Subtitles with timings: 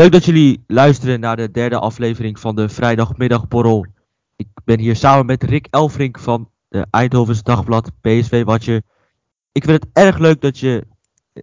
[0.00, 3.86] leuk dat jullie luisteren naar de derde aflevering van de vrijdagmiddagborrel.
[4.36, 8.82] Ik ben hier samen met Rick Elfrink van de Eindhovens Dagblad PSV Watje.
[9.52, 10.86] Ik vind het erg leuk dat je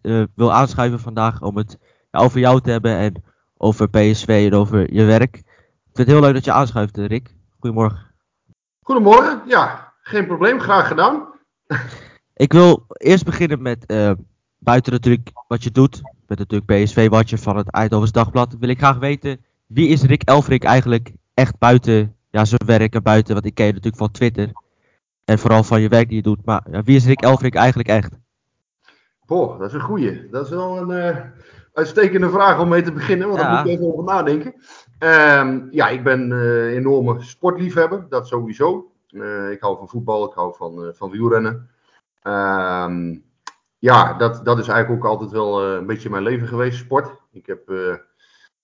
[0.02, 1.78] uh, wil aanschuiven vandaag om het
[2.12, 3.24] ja, over jou te hebben en
[3.58, 5.36] over PSV en over je werk.
[5.36, 5.44] Ik
[5.84, 7.36] vind het heel leuk dat je aanschuift, Rick.
[7.60, 8.14] Goedemorgen.
[8.82, 11.28] Goedemorgen, ja, geen probleem, graag gedaan.
[12.34, 14.12] Ik wil eerst beginnen met uh,
[14.58, 16.02] buiten natuurlijk wat je doet.
[16.28, 18.56] Met natuurlijk PSV-watcher van het Eindhovens Dagblad.
[18.60, 23.04] Wil ik graag weten, wie is Rick Elfrik eigenlijk echt buiten ja, zijn werk en
[23.04, 24.52] buiten, wat ik ken je natuurlijk van Twitter.
[25.26, 26.46] En vooral van je werk die je doet.
[26.46, 28.18] Maar ja, wie is Rick Elfrik eigenlijk echt?
[29.26, 30.30] Boah, dat is een goeie.
[30.32, 31.18] Dat is wel een uh,
[31.74, 33.48] uitstekende vraag om mee te beginnen, want ja.
[33.48, 34.54] daar moet ik even over nadenken.
[35.00, 38.92] Um, ja, ik ben uh, enorme sportliefhebber, dat sowieso.
[39.10, 41.70] Uh, ik hou van voetbal, ik hou van, van wielrennen.
[42.24, 43.24] Um,
[43.80, 47.22] ja, dat, dat is eigenlijk ook altijd wel uh, een beetje mijn leven geweest, sport.
[47.32, 47.96] Ik heb uh,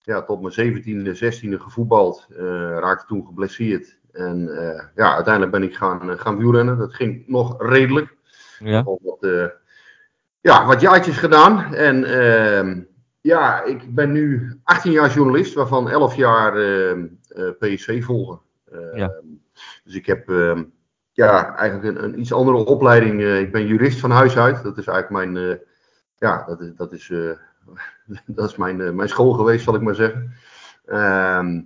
[0.01, 2.37] ja, tot mijn 17e, 16e gevoetbald, uh,
[2.79, 3.97] raakte toen geblesseerd.
[4.11, 4.49] En
[4.95, 6.77] ja, uiteindelijk ben ik gaan, gaan wielrennen.
[6.77, 8.15] Dat ging nog redelijk.
[8.59, 8.83] Ja.
[8.83, 9.27] Wat,
[10.41, 11.73] ja, wat jaartjes gedaan.
[11.73, 12.81] En ehm,
[13.21, 16.53] ja, ik ben nu 18 jaar journalist, waarvan 11 jaar
[17.59, 18.39] PSV volgen.
[18.71, 19.09] Ja.
[19.09, 19.27] Ehm,
[19.83, 20.27] dus ik heb
[21.13, 23.21] ja, eigenlijk een, een, iets andere opleiding.
[23.21, 24.63] Uh, ik ben jurist van huis uit.
[24.63, 25.55] Dat is eigenlijk mijn, uh,
[26.17, 27.31] ja, dat is, dat is, uh,
[28.25, 30.33] dat is mijn, mijn school geweest, zal ik maar zeggen.
[30.85, 31.61] Ehm,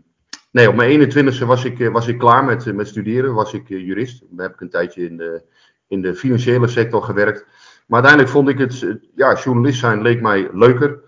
[0.52, 4.24] nee, op mijn 21ste was ik, was ik klaar met, met studeren, was ik jurist.
[4.30, 5.44] Dan heb ik een tijdje in de,
[5.88, 7.46] in de financiële sector gewerkt.
[7.86, 11.00] Maar uiteindelijk vond ik het, ja, journalist zijn leek mij leuker.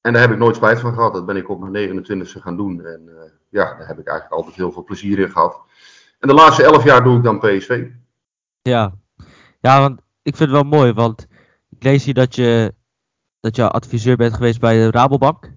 [0.00, 1.12] En daar heb ik nooit spijt van gehad.
[1.12, 2.84] Dat ben ik op mijn 29ste gaan doen.
[2.84, 3.10] En
[3.48, 5.60] ja, daar heb ik eigenlijk altijd heel veel plezier in gehad.
[6.18, 7.86] En de laatste elf jaar doe ik dan PSV.
[8.62, 8.94] Ja,
[9.60, 11.26] ja want ik vind het wel mooi, want
[11.70, 12.74] ik lees hier dat je,
[13.40, 15.52] dat je adviseur bent geweest bij de Rabobank.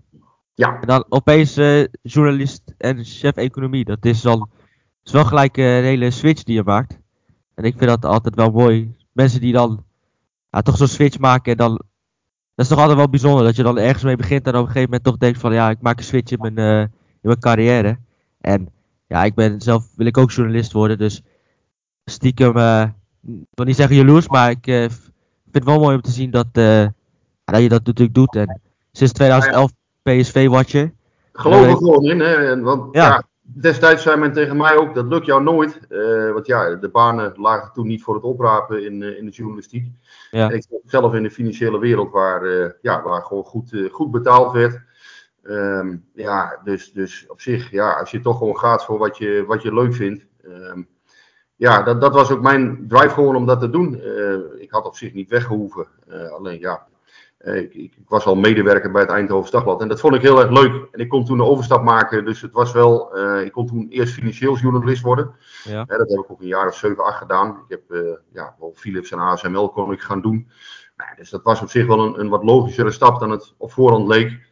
[0.54, 0.80] Ja.
[0.82, 3.86] En dan opeens uh, journalist en chef economie.
[3.86, 4.50] Dat is dan
[5.04, 7.00] is wel gelijk een hele switch die je maakt.
[7.56, 8.96] En ik vind dat altijd wel mooi.
[9.12, 9.84] Mensen die dan
[10.50, 11.82] ja, toch zo'n switch maken en dan...
[12.56, 14.66] Dat is toch altijd wel bijzonder dat je dan ergens mee begint en op een
[14.66, 16.90] gegeven moment toch denkt van ja, ik maak een switch in mijn, uh, in
[17.22, 18.00] mijn carrière.
[18.40, 18.70] En
[19.12, 21.22] ja, ik ben zelf, wil ik ook journalist worden, dus
[22.06, 22.84] stiekem, uh,
[23.28, 26.32] ik wil niet zeggen jaloers, maar ik uh, vind het wel mooi om te zien
[26.32, 26.86] dat, uh,
[27.46, 28.36] dat je dat natuurlijk doet.
[28.36, 28.62] En
[28.92, 29.72] sinds 2011
[30.02, 30.94] PSV-watcher.
[31.34, 32.62] Geloof er gewoon in, hè.
[32.62, 33.08] Want ja.
[33.08, 33.24] ja.
[33.42, 35.80] destijds zei men tegen mij ook, dat lukt jou nooit.
[36.34, 39.88] want ja, de banen lagen toen niet voor het oprapen in, in de journalistiek.
[40.32, 40.50] Ja.
[40.50, 44.54] En ik zat zelf in de financiële wereld waar, ja, waar gewoon goed, goed betaald
[44.54, 44.82] werd.
[45.44, 49.44] Um, ja, dus, dus op zich, ja, als je toch gewoon gaat voor wat je,
[49.48, 50.26] wat je leuk vindt.
[50.46, 50.88] Um,
[51.62, 54.02] ja, dat, dat was ook mijn drive gewoon om dat te doen.
[54.04, 55.88] Uh, ik had op zich niet weggehoeven.
[56.10, 56.88] Uh, alleen ja,
[57.40, 59.82] uh, ik, ik, was al medewerker bij het Eindhoven Dagblad.
[59.82, 60.88] En dat vond ik heel erg leuk.
[60.92, 62.26] En ik kon toen een overstap maken.
[62.26, 65.36] Dus het was wel, ik kon toen eerst financieel journalist worden.
[65.64, 65.86] Ja.
[65.86, 67.50] dat heb ik ook een jaar of 7, 8 gedaan.
[67.68, 70.50] Ik heb ja, wel Philips en ASML kon ik gaan doen.
[70.98, 73.72] Nou, dus dat was op zich wel een, een wat logischere stap dan het op
[73.72, 74.51] voorhand leek.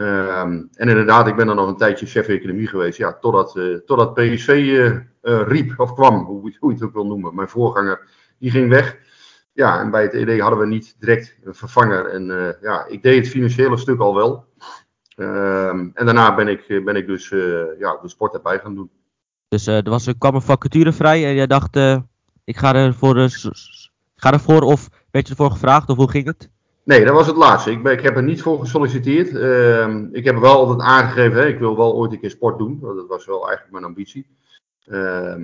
[0.00, 2.98] Um, en inderdaad, ik ben dan nog een tijdje chef economie geweest.
[2.98, 7.06] Ja, totdat, uh, totdat uh, uh, riep, of kwam, hoe, hoe je het ook wil
[7.06, 7.34] noemen.
[7.34, 8.98] Mijn voorganger, die ging weg.
[9.52, 12.06] Ja, en bij het ED hadden we niet direct een vervanger.
[12.06, 14.46] En eh, ja, ik deed het financiële stuk al wel.
[15.16, 17.28] Um, en daarna ben ik, ben ik dus
[17.78, 18.90] ja, de sport erbij gaan doen.
[19.48, 21.76] Dus er, was, er kwam een vacature vrij en jij dacht,
[22.44, 23.28] ik ga ervoor,
[24.14, 26.50] ga ervoor of werd je ervoor gevraagd of hoe ging het?
[26.88, 27.70] Nee, dat was het laatste.
[27.70, 29.32] Ik, ik heb er niet voor gesolliciteerd.
[29.32, 32.78] Uh, ik heb wel altijd aangegeven, hè, ik wil wel ooit een keer sport doen.
[32.80, 34.26] Dat was wel eigenlijk mijn ambitie.
[34.86, 35.34] Uh,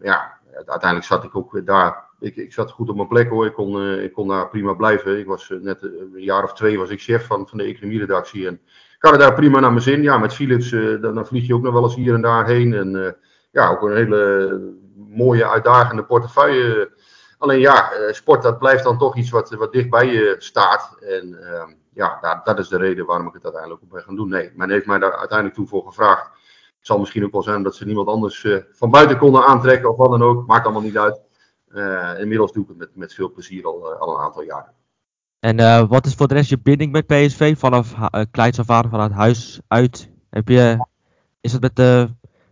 [0.00, 2.08] ja, uiteindelijk zat ik ook daar.
[2.20, 3.46] Ik, ik zat goed op mijn plek hoor.
[3.46, 5.18] Ik kon, uh, ik kon daar prima blijven.
[5.18, 8.46] Ik was uh, net een jaar of twee was ik chef van, van de economieredactie.
[8.46, 8.54] En
[8.96, 10.02] ik had het daar prima naar mijn zin.
[10.02, 12.74] Ja, met Philips, dan, dan, vlieg je ook nog wel eens hier en daar heen.
[12.74, 13.16] En
[13.50, 16.90] ja, ook een hele mooie, uitdagende portefeuille
[17.44, 20.96] Alleen ja, eh, sport dat blijft dan toch iets wat, wat dicht bij je staat.
[21.00, 21.62] En uh,
[21.92, 24.28] ja, dat, dat, is de reden waarom ik het uiteindelijk ook ben gaan doen.
[24.28, 26.24] Nee, men heeft mij daar uiteindelijk toe voor gevraagd.
[26.78, 29.90] Het zal misschien ook wel zijn dat ze niemand anders uh, van buiten konden aantrekken
[29.90, 30.46] of wat dan ook.
[30.46, 31.20] Maakt allemaal niet uit.
[31.68, 34.72] Uh, inmiddels doe ik het met, met veel plezier al, al een aantal jaren.
[35.40, 37.58] En wat is voor de rest je binding met PSV?
[37.58, 40.10] Vanaf uh, kleins af aan, vanuit huis uit?
[40.30, 40.86] Heb je,
[41.40, 42.08] is het met de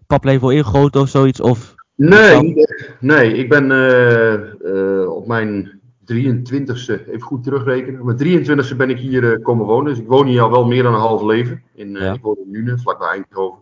[0.07, 1.41] paplepel ingegoten of zoiets?
[1.41, 2.67] Of Nee,
[3.01, 5.81] nee, ik ben uh, uh, op mijn
[6.13, 9.93] 23ste, even goed terugrekenen, op mijn 23ste ben ik hier uh, komen wonen.
[9.93, 11.63] Dus ik woon hier al wel meer dan een half leven.
[11.75, 12.13] In, ja.
[12.13, 13.61] Ik woon in Nune, vlakbij Eindhoven.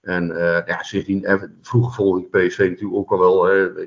[0.00, 0.26] En
[0.66, 3.40] ja, sindsdien, vroeger volgde ik PSV natuurlijk ook al wel.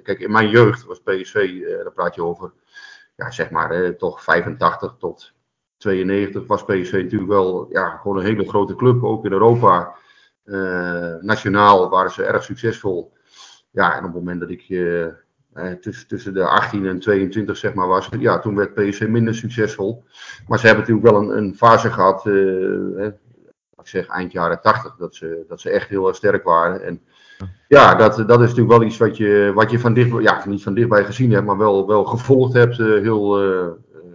[0.03, 2.51] kijk, in mijn jeugd was PSV, daar praat je over,
[3.15, 5.33] ja, zeg maar, toch 85 tot
[5.77, 9.95] 92 was PSV natuurlijk wel ja, gewoon een hele grote club, ook in Europa.
[11.21, 13.11] nationaal waren ze erg succesvol.
[13.71, 15.07] Ja, en op het moment dat ik uh,
[15.81, 20.03] tussen, tussen de 18 en 22 zeg maar was, ja, toen werd PSV minder succesvol.
[20.47, 23.05] Maar ze hebben natuurlijk wel een, een fase gehad, uh,
[23.81, 26.83] ik zeg eind jaren 80, dat ze, dat ze echt heel erg sterk waren.
[26.83, 27.01] En
[27.67, 30.63] ja, dat, dat is natuurlijk wel iets wat je, wat je van dicht, ja, niet
[30.63, 32.77] van dichtbij gezien hebt, maar wel, wel gevolgd hebt.
[32.77, 33.41] heel,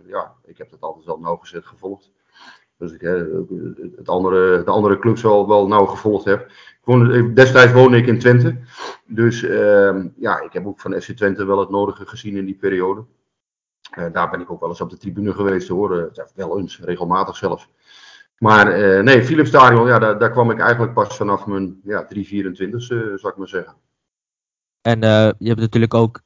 [0.06, 2.10] ja, ik heb dat altijd wel nauwgezet gevolgd.
[2.78, 3.00] Dus ik
[3.96, 6.50] het andere, de andere clubs wel, wel nauw gevolgd heb.
[7.34, 8.56] Destijds woonde ik in Twente.
[9.06, 12.54] Dus ehm, ja, ik heb ook van FC Twente wel het nodige gezien in die
[12.54, 13.04] periode.
[13.98, 15.96] Uh, daar ben ik ook wel eens op de tribune geweest hoor.
[15.96, 17.68] Uh, wel eens, regelmatig zelfs.
[18.38, 22.04] Maar uh, nee, Philips Stadion, ja, daar, daar, kwam ik eigenlijk pas vanaf mijn ja,
[22.04, 22.82] 324
[23.20, 23.74] zou ik maar zeggen.
[24.80, 25.00] En
[25.38, 26.20] je hebt natuurlijk ook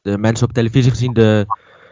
[0.00, 1.46] de mensen op televisie gezien, de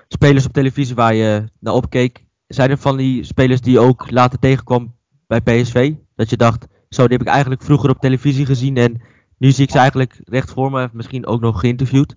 [0.09, 2.25] spelers op televisie waar je naar opkeek.
[2.55, 4.95] Zijn er van die spelers die ook later tegenkwam
[5.27, 5.93] bij PSV?
[6.17, 9.03] Dat je dacht, zo, die heb ik eigenlijk vroeger op televisie gezien en
[9.39, 12.15] nu zie ik ze eigenlijk recht voor me, misschien ook nog geïnterviewd.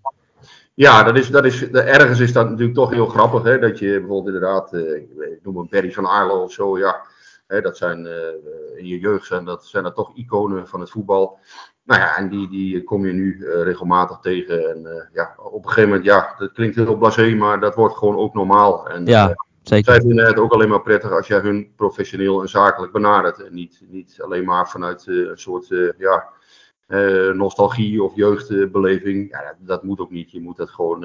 [0.73, 3.43] Ja, dat is, dat is, ergens is dat natuurlijk toch heel grappig.
[3.43, 3.59] Hè?
[3.59, 6.77] Dat je bijvoorbeeld inderdaad, uh, ik noem een Barry van Arlo of zo.
[6.77, 7.01] Ja,
[7.47, 10.89] hè, dat zijn uh, in je jeugd zijn dat, zijn dat toch iconen van het
[10.89, 11.39] voetbal.
[11.83, 14.69] Nou ja, en die, die kom je nu uh, regelmatig tegen.
[14.69, 18.17] En ja, op een gegeven moment, ja, dat klinkt heel blasé, maar dat wordt gewoon
[18.17, 18.89] ook normaal.
[18.89, 19.35] En, ja.
[19.67, 19.93] Zeker.
[19.93, 23.43] Zij vinden het ook alleen maar prettig als jij hun professioneel en zakelijk benadert.
[23.43, 26.27] En niet, niet alleen maar vanuit uh, een soort uh, ja,
[26.87, 29.29] uh, nostalgie of jeugdbeleving.
[29.31, 30.31] Ja, dat, dat, moet ook niet.
[30.31, 31.01] Je moet dat gewoon,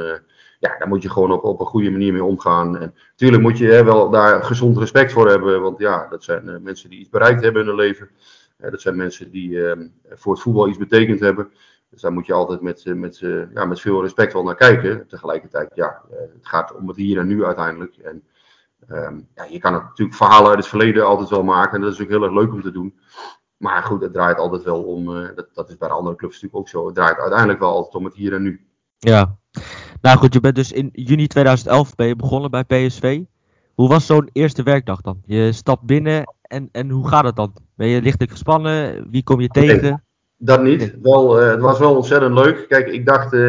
[0.59, 2.79] ja, daar moet je gewoon op, op een goede manier mee omgaan.
[2.79, 5.61] En natuurlijk moet je hè, wel daar gezond respect voor hebben.
[5.62, 8.09] Want ja, dat zijn mensen die iets bereikt hebben in hun leven.
[8.57, 11.51] dat zijn mensen die ehm, voor het voetbal iets betekend hebben.
[11.91, 13.19] Dus daar moet je altijd met, met,
[13.55, 15.07] ja, met veel respect wel naar kijken.
[15.07, 17.97] Tegelijkertijd, ja, het gaat om het hier en nu uiteindelijk.
[17.97, 18.23] En
[18.88, 21.75] Um, ja, je kan natuurlijk verhalen uit het verleden altijd wel maken.
[21.75, 22.99] En dat is ook heel erg leuk om te doen.
[23.56, 25.17] Maar goed, het draait altijd wel om.
[25.17, 26.87] Uh, dat, dat is bij de andere clubs natuurlijk ook zo.
[26.87, 28.67] Het draait uiteindelijk wel altijd om het hier en nu.
[28.99, 29.37] Ja.
[30.00, 33.21] Nou goed, je bent dus in juni 2011 ben je begonnen bij PSV.
[33.75, 35.23] Hoe was zo'n eerste werkdag dan?
[35.25, 37.55] Je stapt binnen en, en hoe gaat het dan?
[37.75, 39.06] Ben je lichtelijk gespannen?
[39.11, 39.83] Wie kom je tegen?
[39.83, 39.97] Nee,
[40.37, 40.97] dat niet.
[41.03, 42.69] Wel, uh, het was wel ontzettend leuk.
[42.69, 43.41] Kijk, ik dacht, uh,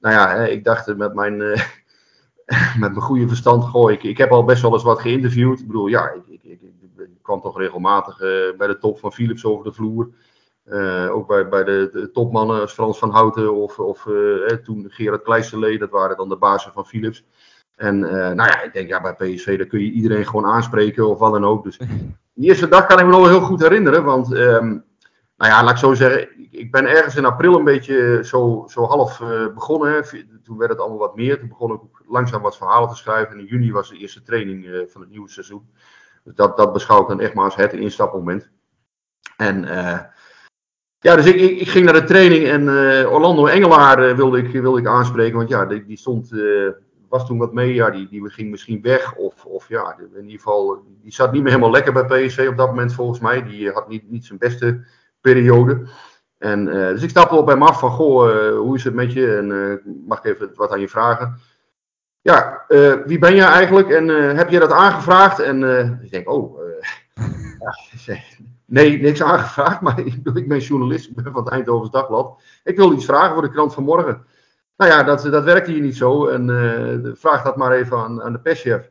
[0.00, 1.42] nou ja, ik dacht met mijn
[2.78, 4.02] met mijn goede verstand gooi ik.
[4.02, 5.60] Ik heb al best wel eens wat geïnterviewd.
[5.60, 6.60] Ik bedoel, ja, ik, ik, ik,
[6.96, 10.08] ik kwam toch regelmatig uh, bij de top van Philips over de vloer.
[10.66, 14.86] Uh, ook bij, bij de, de, topmannen als Frans van Houten of, of uh, toen
[14.88, 17.24] Gerard Kleisterlee, dat waren dan de bazen van Philips.
[17.76, 21.18] En nou ja, ik denk ja, bij PSV daar kun je iedereen gewoon aanspreken of
[21.18, 21.64] wat dan ook.
[21.64, 21.78] Dus
[22.34, 24.04] die eerste dag kan ik me nog wel heel goed herinneren.
[24.04, 24.84] Want um,
[25.36, 28.84] nou ja, laat ik zo zeggen, ik ben ergens in april een beetje zo, zo
[28.84, 29.22] half
[29.54, 30.04] begonnen.
[30.44, 31.38] Toen werd het allemaal wat meer.
[31.38, 33.32] Toen begon ik ook langzaam wat verhalen te schrijven.
[33.32, 35.68] En in juni was de eerste training uh, van het nieuwe seizoen.
[36.24, 38.50] Dus dat, dat beschouw ik dan echt maar als het instapmoment.
[39.36, 39.98] En uh,
[40.98, 42.68] ja, dus ik, ik, ging naar de training en
[43.08, 45.36] Orlando Engelaar wilde, ik, wilde ik aanspreken.
[45.36, 46.30] Want ja, die, die stond,
[47.08, 47.74] was toen wat mee.
[47.74, 49.14] Ja, die, die ging misschien weg.
[49.14, 52.56] Of, of ja, in ieder geval, die zat niet meer helemaal lekker bij PSV op
[52.56, 53.44] dat moment volgens mij.
[53.44, 54.84] Die had niet, niet zijn beste
[55.24, 55.86] periode.
[56.38, 59.12] En, uh, dus ik stapte op hem af van, goh, uh, hoe is het met
[59.12, 59.36] je?
[59.36, 61.38] En uh, mag ik even wat aan je vragen?
[62.20, 62.64] Ja,
[63.06, 63.90] wie ben jij eigenlijk?
[63.90, 65.38] En heb je dat aangevraagd?
[65.38, 65.62] En
[66.02, 66.58] ik denk, oh,
[68.66, 69.98] nee, niks aangevraagd, maar
[70.34, 72.42] ik, ben journalist, ik ben van het Eindhovens Dagblad.
[72.64, 74.26] Ik wil iets vragen voor de krant van morgen.
[74.76, 76.26] Nou ja, dat, dat werkte hier niet zo.
[76.26, 78.90] En vraag dat maar even aan, aan de perschef.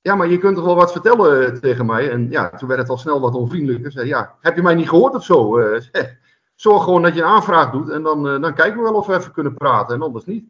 [0.00, 2.10] Ja, maar je kunt toch wel wat vertellen tegen mij?
[2.10, 3.92] En ja, toen werd het al snel wat onvriendelijker.
[3.92, 5.60] Zei, ja, heb je mij niet gehoord of zo?
[6.54, 9.06] zorg gewoon dat je een aanvraag doet en dan, uh, dan kijken we wel of
[9.06, 10.44] we even kunnen praten en anders niet.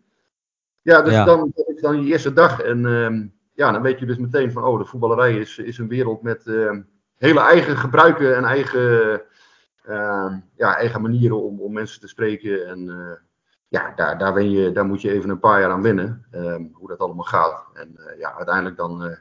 [0.83, 3.29] Ja, dus Dan, dan je eerste dag en uh,
[3.59, 6.47] ja, dan weet je dus meteen van, oh, de voetballerij is, is een wereld met
[6.47, 6.71] uh,
[7.17, 9.23] hele eigen gebruiken en eigen,
[9.85, 12.69] ehm, ja, eigen manieren om, om mensen te spreken.
[12.69, 13.21] En eh,
[13.69, 16.89] ja, daar, daar, je, daar moet je even een paar jaar aan wennen, ehm, hoe
[16.89, 17.65] dat allemaal gaat.
[17.75, 19.19] En eh, ja, uiteindelijk dan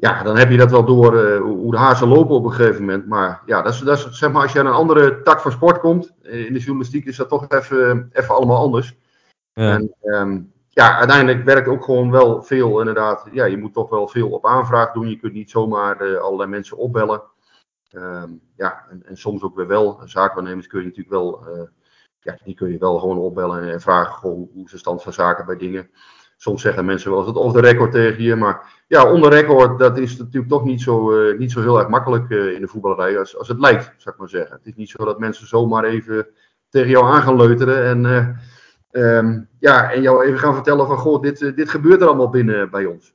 [0.00, 2.80] ja, dan heb je dat wel door uh, hoe de hazen lopen op een gegeven
[2.80, 3.06] moment.
[3.06, 5.52] Maar ja, dat is, dat is, zeg maar, als je aan een andere tak van
[5.52, 8.96] sport komt, eh, in de journalistiek is dat toch even, even allemaal anders.
[9.52, 9.74] Ja.
[9.74, 13.28] En um, ja, uiteindelijk werkt ook gewoon wel veel inderdaad.
[13.32, 15.08] Ja, je moet toch wel veel op aanvraag doen.
[15.08, 17.22] Je kunt niet zomaar uh, allerlei mensen opbellen.
[17.92, 20.00] Um, ja, en, en, soms ook weer wel.
[20.04, 21.44] Zaakwaarnemers kun je natuurlijk wel,
[22.20, 25.12] ja, die kun je wel gewoon opbellen en vragen gewoon hoe is de stand van
[25.12, 25.90] zaken bij dingen.
[26.40, 29.78] Soms zeggen mensen wel eens het off the record tegen je, maar ja, onder record,
[29.78, 32.68] dat is natuurlijk toch niet zo, uh, niet zo heel erg makkelijk uh, in de
[32.68, 34.56] voetballerij als, als het lijkt, zou ik maar zeggen.
[34.56, 36.26] Het is niet zo dat mensen zomaar even
[36.68, 38.04] tegen jou aan gaan leuteren en,
[38.92, 42.30] uh, um, ja, en jou even gaan vertellen van, goh, dit, dit gebeurt er allemaal
[42.30, 43.14] binnen bij ons.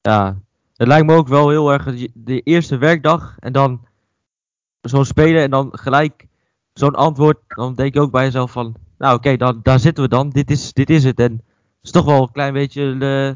[0.00, 0.36] Ja,
[0.76, 3.86] het lijkt me ook wel heel erg de eerste werkdag en dan
[4.80, 6.26] zo'n spelen en dan gelijk
[6.72, 7.38] zo'n antwoord.
[7.48, 10.30] Dan denk je ook bij jezelf van, nou oké, daar zitten we dan.
[10.30, 11.18] Dit is, dit is het.
[11.18, 11.44] En
[11.82, 13.26] is toch wel een klein beetje, uh,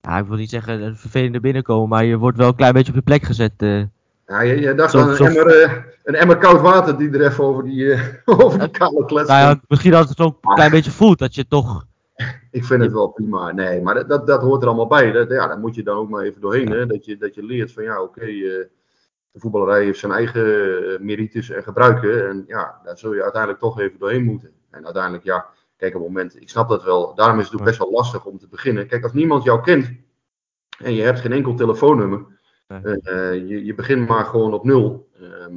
[0.00, 2.90] ja, ik wil niet zeggen een vervelende binnenkomen, maar je wordt wel een klein beetje
[2.90, 3.52] op je plek gezet.
[3.58, 3.82] Uh.
[4.26, 5.72] Ja, je, je dacht aan een, emmer, uh,
[6.04, 9.60] een emmer koud water die er even over die, over die kale klets nou ja,
[9.68, 11.88] Misschien dat het ook een klein beetje voelt, dat je toch
[12.50, 13.52] ik vind het wel prima.
[13.52, 15.12] Nee, maar dat, dat, dat hoort er allemaal bij.
[15.12, 16.70] Dat, ja, daar moet je dan ook maar even doorheen.
[16.70, 16.86] Hè?
[16.86, 18.64] Dat, je, dat je leert van ja, oké, eh,
[19.30, 20.42] de voetballerij heeft zijn eigen
[21.04, 22.28] merites en gebruiken.
[22.28, 24.50] En ja, daar zul je uiteindelijk toch even doorheen moeten.
[24.70, 25.46] En uiteindelijk, ja,
[25.80, 27.14] kijk op het moment, ik snap dat wel.
[27.14, 28.86] Daarom is het ook best wel lastig om te beginnen.
[28.86, 29.90] Kijk, als niemand jou kent
[30.78, 32.26] en je hebt geen enkel telefoonnummer.
[32.68, 35.08] Uh, je, je begint maar gewoon op nul.
[35.14, 35.54] Ehm,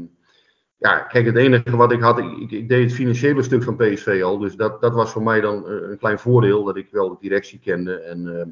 [0.77, 4.21] ja, kijk, het enige wat ik had, ik, ik, deed het financiële stuk van PSV
[4.23, 4.37] al.
[4.37, 7.17] Dus dat, dat was voor mij dan eh, een klein voordeel, dat ik wel de
[7.19, 7.95] directie kende.
[7.95, 8.43] En uh,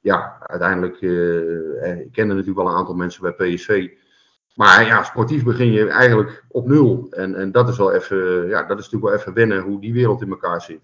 [0.00, 3.88] ja, uiteindelijk, ik kende natuurlijk wel een aantal mensen bij PSV.
[4.54, 7.06] Maar ja, sportief begin je eigenlijk op nul.
[7.10, 9.92] En, en dat is wel even, ja, dat is natuurlijk wel even wennen hoe die
[9.92, 10.80] wereld in elkaar zit.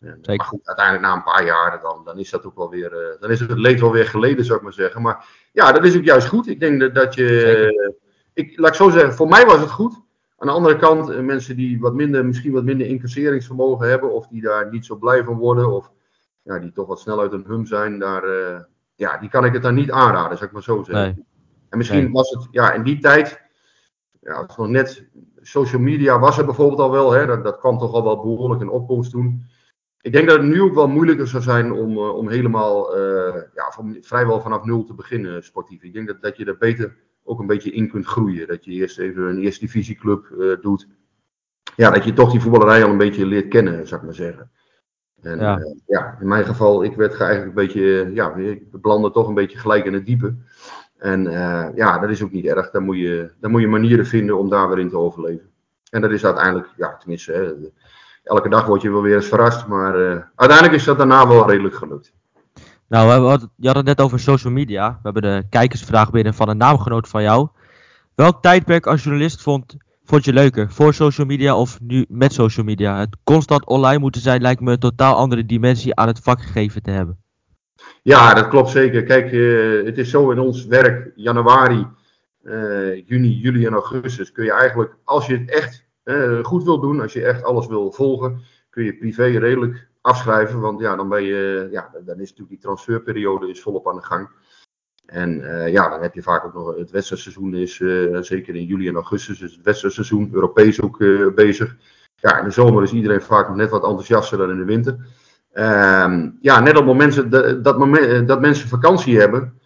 [0.00, 3.16] En, maar goed, uiteindelijk na een paar jaren, dan, dan is dat ook wel weer,
[3.20, 5.02] dan is het leed wel weer geleden, zou ik maar zeggen.
[5.02, 6.48] Maar ja, dat is ook juist goed.
[6.48, 7.98] Ik denk dat, dat je,
[8.32, 10.00] ik, laat ik zo zeggen, voor mij was het goed.
[10.36, 14.26] Aan de andere kant, eh, mensen die wat minder, misschien wat minder incasseringsvermogen hebben, of
[14.26, 15.90] die daar niet zo blij van worden, of
[16.42, 18.58] ja, die toch wat snel uit een hum zijn, daar, uh,
[18.94, 21.14] ja, die kan ik het dan niet aanraden, zeg ik maar zo zeggen.
[21.14, 21.26] Nee.
[21.68, 23.40] En misschien was het, ja, in die tijd,
[24.20, 25.06] ja, het nog net,
[25.42, 28.60] social media was er bijvoorbeeld al wel, hè, dat, dat kwam toch al wel behoorlijk
[28.60, 29.46] in opkomst toen.
[30.00, 33.34] Ik denk dat het nu ook wel moeilijker zou zijn om, uh, om helemaal, uh,
[33.54, 35.82] ja, van, vrijwel vanaf nul te beginnen sportief.
[35.82, 38.48] Ik denk dat, dat je er beter ook een beetje in kunt groeien.
[38.48, 40.88] Dat je eerst even een eerste divisieclub uh, doet.
[41.76, 44.50] Ja, dat je toch die voetballerij al een beetje leert kennen, zou ik maar zeggen.
[45.20, 45.58] En ja.
[45.58, 49.34] Uh, ja, in mijn geval, ik werd eigenlijk een beetje, ja, ik belandde toch een
[49.34, 50.34] beetje gelijk in het diepe.
[50.96, 51.22] En
[51.74, 52.70] ja, dat is ook niet erg.
[52.70, 55.50] Dan moet, je, dan moet je manieren vinden om daar weer in te overleven.
[55.90, 57.52] En dat is uiteindelijk, ja, tenminste, hè,
[58.28, 59.66] elke dag word je wel weer eens verrast.
[59.66, 59.94] Maar
[60.34, 62.12] uiteindelijk is dat daarna wel redelijk gelukt.
[62.88, 64.90] Nou, we hadden, je had het net over social media.
[64.90, 67.48] We hebben de kijkersvraag binnen van een naamgenoot van jou.
[68.14, 70.70] Welk tijdperk als journalist vond, vond je leuker?
[70.70, 72.98] Voor social media of nu met social media?
[72.98, 76.82] Het constant online moeten zijn lijkt me een totaal andere dimensie aan het vak gegeven
[76.82, 77.18] te hebben.
[78.02, 79.02] Ja, dat klopt zeker.
[79.02, 81.86] Kijk, uh, het is zo in ons werk, januari,
[82.42, 86.80] uh, juni, juli en augustus, kun je eigenlijk, als je het echt uh, goed wil
[86.80, 90.60] doen, als je echt alles wil volgen, kun je privé redelijk afschrijven.
[90.60, 94.02] Want ja, dan ben je, ja, dan is natuurlijk die transferperiode is volop aan de
[94.02, 94.28] gang.
[95.06, 98.64] En uh, ja, dan heb je vaak ook nog het wedstrijdseizoen is, uh, zeker in
[98.64, 100.98] juli en augustus, is het wedstrijdseizoen, Europees ook
[101.34, 101.76] bezig.
[102.16, 104.96] Ja, in de zomer is iedereen vaak nog net wat enthousiaster dan in de winter.
[105.52, 109.60] Uh, ja, net op momenten dat, dat, moment, dat mensen vakantie hebben,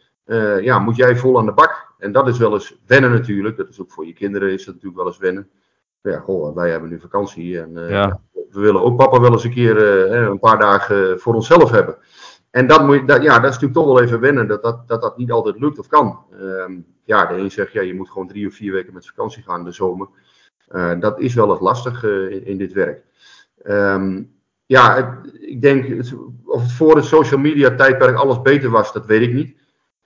[0.61, 1.95] ja, moet jij vol aan de bak.
[1.99, 3.57] En dat is wel eens wennen natuurlijk.
[3.57, 5.49] Dat is ook voor je kinderen is dat natuurlijk wel eens wennen.
[6.03, 8.21] Ja, goh, wij hebben nu vakantie en ja
[8.53, 9.77] we willen ook papa wel eens een keer
[10.11, 11.97] uh, een paar dagen voor onszelf hebben.
[12.51, 14.89] En dat, moet je, dat, ja, dat is natuurlijk toch wel even wennen, dat dat,
[14.89, 16.25] dat, dat niet altijd lukt of kan.
[16.41, 19.43] Um, ja, de een zegt, ja, je moet gewoon drie of vier weken met vakantie
[19.43, 20.09] gaan in de zomer.
[20.71, 23.05] Uh, dat is wel het lastige in, in, dit werk.
[23.65, 24.33] Um,
[24.67, 28.93] ja, het, ik denk, het, of het voor het social media tijdperk alles beter was,
[28.93, 29.57] dat weet ik niet.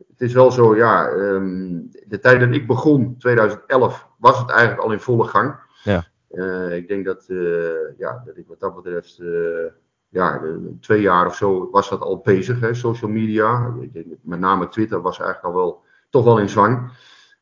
[0.08, 4.80] Het is wel zo, ja, um, de tijd dat ik begon, 2011, was het eigenlijk
[4.80, 5.65] al in volle gang.
[5.86, 6.06] Ja.
[6.30, 9.66] Uh, ik denk dat, uh, ja, dat ik wat dat betreft, uh,
[10.08, 10.42] ja,
[10.80, 13.74] twee jaar of zo was dat al bezig, hè, social media.
[14.22, 16.90] Met name Twitter was eigenlijk al wel, toch wel in zwang.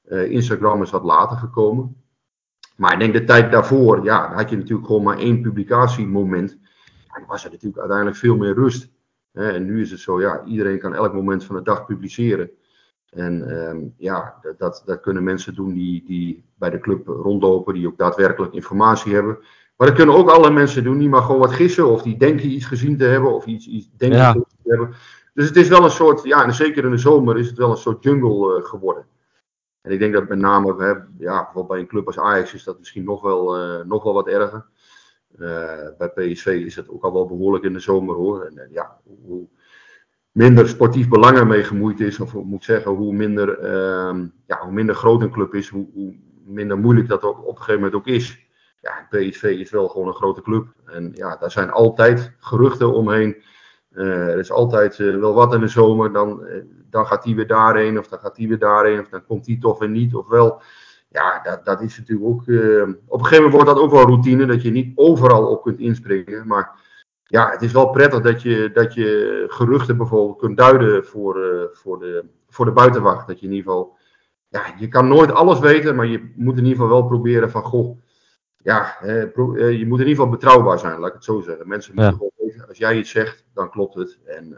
[0.09, 1.97] Instagram is wat later gekomen.
[2.77, 6.59] Maar ik denk de tijd daarvoor, ja, had je natuurlijk gewoon maar één publicatiemoment.
[7.13, 8.91] En was er natuurlijk uiteindelijk veel meer rust.
[9.33, 9.51] Hè.
[9.51, 12.51] En nu is het zo, ja, iedereen kan elk moment van de dag publiceren.
[13.15, 17.87] En um, ja, dat, dat kunnen mensen doen die, die bij de club rondlopen, die
[17.87, 19.39] ook daadwerkelijk informatie hebben.
[19.77, 22.51] Maar dat kunnen ook alle mensen doen die maar gewoon wat gissen, of die denken
[22.51, 24.33] iets gezien te hebben, of iets, iets denken ja.
[24.33, 24.95] te hebben.
[25.35, 27.71] Dus het is wel een soort, ja, en zeker in de zomer is het wel
[27.71, 29.07] een soort jungle uh, geworden.
[29.81, 32.65] En ik denk dat met name, hè, ja, bijvoorbeeld bij een club als Ajax is
[32.65, 34.67] dat misschien nog wel, uh, nog wel wat erger.
[35.39, 38.45] Uh, bij PSV is het ook al wel behoorlijk in de zomer hoor.
[38.45, 39.49] En ja, hoe,
[40.35, 44.73] minder sportief belang ermee gemoeid is, of ik moet zeggen, hoe minder, uh, ja, hoe
[44.73, 46.15] minder groot een club is, hoe, hoe,
[46.45, 48.49] minder moeilijk dat op, een gegeven moment ook is.
[48.81, 50.67] Ja, PSV is wel gewoon een grote club.
[50.87, 53.37] En ja, daar zijn altijd geruchten omheen.
[53.93, 56.13] Uh, er is altijd uh, wel wat in de zomer.
[56.13, 59.27] Dan, uh, dan gaat die weer daarheen, of dan gaat die weer daarheen, of dan
[59.27, 60.15] komt die toch weer niet.
[60.15, 60.63] Of wel.
[61.09, 62.41] Ja, dat, dat is natuurlijk ook.
[62.41, 65.79] op een gegeven moment wordt dat ook wel routine, dat je niet overal op kunt
[65.79, 66.47] inspringen.
[66.47, 66.71] Maar
[67.35, 71.63] ja, het is wel prettig dat je, dat je geruchten bijvoorbeeld kunt duiden voor, uh,
[71.73, 73.27] voor, de, voor de buitenwacht.
[73.27, 73.97] Dat je in ieder geval,
[74.49, 77.63] ja, je kan nooit alles weten, maar je moet in ieder geval wel proberen van,
[77.63, 77.99] goh,
[78.57, 79.23] ja, eh,
[79.79, 81.69] je moet in ieder geval betrouwbaar zijn, laat ik het zo zeggen.
[81.69, 84.19] Mensen moeten gewoon weten, als jij iets zegt, dan klopt het.
[84.27, 84.57] En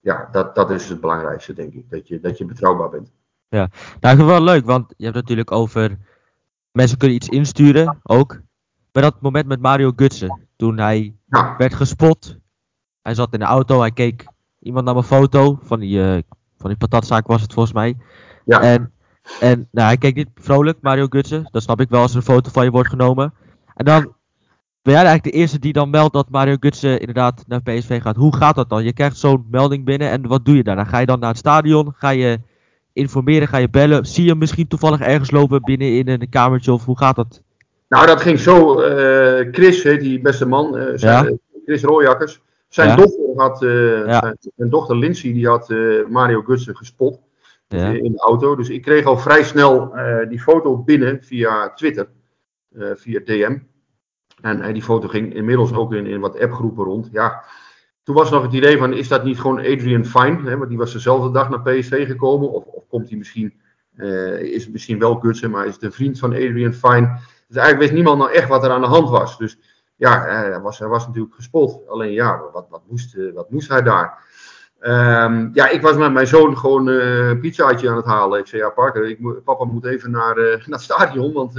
[0.00, 3.12] ja, dat, dat is het belangrijkste, denk ik, dat je, dat je betrouwbaar bent.
[3.48, 3.68] Ja,
[4.00, 5.98] nou, is wel leuk, want je hebt natuurlijk over
[6.72, 8.40] mensen kunnen iets insturen ook.
[8.92, 11.14] Bij dat moment met Mario Gutsen, toen hij
[11.58, 12.36] werd gespot.
[13.02, 14.26] Hij zat in de auto, hij keek
[14.60, 16.18] iemand naar mijn foto van die, uh,
[16.58, 17.96] van die patatzaak was het volgens mij.
[18.44, 18.60] Ja.
[18.60, 18.92] En,
[19.40, 21.48] en nou, hij keek niet vrolijk, Mario Gutsen.
[21.50, 23.34] Dat snap ik wel als er een foto van je wordt genomen.
[23.74, 24.14] En dan
[24.82, 28.16] ben jij eigenlijk de eerste die dan meldt dat Mario Gutsen inderdaad naar PSV gaat.
[28.16, 28.84] Hoe gaat dat dan?
[28.84, 30.76] Je krijgt zo'n melding binnen en wat doe je daar?
[30.76, 32.40] Dan ga je dan naar het stadion, ga je
[32.92, 34.06] informeren, ga je bellen?
[34.06, 37.42] Zie je hem misschien toevallig ergens lopen binnen in een kamertje of hoe gaat dat?
[37.88, 38.80] Nou, dat ging zo.
[38.80, 38.86] Uh,
[39.52, 42.42] Chris, die beste man, uh, zijn, Chris Rooijakkers.
[42.68, 45.74] Zijn dochter had, uh, zijn, dochter Lindsay, die had
[46.08, 47.20] Mario Gutsen gespot
[47.68, 48.56] in de auto.
[48.56, 49.94] Dus ik kreeg al vrij snel
[50.28, 52.08] die foto binnen via Twitter,
[52.94, 53.58] via DM.
[54.42, 57.08] En die foto ging inmiddels ook in, in wat appgroepen rond.
[57.12, 57.44] Ja,
[58.04, 60.50] toen was nog het idee van, is dat niet gewoon Adrian Fine?
[60.50, 62.52] Hè, want die was dezelfde dag naar PSV gekomen.
[62.52, 63.54] Of, of komt hij misschien,
[63.96, 67.18] uh, is het misschien wel Gutsen, maar is het een vriend van Adrian Fine?
[67.54, 69.38] Dus eigenlijk wist niemand nou echt wat er aan de hand was.
[69.38, 69.58] Dus
[69.96, 71.88] ja, hij was, hij was natuurlijk gespot.
[71.88, 74.32] Alleen ja, wat, wat, moest, uh, wat moest hij daar?
[74.80, 78.38] Um, ja, ik was met mijn zoon gewoon uh, een pizzaatje aan het halen.
[78.38, 80.36] Ik zei, ja Parker, ik papa moet even naar,
[80.66, 81.52] naar het stadion, want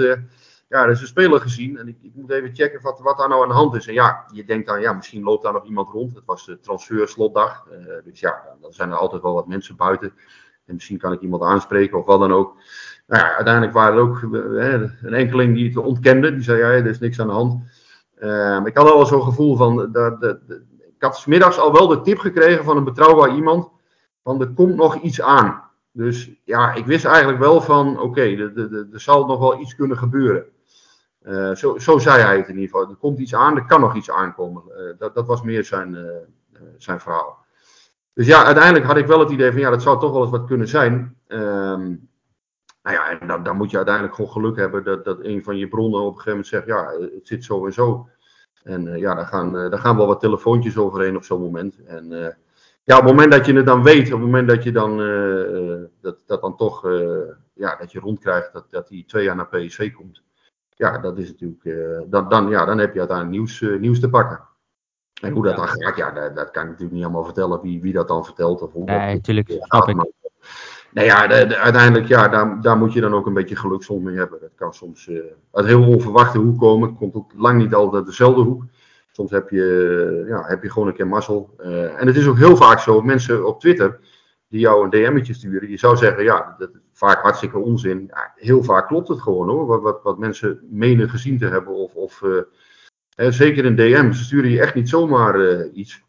[0.70, 3.30] ja, er is een speler gezien en ik, ik, moet even checken wat, wat daar
[3.30, 3.88] nou aan de hand is.
[3.88, 6.16] En ja, je denkt dan, ja, misschien loopt daar nog iemand rond.
[6.16, 7.68] Het was de transferslotdag.
[8.04, 10.14] Dus ja, dan zijn er altijd wel wat mensen buiten.
[10.66, 12.56] En misschien kan ik iemand aanspreken of wat dan ook.
[13.08, 16.34] Nou ja, uiteindelijk waren er ook uh, een enkeling die het ontkende.
[16.34, 17.64] Die zei, ja, er is niks aan de hand.
[18.20, 20.38] Uh, ik had al zo'n gevoel van, dat, dat,
[20.96, 23.70] ik had smiddags al wel de tip gekregen van een betrouwbaar iemand.
[24.24, 25.64] Van er komt nog iets aan.
[25.92, 30.46] Dus ja, ik wist eigenlijk wel van, oké, er zal nog wel iets kunnen gebeuren.
[31.24, 32.90] Uh, zo, zo, zei hij het in ieder geval.
[32.90, 34.64] Er komt iets aan, er kan nog iets aankomen.
[34.98, 35.98] Dat, dat, was meer zijn,
[36.78, 37.46] zijn verhaal.
[38.14, 40.32] Dus ja, uiteindelijk had ik wel het idee van ja, dat zou toch wel eens
[40.32, 41.18] wat kunnen zijn.
[41.28, 42.10] Um,
[42.86, 45.58] nou ja, en dan, dan, moet je uiteindelijk gewoon geluk hebben dat, dat een van
[45.58, 48.10] je bronnen op een gegeven moment zegt, ja, het zit zo en zo.
[48.64, 51.84] En ja, daar gaan, daar gaan wel wat telefoontjes overheen op zo'n moment.
[51.86, 52.10] En
[52.84, 54.98] ja, op het moment dat je het dan weet, op het moment dat je dan,
[56.02, 56.82] dat, dat dan toch,
[57.54, 60.24] ja, dat je rondkrijgt dat, dat hij twee jaar naar PSV komt
[60.76, 61.64] ja, dat is natuurlijk,
[62.12, 64.40] dan, dan, ja, dan heb je uiteindelijk nieuws, nieuws te pakken.
[65.22, 67.82] En hoe dat dan gaat, ja, dat, dat, kan ik natuurlijk niet allemaal vertellen wie,
[67.82, 68.62] wie dat dan vertelt.
[68.62, 70.14] Of hoe nee, natuurlijk, snap ik.
[70.96, 73.90] Nou ja, de, de, uiteindelijk, ja, daar, daar moet je dan ook een beetje geluk
[73.90, 74.40] mee hebben.
[74.40, 75.10] Dat kan soms
[75.52, 76.96] uit heel onverwachte hoek komen.
[76.96, 78.64] Komt ook lang niet altijd dezelfde hoek.
[79.12, 81.54] Soms heb je, ja, heb je gewoon een keer mazzel.
[81.98, 84.00] en het is ook heel vaak zo, mensen op Twitter
[84.50, 85.70] die jou een DM'tje sturen.
[85.70, 88.06] Je zou zeggen, ja, dat is vaak hartstikke onzin.
[88.08, 91.74] Ja, heel vaak klopt het gewoon hoor, wat, wat, mensen menen gezien te hebben.
[91.74, 92.42] Of, of uh,
[93.32, 96.04] zeker in DM, ze sturen je echt niet zomaar uh, iets.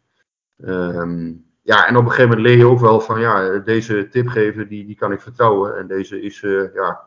[0.57, 4.67] Um, ja, en op een gegeven moment leer je ook wel van, ja, deze tipgever,
[4.67, 5.77] die, die kan ik vertrouwen.
[5.77, 7.03] En deze is, uh, ja,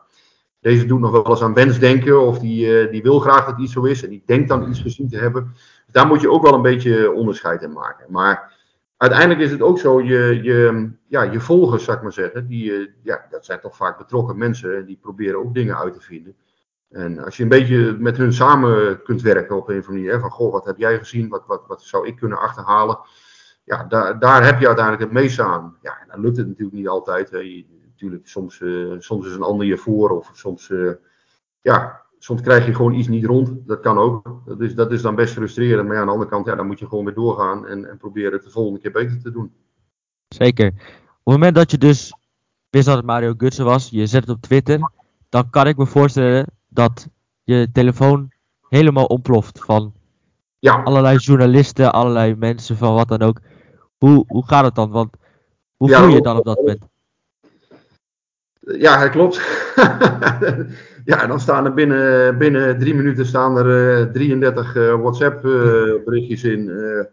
[0.59, 2.21] deze doet nog wel eens aan wensdenken.
[2.21, 4.03] Of die, die wil graag dat iets zo is.
[4.03, 5.51] En die denkt dan iets gezien te hebben.
[5.53, 8.05] Dus daar moet je ook wel een beetje onderscheid in maken.
[8.09, 8.53] Maar
[8.97, 12.73] uiteindelijk is het ook zo, je, je, ja, je volgers, zou ik maar zeggen, die,
[12.73, 16.01] eh, ja, dat zijn toch vaak betrokken mensen en die proberen ook dingen uit te
[16.01, 16.35] vinden.
[16.89, 20.19] En als je een beetje met hun samen kunt werken op een of andere manier,
[20.19, 22.99] van goh, wat heb jij gezien, wat, wat, wat zou ik kunnen achterhalen,
[23.71, 25.75] ja, daar, daar heb je uiteindelijk het meeste aan.
[25.81, 27.29] Ja, en dan lukt het natuurlijk niet altijd.
[27.29, 27.37] Hè.
[27.37, 30.91] Je, natuurlijk, soms, uh, soms is een ander je voor, of soms, uh,
[31.61, 33.51] ja, soms krijg je gewoon iets niet rond.
[33.67, 34.41] Dat kan ook.
[34.45, 35.87] Dat is, dat is dan best frustrerend.
[35.87, 37.97] Maar ja, aan de andere kant, ja, dan moet je gewoon weer doorgaan en, en
[37.97, 39.53] proberen het de volgende keer beter te doen.
[40.27, 40.67] Zeker.
[40.67, 42.13] Op het moment dat je dus
[42.69, 44.91] wist dat het Mario Gutsen was, je zet het op Twitter,
[45.29, 47.07] dan kan ik me voorstellen dat
[47.43, 48.31] je telefoon
[48.69, 49.93] helemaal ontploft van
[50.59, 50.83] ja.
[50.83, 53.39] allerlei journalisten, allerlei mensen van wat dan ook.
[54.05, 54.91] Hoe, hoe gaat het dan?
[54.91, 55.15] Want
[55.77, 56.79] hoe voel je je dan op dat moment?
[58.59, 59.35] Ja, het klopt.
[61.11, 65.51] ja, dan staan er binnen, binnen drie minuten staan er uh, 33 uh, WhatsApp uh,
[66.05, 66.67] berichtjes in.
[66.67, 67.03] Uh,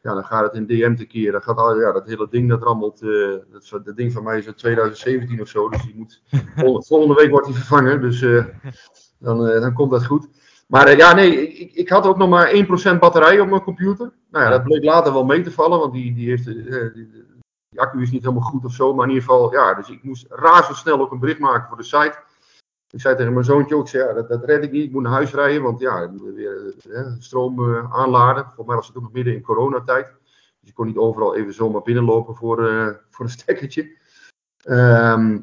[0.00, 1.32] ja, dan gaat het in DM te keren.
[1.32, 3.00] Dan gaat al, ja, dat hele ding dat rammelt.
[3.50, 5.68] dat, dat ding van mij is uit 2017 of zo.
[5.68, 6.22] Dus die moet,
[6.56, 8.00] volgende, volgende week wordt hij vervangen.
[8.00, 8.20] Dus
[9.18, 10.28] dan, dan komt dat goed.
[10.72, 12.52] Maar ja, nee, ik, ik had ook nog maar
[12.94, 14.12] 1% batterij op mijn computer.
[14.30, 17.10] Nou ja, dat bleek later wel mee te vallen, want die, die heeft, die,
[17.68, 18.94] die accu is niet helemaal goed of zo.
[18.94, 21.82] Maar in ieder geval, ja, dus ik moest razendsnel ook een bericht maken voor de
[21.82, 22.18] site.
[22.90, 25.02] Ik zei tegen mijn zoontje ook, zei, ja, dat, dat red ik niet, ik moet
[25.02, 28.44] naar huis rijden, want ja, weer ja, stroom uh, aanladen.
[28.44, 30.06] Volgens mij was het ook nog midden in coronatijd.
[30.60, 33.96] Dus ik kon niet overal even zomaar binnenlopen voor, uh, voor een stekkertje.
[34.62, 35.38] Ehm,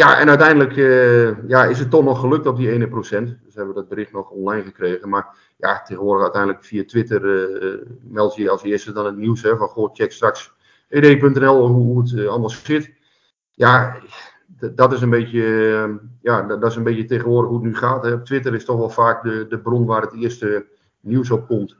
[0.00, 3.38] ja, en uiteindelijk uh, ja, is het toch nog gelukt op die ene procent.
[3.44, 5.08] Dus hebben we dat bericht nog online gekregen.
[5.08, 9.42] Maar ja, tegenwoordig uiteindelijk via Twitter uh, meld je als eerste dan het nieuws.
[9.42, 10.52] Hè, van goh, check straks
[10.88, 12.92] ed.nl hoe, het allemaal zit.
[13.50, 14.00] Ja,
[14.74, 15.44] dat is een beetje,
[16.22, 18.04] ja, dat is een beetje tegenwoordig hoe het nu gaat.
[18.04, 18.22] Hè.
[18.22, 20.66] Twitter is toch wel vaak de, de bron waar het eerste
[21.00, 21.76] nieuws op komt.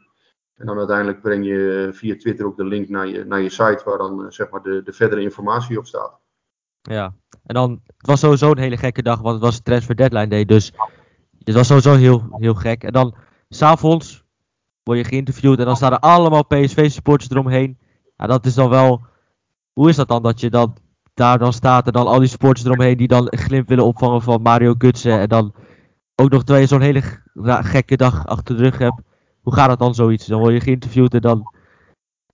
[0.57, 3.83] En dan uiteindelijk breng je via Twitter ook de link naar je, naar je site
[3.85, 6.19] waar dan zeg maar de, de verdere informatie op staat.
[6.83, 7.15] Ja,
[7.51, 10.45] en dan, het was sowieso een hele gekke dag, want het was transfer deadline day,
[10.45, 10.73] dus
[11.45, 12.85] het was sowieso heel, heel gek.
[12.85, 13.15] En dan,
[13.49, 14.25] s'avonds,
[14.83, 17.79] word je geïnterviewd en dan staan er allemaal PSV-supporters eromheen.
[18.17, 19.01] Ja, dat is dan wel,
[19.73, 20.77] hoe is dat dan, dat je dan
[21.15, 24.23] daar dan staat en dan al die supporters eromheen die dan een glimp willen opvangen
[24.23, 25.55] van Mario Gutsen en dan
[26.15, 27.03] ook nog twee zo'n hele
[27.63, 29.03] gekke dag achter de rug hebt.
[29.41, 30.27] Hoe gaat dat dan zoiets?
[30.27, 31.55] Dan word je geïnterviewd en dan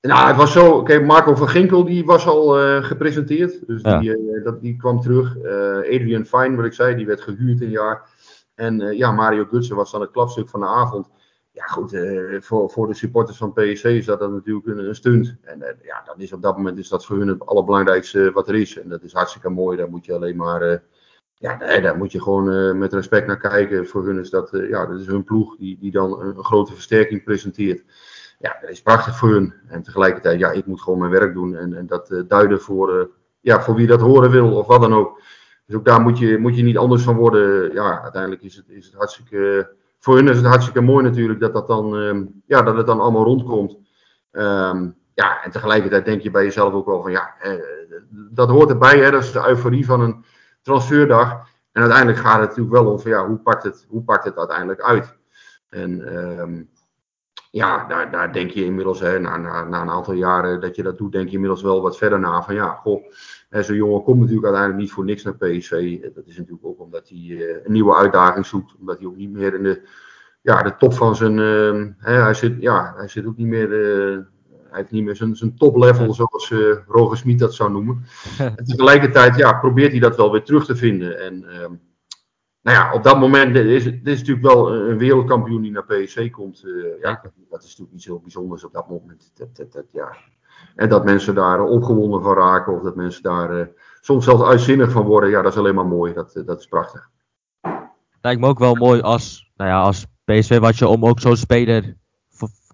[0.01, 0.83] nou, het was zo.
[0.83, 3.67] Kijk, Marco van Ginkel die was al uh, gepresenteerd.
[3.67, 5.37] Dus die, uh, dat, die kwam terug.
[5.37, 8.09] Uh, Adrian Fine, wat ik zei, die werd gehuurd een jaar.
[8.55, 11.09] En ja, Mario Gutsen was dan het klapstuk van de avond.
[11.51, 11.99] Ja, goed,
[12.41, 15.37] voor, voor de supporters van PSC is dat dan natuurlijk een, een stunt.
[15.43, 18.55] En ja, dan is op dat moment is dat voor hun het allerbelangrijkste wat er
[18.55, 18.79] is.
[18.79, 19.77] En dat is hartstikke mooi.
[19.77, 20.83] Daar moet je alleen maar.
[21.35, 23.87] ja, nee, daar moet je gewoon met respect naar kijken.
[23.87, 26.73] Voor hun is dat, ja, dat is hun ploeg die, die dan een, een grote
[26.73, 27.85] versterking presenteert
[28.39, 29.55] ja, dat is prachtig voor hun.
[29.69, 32.99] En tegelijkertijd, ja, ik moet gewoon mijn werk doen en, en dat uh, duiden voor,
[32.99, 33.05] uh,
[33.41, 35.21] ja, voor wie dat horen wil of wat dan ook.
[35.67, 37.73] Dus ook daar moet je, moet je niet anders van worden.
[37.73, 41.53] Ja, uiteindelijk is het, is het hartstikke, voor hun is het hartstikke mooi natuurlijk dat,
[41.53, 43.77] dat, dan, uh, ja, dat het dan allemaal rondkomt.
[44.33, 47.53] Um, ja, en tegelijkertijd denk je bij jezelf ook wel van, ja, eh,
[48.11, 50.25] dat hoort erbij, hè, dat is de euforie van een
[50.63, 51.31] transferdag.
[51.73, 54.81] En uiteindelijk gaat het natuurlijk wel om ja, hoe pakt het, hoe pakt het uiteindelijk
[54.81, 55.17] uit?
[55.69, 56.71] En um,
[57.51, 60.83] ja, daar, daar denk je inmiddels, hè, na, na, na een aantal jaren dat je
[60.83, 62.43] dat doet, denk je inmiddels wel wat verder na.
[62.43, 63.03] Van ja, goh,
[63.51, 66.01] zo'n jongen komt natuurlijk uiteindelijk niet voor niks naar PSV.
[66.15, 68.75] Dat is natuurlijk ook omdat hij uh, een nieuwe uitdaging zoekt.
[68.79, 69.83] Omdat hij ook niet meer in de,
[70.43, 71.39] ja, de top van zijn.
[71.39, 73.71] Uh, hè, hij, zit, ja, hij zit ook niet meer.
[73.71, 74.19] Uh,
[74.69, 78.05] hij heeft niet meer zijn, zijn toplevel, zoals uh, Roger Smit dat zou noemen.
[78.57, 81.21] en tegelijkertijd ja, probeert hij dat wel weer terug te vinden.
[81.21, 81.73] En ehm,
[82.67, 86.33] nou ja, op dat moment is het is natuurlijk wel een wereldkampioen die naar PSC
[86.33, 86.65] komt.
[86.65, 89.33] Uh, ja, dat is natuurlijk iets heel bijzonders op dat moment.
[89.35, 90.17] Dat, dat, dat, ja.
[90.75, 93.67] En dat mensen daar opgewonden van raken of dat mensen daar uh,
[94.01, 95.31] soms zelfs uitzinnig van worden.
[95.31, 96.13] Ja, dat is alleen maar mooi.
[96.13, 97.11] Dat, dat is prachtig.
[98.21, 101.37] Lijkt me ook wel mooi als, nou ja, als PSV wat je om ook zo'n
[101.37, 101.97] speler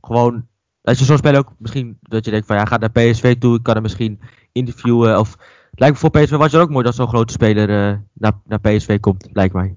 [0.00, 0.46] gewoon...
[0.82, 3.56] Dat je zo'n speler ook misschien, dat je denkt van ja, ga naar PSV toe,
[3.56, 4.20] ik kan hem misschien
[4.52, 5.18] interviewen.
[5.18, 5.36] Of
[5.70, 8.60] lijkt me voor PSV was het ook mooi dat zo'n grote speler uh, naar, naar
[8.60, 9.76] PSV komt, lijkt mij.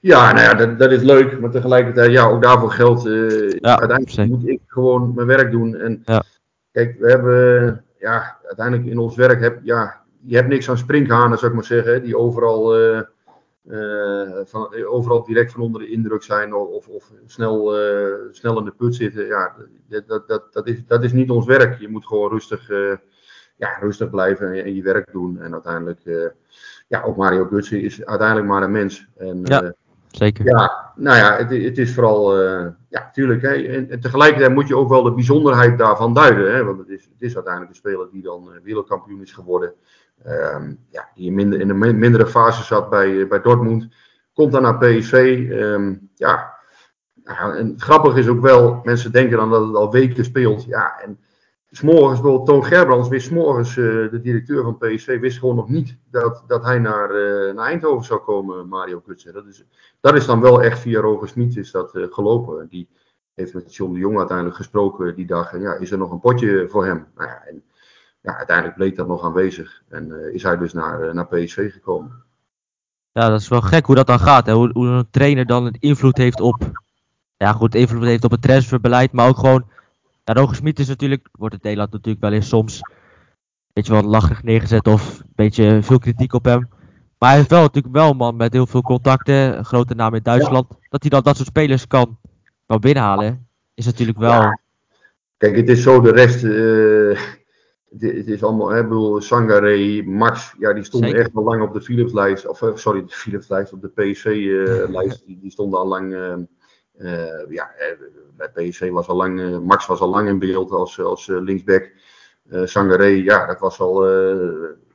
[0.00, 1.40] Ja, nou ja, dat, dat is leuk.
[1.40, 3.06] Maar tegelijkertijd, ja, ook daarvoor geldt.
[3.06, 5.76] Uh, ja, uiteindelijk moet ik gewoon mijn werk doen.
[5.76, 6.22] En ja.
[6.72, 11.38] kijk, we hebben, ja, uiteindelijk in ons werk heb ja, je hebt niks aan sprinkhanen,
[11.38, 12.02] zou ik maar zeggen.
[12.02, 13.00] Die overal, uh,
[13.68, 17.74] uh, van, overal direct van onder de indruk zijn of, of snel,
[18.30, 19.26] snel in de put zitten.
[19.26, 19.54] Ja,
[20.06, 21.80] dat, dat, dat, is, dat is niet ons werk.
[21.80, 22.68] Je moet gewoon rustig,
[23.56, 25.40] ja, rustig blijven en, en, je werk doen.
[25.40, 26.00] En uiteindelijk,
[26.88, 29.08] ja, ook Mario Gutsen is uiteindelijk maar een mens.
[29.16, 29.74] En, ja
[30.10, 30.44] zeker.
[30.44, 33.42] Ja, nou ja, het, het is vooral, uh, ja, tuurlijk.
[33.42, 36.54] Hè, en, en, tegelijkertijd moet je ook wel de bijzonderheid daarvan duiden.
[36.54, 39.72] Hè, want het is, het is uiteindelijk een speler die dan uh, wereldkampioen is geworden.
[40.26, 43.88] Um, ja, die in, minder, in een mindere fase zat bij, uh, bij Dortmund.
[44.34, 45.46] Komt dan naar PSV.
[45.50, 46.54] Ehm, ja,
[47.24, 50.64] nou, en het grappige is ook wel, mensen denken dan dat het al weken speelt.
[50.64, 51.18] Ja, en
[51.70, 55.96] S'morgens, bijvoorbeeld Toon Gerbrands wist s'morgens, uh, de directeur van PSV, wist gewoon nog niet
[56.10, 59.32] dat, dat hij naar, uh, naar Eindhoven zou komen, Mario Kutsen.
[59.32, 59.64] Dat is,
[60.00, 62.68] dat is dan wel echt via Roger Smit is dat uh, gelopen.
[62.68, 62.88] Die
[63.34, 65.52] heeft met John de Jong uiteindelijk gesproken die dag.
[65.52, 67.06] En ja, is er nog een potje voor hem?
[67.16, 67.62] Nou ja, en
[68.20, 69.82] ja, uiteindelijk bleek dat nog aanwezig.
[69.88, 72.24] En is hij dus naar, naar PSV gekomen.
[73.12, 74.46] Ja, dat is wel gek hoe dat dan gaat.
[74.46, 74.52] Hè?
[74.52, 76.70] Hoe, hoe een trainer dan invloed heeft op,
[77.36, 79.64] ja goed, invloed heeft op het transferbeleid, maar ook gewoon
[80.24, 84.04] ja, Roger Smit is natuurlijk, wordt het Nederland natuurlijk wel eens soms een beetje wat
[84.04, 86.68] lachig neergezet of een beetje veel kritiek op hem.
[87.18, 90.14] Maar hij is wel natuurlijk wel een man met heel veel contacten, een grote naam
[90.14, 90.68] in Duitsland.
[90.88, 92.18] Dat hij dan dat soort spelers kan,
[92.66, 94.58] kan binnenhalen, is natuurlijk wel...
[95.36, 97.20] Kijk, het is zo, de rest, uh,
[97.98, 101.82] het, is allemaal, hè, bedoel, Sangare, Max, ja, die stonden echt al lang op de
[101.82, 106.14] Philips-lijst, of uh, sorry, de Philips-lijst, op de PSV-lijst, uh, die, die, stonden al lang,
[107.48, 107.70] ja,
[108.36, 111.90] bij PSV was al lang, uh, Max was al lang in beeld als, als linksback.
[112.64, 114.08] Sangaré, ja, dat was al,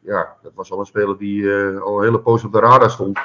[0.02, 3.20] ja, dat was al een speler die al een hele poos op de radar stond.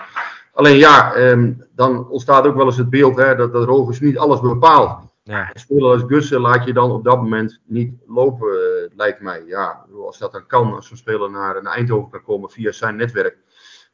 [0.53, 4.19] Alleen ja, um, dan ontstaat ook wel eens het beeld hè, dat, dat Rovers niet
[4.19, 5.09] alles bepaalt.
[5.23, 5.51] Ja.
[5.53, 9.43] Een speler als Gussen laat je dan op dat moment niet lopen, uh, lijkt mij.
[9.47, 12.97] Ja, als dat dan kan, als zo'n speler naar, naar Eindhoven kan komen via zijn
[12.97, 13.37] netwerk.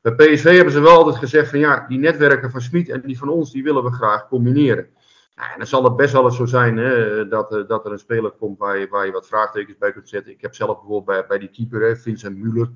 [0.00, 3.18] Bij PSV hebben ze wel altijd gezegd van ja, die netwerken van Smit en die
[3.18, 4.88] van ons, die willen we graag combineren.
[5.34, 7.92] Ja, en dan zal het best wel eens zo zijn hè, dat, uh, dat er
[7.92, 10.32] een speler komt waar je, wat vraagtekens bij kunt zetten.
[10.32, 12.70] Ik heb zelf bijvoorbeeld bij, bij die keeper, hè, Vincent Muller.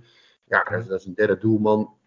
[0.44, 1.98] Ja, dat is, dat is een derde doelman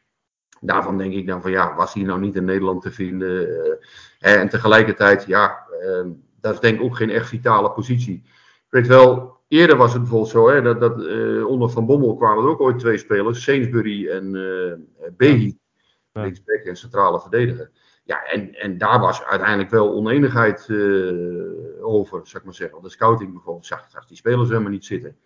[0.65, 3.47] daarvan denk ik dan van ja, was hij nou niet in Nederland te vinden?
[3.47, 6.05] Uh, en tegelijkertijd, ja, uh,
[6.41, 8.21] dat is denk ik ook geen echt vitale positie.
[8.25, 12.15] Ik weet wel, eerder was het bijvoorbeeld zo, hè, dat, dat uh, onder Van Bommel
[12.15, 14.73] kwamen er ook ooit twee spelers, Sainsbury en uh,
[15.17, 15.57] Behi,
[16.11, 16.21] ja.
[16.21, 17.71] linksback en centrale verdediger.
[18.03, 20.69] Ja, en, en daar was uiteindelijk wel oneenigheid
[21.81, 22.81] over, zou ik maar zeggen.
[22.81, 25.17] De scouting bijvoorbeeld zag, zag die spelers helemaal niet zitten.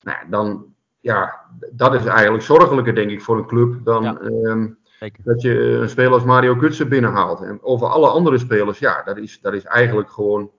[0.00, 1.40] Nou, dan, ja,
[1.72, 4.20] dat is eigenlijk zorgelijker, denk ik, voor een club dan ja.
[4.20, 4.78] um,
[5.22, 7.40] dat je een speler als Mario Gutsen binnenhaalt.
[7.40, 10.50] En over alle andere spelers, ja, dat is, dat is eigenlijk gewoon.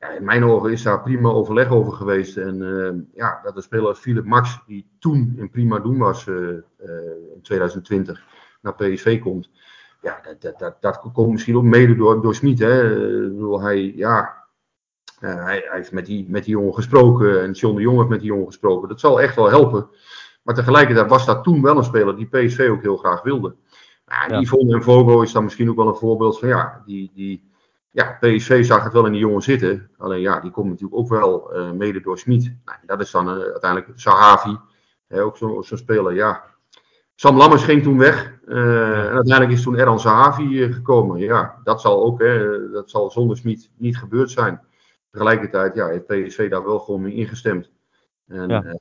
[0.00, 2.36] Ja, in mijn ogen is daar prima overleg over geweest.
[2.36, 6.26] En uh, ja, dat de speler als Philip Max, die toen in prima doen was
[6.26, 6.54] uh, uh,
[7.34, 8.22] in 2020,
[8.62, 9.50] naar PSV komt.
[10.02, 12.58] Ja, dat, dat, dat, dat komt misschien ook mede door, door Smit.
[12.58, 14.44] Hij, ja,
[15.18, 17.42] hij, hij, heeft met die, met die jongen gesproken.
[17.42, 18.88] En John de Jong heeft met die jongen gesproken.
[18.88, 19.88] Dat zal echt wel helpen.
[20.42, 23.54] Maar tegelijkertijd was dat toen wel een speler die PSV ook heel graag wilde.
[24.06, 24.40] Nou, ja.
[24.40, 27.49] Yvonne en Vogel is dan misschien ook wel een voorbeeld van ja, die, die,
[27.90, 29.90] ja, PSV zag het wel in die jongen zitten.
[29.98, 32.54] Alleen ja, die komt natuurlijk ook wel uh, mede door Smit.
[32.64, 34.58] Nou, dat is dan uh, uiteindelijk Sahavi.
[35.06, 36.44] Hè, ook zo'n zo speler, ja.
[37.14, 38.38] Sam Lammers ging toen weg.
[38.46, 39.04] Uh, ja.
[39.08, 41.18] En uiteindelijk is toen Erhan Sahavi gekomen.
[41.18, 44.60] Ja, dat zal ook, hè, dat zal zonder Smit niet gebeurd zijn.
[45.10, 47.70] Tegelijkertijd ja, heeft PSV daar wel gewoon mee ingestemd.
[48.26, 48.78] En, ja.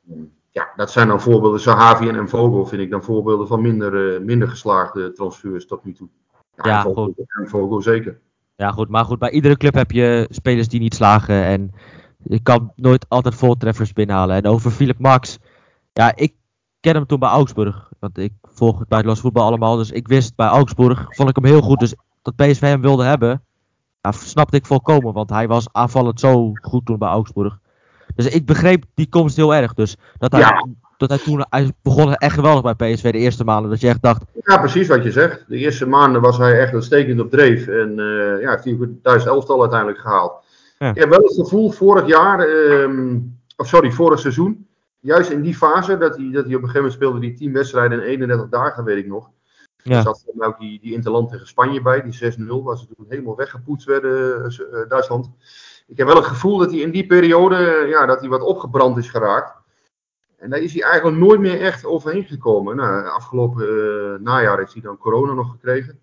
[0.50, 1.60] ja, dat zijn dan voorbeelden.
[1.60, 6.10] Sahavi en Vogel vind ik dan voorbeelden van minder, minder geslaagde transfers tot nu toe.
[6.56, 8.20] Ja, ja Vogel, Vogel zeker.
[8.60, 8.90] Ja, goed.
[8.90, 11.44] Maar goed, bij iedere club heb je spelers die niet slagen.
[11.44, 11.72] En
[12.18, 14.36] je kan nooit altijd voltreffers binnenhalen.
[14.36, 15.38] En over Philip Max.
[15.94, 16.34] Ja, ik
[16.80, 17.92] ken hem toen bij Augsburg.
[18.00, 19.76] Want ik volg het buitenlands voetbal allemaal.
[19.76, 21.80] Dus ik wist bij Augsburg, vond ik hem heel goed.
[21.80, 23.44] Dus dat PSV hem wilde hebben,
[24.02, 25.14] ja, snapte ik volkomen.
[25.14, 27.60] Want hij was aanvallend zo goed toen bij Augsburg.
[28.16, 29.74] Dus ik begreep die komst heel erg.
[29.74, 30.66] Dus dat hij.
[31.00, 33.72] Dat hij toen hij begon echt geweldig bij PSV de eerste maanden.
[33.72, 35.46] Dat je echt dacht, Ja, precies wat je zegt.
[35.48, 37.68] De eerste maanden was hij echt uitstekend op dreef.
[37.68, 40.44] En eh, ja, heeft hij het thuis elftal uiteindelijk gehaald.
[40.78, 40.90] Ja.
[40.90, 43.18] Ik heb wel het gevoel vorig jaar, ehm,
[43.58, 44.68] of sorry, vorig seizoen.
[45.00, 47.54] Juist in die fase dat hij, dat hij op een gegeven moment speelde die 10
[47.54, 49.30] wedstrijden in 31 dagen, weet ik nog.
[49.84, 49.96] Ja.
[49.96, 53.06] Er zat mij ook die, die Interland tegen Spanje bij, die 6-0, waar ze toen
[53.10, 55.30] helemaal weggepoetst werden, eh, Duitsland.
[55.88, 58.98] Ik heb wel het gevoel dat hij in die periode, ja, dat hij wat opgebrand
[58.98, 59.59] is geraakt.
[60.40, 62.76] En daar is hij eigenlijk nooit meer echt overheen gekomen.
[62.76, 66.00] Nou, afgelopen eh, najaar heeft hij dan corona nog gekregen.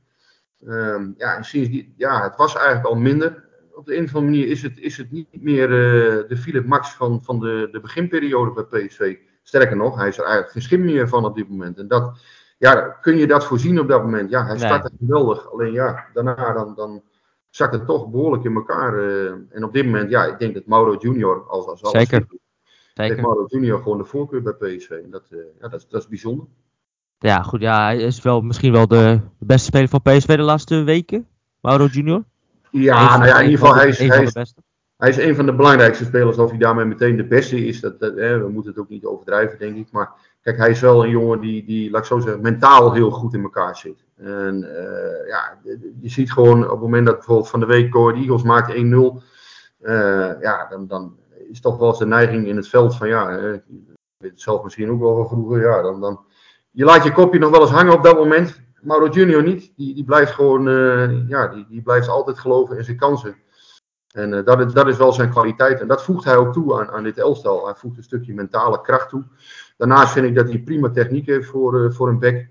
[0.67, 3.45] Ehm, ja, en sinds die, ja, het was eigenlijk al minder.
[3.75, 6.67] Op de een of andere manier is het, is het niet meer eh, de Philip
[6.67, 9.17] Max van, van de, de beginperiode bij PSV.
[9.43, 11.79] Sterker nog, hij is er eigenlijk geen schim meer van op dit moment.
[11.79, 12.19] En dat,
[12.59, 14.31] ja, kun je dat voorzien op dat moment?
[14.31, 14.65] Ja, hij Nee.
[14.65, 15.53] startte geweldig.
[15.53, 17.03] Alleen ja, daarna dan, dan
[17.51, 18.99] zakt het toch behoorlijk in elkaar.
[18.99, 19.27] eh.
[19.51, 22.27] en op dit moment, ja, ik denk dat Mauro Junior, als, als alles Zeker.
[22.29, 22.39] goed
[23.05, 23.23] zeker.
[23.23, 24.91] Mauro Junior gewoon de voorkeur bij PSV.
[24.91, 26.47] En dat, eh, ja, dat, is, dat is bijzonder.
[27.19, 27.61] Ja, goed.
[27.61, 31.27] Ja, hij is wel misschien wel de, de beste speler van PSV de laatste weken.
[31.61, 32.25] Mauro Junior.
[32.71, 34.55] Ja, van- nou ja, in ieder geval, de- hij is, hij, de is,
[34.97, 36.37] hij is een van de belangrijkste spelers.
[36.39, 39.77] Of hij daarmee meteen de beste is, dat, we moeten het ook niet overdrijven, denk
[39.77, 39.89] ik.
[39.93, 40.11] Maar
[40.43, 43.35] kijk, hij is wel een jongen die, die laat ik zo zeggen, mentaal heel goed
[43.35, 44.05] in elkaar zit.
[44.17, 45.59] En eh, ja,
[46.01, 49.23] je ziet gewoon op het moment dat bijvoorbeeld van de week Ahead Eagles maakt 1-0.
[49.81, 51.17] eh, ja, dan, dan
[51.51, 53.63] is toch wel eens de neiging in het veld van ja, eh, ik
[54.17, 55.61] weet het zelf misschien ook wel van vroeger.
[55.61, 56.25] Ja, dan, dan,
[56.71, 58.61] je laat je kopje nog wel eens hangen op dat moment.
[58.81, 59.73] Mauro Junior niet.
[59.77, 63.37] Die, die blijft gewoon, eh, ja, die, die blijft altijd geloven in zijn kansen.
[64.17, 65.81] En eh, dat, is, dat is wel zijn kwaliteit.
[65.81, 67.65] En dat voegt hij ook toe aan, aan dit elftal.
[67.65, 69.25] Hij voegt een stukje mentale kracht toe.
[69.77, 72.49] Daarnaast vind ik dat hij prima techniek heeft voor, eh, voor een back.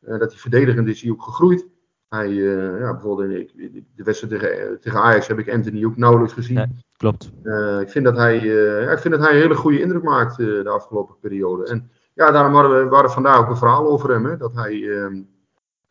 [0.00, 1.66] Eh, dat hij verdedigend is hij ook gegroeid.
[2.08, 6.32] Hij, eh, ja, bijvoorbeeld in de, wedstrijd tegen, tegen Ajax heb ik Anthony ook nauwelijks
[6.32, 6.84] gezien.
[6.98, 7.30] Klopt.
[7.42, 10.02] Eh, ik, vind dat hij, eh, ja, ik vind dat hij een hele goede indruk
[10.02, 11.66] maakt eh, de afgelopen periode.
[11.66, 14.26] En ja, daarom hadden we, hadden vandaag ook een verhaal over hem.
[14.26, 15.22] Hè, dat hij, ehm,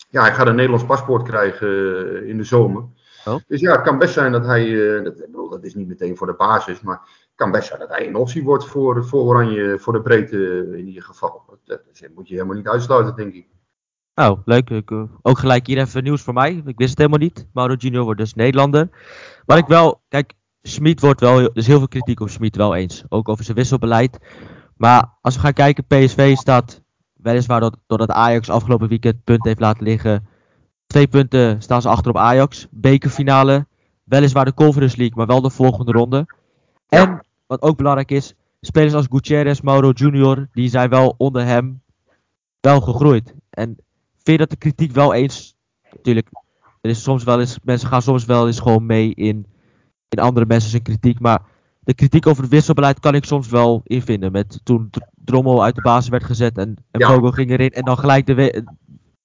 [0.10, 2.84] ja, hij gaat een Nederlands paspoort krijgen in de zomer.
[3.26, 3.36] Oh.
[3.48, 5.18] Dus ja, het kan best zijn dat hij, dat,
[5.50, 8.16] dat is niet meteen voor de basis, maar het kan best zijn dat hij een
[8.16, 11.44] optie wordt voor, voor Oranje, voor de breedte in ieder geval.
[11.48, 13.48] Dat, dat moet je helemaal niet uitsluiten, denk ik.
[14.16, 14.70] Nou, leuk.
[14.70, 14.92] Ik,
[15.22, 16.64] ook gelijk hier even nieuws voor mij.
[16.66, 17.48] Ik wist het helemaal niet.
[17.54, 18.90] Mauro Junior wordt dus Nederlander.
[19.46, 22.76] Maar ik wel, kijk, Schmid wordt wel, er is heel veel kritiek op Schmid wel
[22.76, 23.04] eens.
[23.10, 24.18] Ook over zijn wisselbeleid.
[24.78, 26.82] Maar als we gaan kijken, PSV staat
[27.14, 30.28] weliswaar doordat, doordat Ajax afgelopen weekend punten heeft laten liggen.
[30.88, 32.68] Twee punten staan ze achter op Ajax.
[32.72, 33.68] Bekerfinale.
[34.04, 36.26] weliswaar de Conference League, maar wel de volgende ronde.
[36.88, 41.82] En, wat ook belangrijk is, spelers als Gutierrez, Mauro Junior, die zijn wel onder hem
[42.60, 43.34] wel gegroeid.
[43.50, 43.66] En
[44.14, 45.56] vind je dat de kritiek wel eens,
[45.92, 46.30] natuurlijk,
[46.82, 49.46] er is soms wel eens, mensen gaan soms wel eens gewoon mee in,
[50.10, 51.42] in andere mensen zijn kritiek, maar
[51.80, 54.32] de kritiek over het wisselbeleid kan ik soms wel invinden.
[54.32, 54.90] Met toen
[55.26, 57.32] Drommel uit de basis werd gezet en, en ja.
[57.32, 58.78] ging erin en dan gelijk de een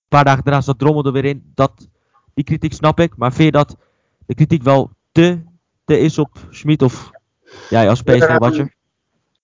[0.09, 1.51] paar dagen daarna zat Drommel er weer in.
[1.55, 1.89] Dat,
[2.35, 3.77] die kritiek snap ik, maar vind je dat
[4.27, 5.41] de kritiek wel te,
[5.85, 7.11] te is op Schmid of
[7.71, 8.75] jij als PSV-watcher?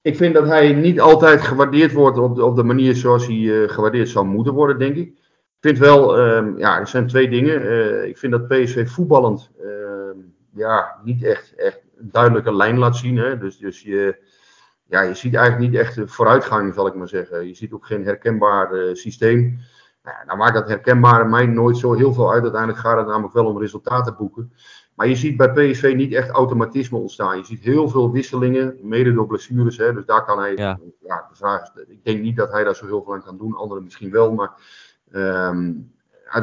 [0.02, 3.36] ik vind dat hij niet altijd gewaardeerd wordt op de, op de manier zoals hij
[3.36, 5.08] uh, gewaardeerd zou moeten worden, denk ik.
[5.08, 7.62] Ik vind wel, um, ja, er zijn twee dingen.
[7.62, 9.66] Uh, ik vind dat PSV voetballend uh,
[10.58, 13.16] ja, niet echt, echt een duidelijke lijn laat zien.
[13.16, 13.38] Hè?
[13.38, 14.16] Dus, dus je,
[14.84, 17.46] ja, je ziet eigenlijk niet echt vooruitgang, zal ik maar zeggen.
[17.46, 19.58] Je ziet ook geen herkenbaar uh, systeem.
[20.02, 22.42] Nou, nou maakt dat herkenbare mij nooit zo heel veel uit.
[22.42, 24.52] Uiteindelijk gaat het namelijk wel om resultaten boeken.
[24.94, 27.36] Maar je ziet bij PSV niet echt automatisme ontstaan.
[27.36, 29.76] Je ziet heel veel wisselingen, mede door blessures.
[29.76, 30.56] Hè, dus daar kan hij.
[30.56, 30.78] Ja.
[31.00, 33.38] ja de vraag is, ik denk niet dat hij daar zo heel veel aan kan
[33.38, 33.56] doen.
[33.56, 34.34] Anderen misschien wel.
[34.34, 34.50] Maar,
[35.12, 35.92] um,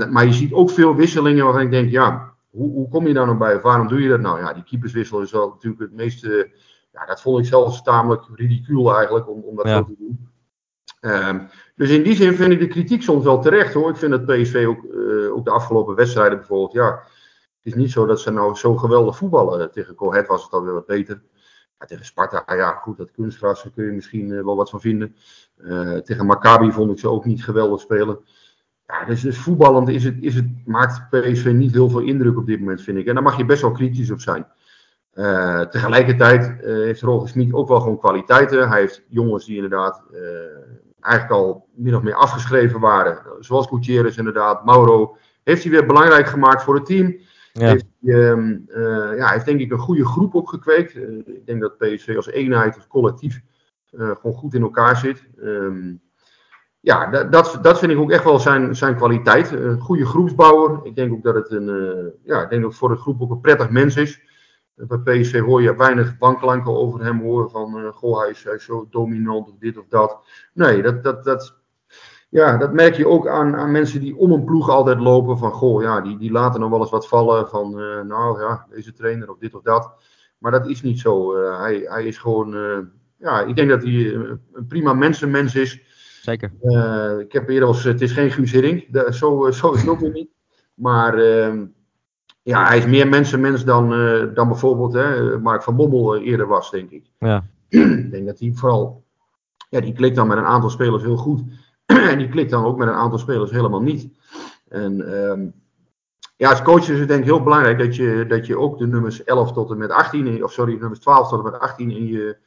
[0.10, 3.26] maar je ziet ook veel wisselingen waarvan ik denk: ja, hoe, hoe kom je daar
[3.26, 3.62] nou bij?
[3.62, 4.39] Waarom doe je dat nou?
[4.39, 6.52] Ja, die keeperswissel is wel natuurlijk het meeste.
[6.91, 10.30] Ja, dat vond ik zelfs tamelijk ridicuul eigenlijk om, om dat zo te doen.
[11.02, 13.89] Um, dus in die zin vind ik de kritiek soms wel terecht hoor.
[13.89, 16.74] Ik vind dat PSV ook, uh, ook de afgelopen wedstrijden bijvoorbeeld.
[16.74, 16.89] Ja,
[17.58, 19.72] het is niet zo dat ze nou zo geweldig voetballen.
[19.72, 21.24] Tegen Cohet was het alweer wat beter.
[21.80, 24.82] Ja, tegen Sparta, ja goed, dat kunstgras, daar kun je misschien uh, wel wat van
[24.82, 25.15] vinden.
[25.58, 28.20] Uh, tegen Maccabi vond ik ze ook niet geweldig spelen.
[28.88, 32.45] Ja, dus, dus voetballend is het, is het, maakt PSV niet heel veel indruk op
[32.45, 33.06] dit moment, vind ik.
[33.08, 34.48] En daar mag je best wel kritisch op zijn.
[35.13, 38.69] Uh, tegelijkertijd heeft Roger Smit ook wel gewoon kwaliteiten.
[38.69, 40.04] Hij heeft jongens die inderdaad
[41.06, 43.21] eigenlijk al min of meer afgeschreven waren.
[43.39, 45.17] Zoals Gutierrez inderdaad, Mauro.
[45.43, 47.17] Heeft hij weer belangrijk gemaakt voor het team.
[47.54, 47.67] Ja.
[47.67, 50.95] Heeft, uh, ja, heeft denk ik een goede groep opgekweekt.
[51.26, 53.41] Ik denk dat PSV als eenheid, als collectief,
[53.91, 55.28] gewoon goed in elkaar zit.
[55.38, 56.02] Um,
[56.86, 59.52] ja, dat, dat, vind ik ook echt wel zijn, zijn kwaliteit.
[59.52, 60.80] Een goede groepsbouwer.
[60.84, 63.41] Ik denk ook dat het een, ja, ik denk dat voor de groep ook een
[63.41, 64.21] prettig mens is.
[64.76, 68.88] Bij PSV hoor je weinig bankklanken over hem horen van, goh, hij is, hij zo
[68.89, 70.17] dominant of dit of dat.
[70.54, 71.56] Nee, dat, dat, dat,
[72.30, 75.38] ja, dat merk je ook aan, aan mensen die om een ploeg altijd lopen.
[75.38, 77.48] Van goh, ja, die, die laten nog wel eens wat vallen.
[77.48, 79.91] Van uh, nou ja, deze trainer of dit of dat.
[80.38, 81.36] Maar dat is niet zo.
[81.58, 82.56] Hij, hij is gewoon.
[83.17, 84.13] Ja, ik denk dat hij
[84.54, 85.85] een prima mensenmens is.
[86.26, 86.52] Zeker.
[87.20, 87.84] ik heb eerder als.
[87.84, 88.86] Het is geen Guus Hiddink.
[89.14, 90.30] Zo, zo is het ook weer niet.
[90.74, 91.66] Maar ehm,
[92.42, 93.90] ja, hij is meer mensenmens dan,
[94.34, 97.04] dan bijvoorbeeld hè, Mark van Bommel eerder was, denk ik.
[97.20, 97.44] Ja.
[97.70, 99.04] ik denk dat hij vooral.
[99.70, 101.42] Ja, die klikt dan met een aantal spelers heel goed.
[102.12, 104.10] en die klikt dan ook met een aantal spelers helemaal niet.
[104.68, 105.54] En um,
[106.38, 108.88] ja, als coach is het denk ik heel belangrijk dat je, dat je ook de
[108.88, 112.08] nummers 11 tot en met 18, of sorry, nummers 12 tot en met 18 in
[112.08, 112.38] je,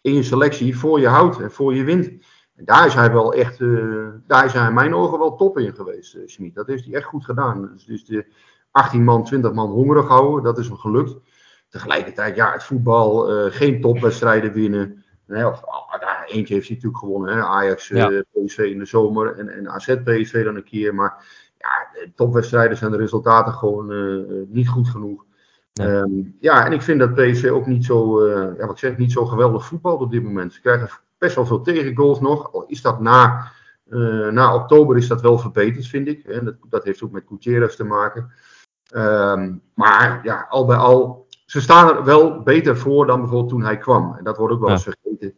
[0.00, 2.10] in je selectie voor je houdt en voor je wint.
[2.58, 5.58] En daar is hij wel echt, uh, daar is hij in mijn ogen wel top
[5.58, 6.54] in geweest, uh, Schmid.
[6.54, 7.70] Dat heeft hij echt goed gedaan.
[7.72, 8.26] Dus, dus de
[8.70, 11.16] 18 man, 20 man hongerig houden, dat is hem gelukt.
[11.68, 15.04] Tegelijkertijd, ja, het voetbal, uh, geen topwedstrijden winnen.
[15.26, 17.36] Nee, of, oh, daar, eentje heeft hij natuurlijk gewonnen.
[17.36, 17.42] Hè?
[17.42, 18.22] Ajax, ja.
[18.32, 20.94] PSV in de zomer en, en AZ, PSV dan een keer.
[20.94, 21.24] Maar
[21.58, 25.24] ja, de topwedstrijden zijn de resultaten gewoon uh, niet goed genoeg.
[25.72, 26.00] Ja.
[26.00, 28.96] Um, ja, en ik vind dat PSV ook niet zo, uh, ja, wat ik zeg,
[28.96, 30.52] niet zo geweldig voetbal op dit moment.
[30.52, 30.88] Ze krijgen
[31.18, 32.52] best wel veel tegengoals nog.
[32.52, 33.50] Al is dat na,
[34.30, 36.24] na oktober is dat wel verbeterd, vind ik.
[36.24, 38.32] En dat, dat heeft ook met Gutierrez te maken.
[38.94, 43.62] Um, maar ja, al bij al ze staan er wel beter voor dan bijvoorbeeld toen
[43.62, 44.14] hij kwam.
[44.14, 45.34] En dat wordt ook wel eens vergeten.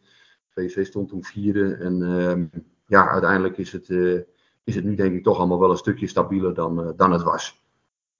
[0.48, 1.74] VV stond toen vierde.
[1.74, 4.20] En uh, ja, uiteindelijk is het, uh,
[4.64, 7.22] is het nu denk ik toch allemaal wel een stukje stabieler dan, uh, dan het
[7.22, 7.62] was.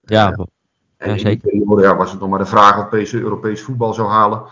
[0.01, 0.47] Ja,
[0.97, 3.95] en in die periode ja, was het nog maar de vraag of PSV Europees voetbal
[3.95, 4.43] zou halen.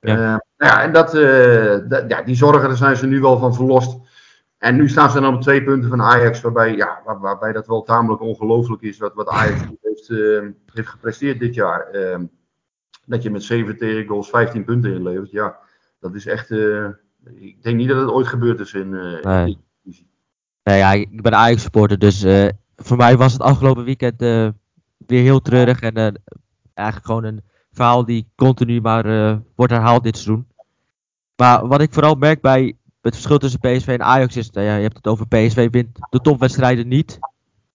[0.00, 0.43] Ja.
[0.64, 1.12] Ja, en dat,
[1.90, 3.98] dat, ja, die zorgen, daar zijn ze nu wel van verlost.
[4.58, 7.66] En nu staan ze dan op twee punten van Ajax, waarbij, ja, waar, waarbij dat
[7.66, 10.08] wel tamelijk ongelooflijk is wat, wat Ajax heeft,
[10.72, 11.90] heeft gepresteerd dit jaar.
[11.90, 12.24] Ehm,
[13.06, 15.30] dat je met 7 tegengoals 15 punten inlevert.
[15.30, 15.58] Ja,
[16.00, 16.50] dat is echt.
[16.50, 16.88] Uh,
[17.34, 18.92] ik denk niet dat het ooit gebeurd is in.
[18.92, 19.58] Uh, nee.
[19.84, 20.06] in
[20.62, 22.26] nee, ja, ik ben Ajax supporter, dus
[22.76, 24.20] voor mij was het afgelopen weekend
[25.06, 25.80] weer heel treurig.
[25.80, 26.22] En
[26.74, 27.42] eigenlijk gewoon een
[27.72, 30.46] verhaal die continu maar wordt herhaald dit seizoen.
[31.36, 34.76] Maar wat ik vooral merk bij het verschil tussen PSV en Ajax is, nou ja,
[34.76, 37.18] je hebt het over PSV wint de topwedstrijden niet.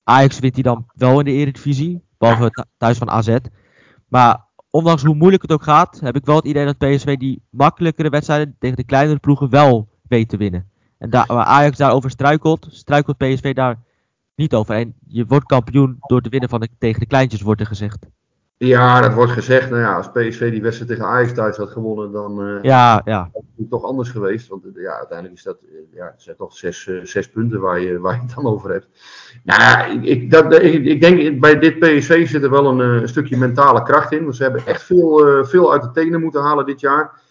[0.03, 3.37] Ajax wint die dan wel in de Eredivisie, behalve thuis van AZ.
[4.07, 7.41] Maar ondanks hoe moeilijk het ook gaat, heb ik wel het idee dat PSV die
[7.49, 10.69] makkelijkere wedstrijden tegen de kleinere ploegen wel weet te winnen.
[10.97, 13.83] En daar, waar Ajax daarover struikelt, struikelt PSV daar
[14.35, 14.75] niet over.
[14.75, 18.05] En je wordt kampioen door te winnen van de, tegen de kleintjes, wordt er gezegd.
[18.61, 19.69] Ja, dat wordt gezegd.
[19.69, 23.29] Nou ja, als PSV die wedstrijd tegen Ajax thuis had gewonnen, dan uh, ja, ja.
[23.33, 24.47] had het toch anders geweest.
[24.47, 25.57] Want ja, uiteindelijk is dat,
[25.93, 28.87] ja, het zijn toch zes, zes punten waar je, waar je het dan over hebt.
[29.43, 33.07] Nou, ik, ik, dat, ik, ik denk bij dit PSV zit er wel een, een,
[33.07, 34.23] stukje mentale kracht in.
[34.23, 37.21] Want ze hebben echt veel, veel uit de tenen moeten halen dit jaar.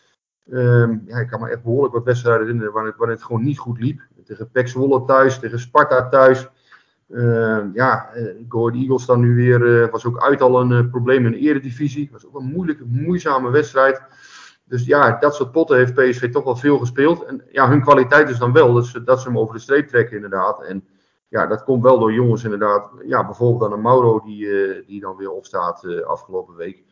[0.51, 3.59] Um, ja, ik kan me echt behoorlijk wat wedstrijden herinneren waar het, het gewoon niet
[3.59, 4.01] goed liep.
[4.25, 6.49] Tegen Pek Zwolle thuis, tegen Sparta thuis.
[7.09, 11.27] Uh, ja, uh, Go Eagles dan nu weer, uh, was ook uit al een probleem
[11.27, 12.09] in de eredivisie.
[12.13, 14.03] Was ook een moeilijke, moeizame wedstrijd.
[14.65, 17.25] Dus ja, dat soort potten heeft PSV toch wel veel gespeeld.
[17.25, 19.89] En ja, hun kwaliteit is dan wel dat ze, dat ze hem over de streep
[19.89, 20.63] trekken inderdaad.
[20.63, 20.85] En
[21.29, 22.91] ja, dat komt wel door jongens inderdaad.
[23.07, 24.49] Ja, bijvoorbeeld dan een Mauro die,
[24.87, 26.85] die dan weer opstaat afgelopen week.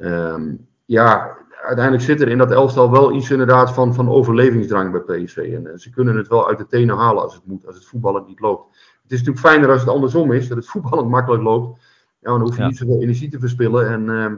[0.00, 5.22] Um, ja, uiteindelijk zit er in dat elftal wel iets inderdaad van, van overlevingsdrang bij
[5.22, 5.36] PSV.
[5.36, 8.24] En ze kunnen het wel uit de tenen halen als het moet, als het voetballen
[8.26, 8.76] niet loopt.
[9.12, 11.80] Het is natuurlijk fijner als het andersom is, dat het voetballen makkelijk loopt.
[12.18, 12.66] Ja, dan hoef je ja.
[12.66, 13.88] niet zoveel energie te verspillen.
[13.88, 14.32] En uh,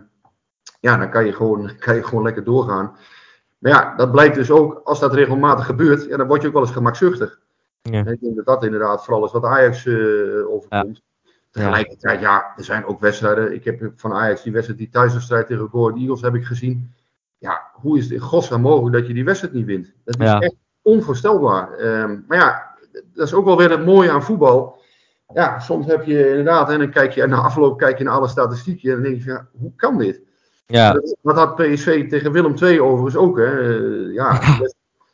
[0.80, 2.96] ja, dan kan je, gewoon, kan je gewoon lekker doorgaan.
[3.58, 6.52] Maar ja, dat blijkt dus ook, als dat regelmatig gebeurt, ja, dan word je ook
[6.52, 7.40] wel eens gemakzuchtig.
[7.82, 7.98] Ja.
[7.98, 11.02] Ik denk dat dat inderdaad vooral is wat Ajax uh, overkomt.
[11.22, 11.30] Ja.
[11.50, 13.54] Tegelijkertijd, ja, er zijn ook wedstrijden.
[13.54, 16.94] Ik heb van Ajax die wedstrijd, die thuiswedstrijd tegen Go Eagles heb ik gezien.
[17.38, 19.92] Ja, hoe is het in godsnaam mogelijk dat je die wedstrijd niet wint?
[20.04, 21.80] Dat is echt onvoorstelbaar.
[21.80, 22.73] Um, maar ja,
[23.14, 24.82] dat is ook wel weer het mooie aan voetbal.
[25.34, 28.28] Ja, soms heb je inderdaad, en dan kijk je na afloop kijk je naar alle
[28.28, 30.22] statistieken en dan denk je, ja, hoe kan dit?
[30.66, 30.92] Ja.
[30.92, 33.38] Dat, dat had PSV tegen Willem II overigens ook.
[33.38, 33.78] Hè.
[33.78, 34.40] Uh, ja,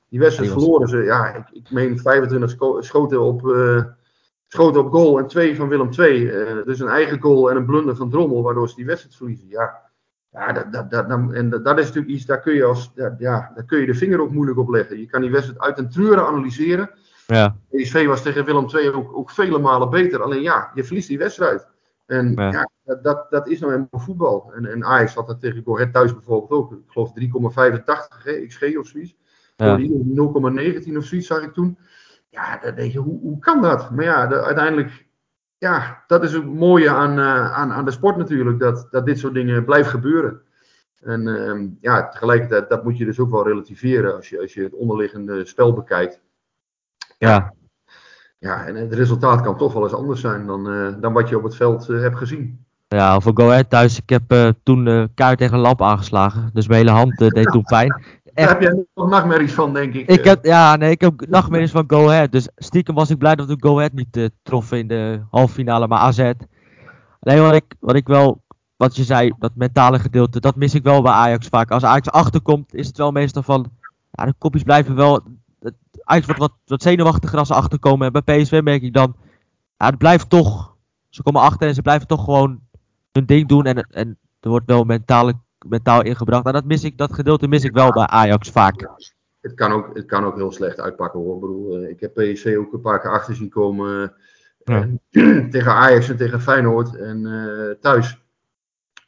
[0.08, 0.96] die wedstrijd, verloren ze.
[0.96, 3.82] Ja, ik, ik meen 25 scho schoten op, uh,
[4.48, 6.22] schoten op goal en twee van Willem II.
[6.22, 9.48] Uh, dus een eigen goal en een blunder van Drommel, waardoor ze die wedstrijd verliezen.
[9.48, 9.80] Ja,
[10.30, 13.52] ja dat, dat, dat, en dat, dat is natuurlijk iets, daar kun, je als, ja,
[13.54, 14.98] daar kun je de vinger ook moeilijk op leggen.
[14.98, 16.90] Je kan die wedstrijd uit een treuren analyseren.
[17.34, 17.56] Ja.
[17.70, 20.22] PSV was tegen Willem II ook, ook vele malen beter.
[20.22, 21.68] Alleen ja, je verliest die wedstrijd.
[22.06, 24.52] En ja, ja dat, dat, dat, is nou helemaal voetbal.
[24.54, 26.72] En, en Ajax had dat tegen Go Ahead thuis bijvoorbeeld ook.
[26.72, 27.12] Ik geloof
[28.38, 29.16] 3,85 XG of zoiets.
[29.56, 29.78] Ja.
[29.78, 31.78] 0,19 of zoiets zag ik toen.
[32.28, 33.90] Ja, dan denk je, hoe, hoe kan dat?
[33.90, 35.06] Maar ja, de, uiteindelijk,
[35.58, 38.58] ja, dat is het mooie aan, uh, aan, aan de sport natuurlijk.
[38.58, 40.42] Dat, dat dit soort dingen blijven gebeuren.
[41.00, 44.62] En uh, ja, tegelijkertijd, dat moet je dus ook wel relativeren als je, als je
[44.62, 46.20] het onderliggende spel bekijkt.
[47.28, 47.52] Ja.
[48.38, 51.36] Ja, en het resultaat kan toch wel eens anders zijn dan, uh, dan wat je
[51.36, 52.64] op het veld uh, hebt gezien.
[52.88, 56.50] Ja, voor Go Ahead thuis, ik heb uh, toen uh, kaart tegen een lamp aangeslagen.
[56.52, 57.90] Dus mijn hele hand deed toen pijn.
[57.90, 58.34] Echt.
[58.34, 60.08] Daar heb jij nog nachtmerries van, denk ik.
[60.08, 62.32] ik heb, ja, nee, ik heb nachtmerries van Go Ahead.
[62.32, 65.86] Dus stiekem was ik blij dat we Go Ahead niet troffen in de halve finale,
[65.86, 66.32] maar AZ.
[67.20, 68.42] Nee, wat ik, wat ik wel,
[68.76, 71.70] wat je zei, dat mentale gedeelte, dat mis ik wel bij Ajax vaak.
[71.70, 73.70] Als Ajax achterkomt, is het wel meestal van,
[74.10, 75.22] ja, de kopjes blijven wel
[76.10, 78.06] Ajax wordt wat, wat zenuwachtiger als ze achterkomen.
[78.06, 79.16] En bij PSV merk ik dan,
[79.76, 80.76] ja, het blijft toch,
[81.08, 82.60] ze komen achter en ze blijven toch gewoon
[83.12, 83.64] hun ding doen.
[83.64, 85.32] En, en er wordt wel mentaal,
[85.66, 86.46] mentaal ingebracht.
[86.46, 88.80] En dat, mis ik, dat gedeelte mis ik wel bij Ajax vaak.
[88.80, 88.96] Ja,
[89.40, 91.34] het, kan ook, het kan ook heel slecht uitpakken hoor.
[91.34, 94.12] Ik, bedoel, ik heb PSV ook een paar keer achter zien komen.
[94.64, 94.88] Ja.
[95.50, 96.96] tegen Ajax en tegen Feyenoord.
[96.96, 98.18] En uh, thuis.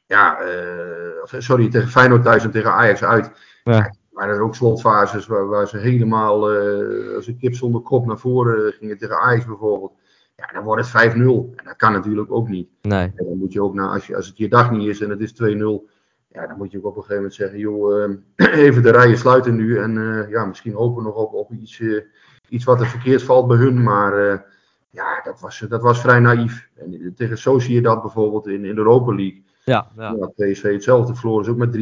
[0.06, 3.30] Ja, uh, sorry, tegen Feyenoord thuis en tegen Ajax uit.
[3.64, 3.94] Ja.
[4.12, 8.06] Maar er zijn ook slotfases waar, waar ze helemaal uh, als een kip zonder kop
[8.06, 9.92] naar voren gingen tegen Ajax bijvoorbeeld.
[10.36, 11.16] Ja, dan wordt het 5-0.
[11.16, 12.68] En dat kan natuurlijk ook niet.
[12.82, 13.12] Nee.
[13.16, 15.10] En dan moet je ook, nou, als, je, als het je dag niet is en
[15.10, 15.36] het is 2-0,
[16.28, 19.18] ja, dan moet je ook op een gegeven moment zeggen, joh, uh, even de rijen
[19.18, 19.78] sluiten nu.
[19.78, 21.82] En uh, ja, misschien hopen nog op, op iets,
[22.48, 23.82] iets wat er verkeerd valt bij hun.
[23.82, 24.46] Maar
[24.90, 26.68] ja, dat was, dat was vrij naïef.
[26.74, 29.44] En tegen Sociedad bijvoorbeeld in, in de Europa League.
[29.64, 30.16] Ja, ja.
[30.18, 31.80] ja PSV hetzelfde, verloren ze ook met 3-0.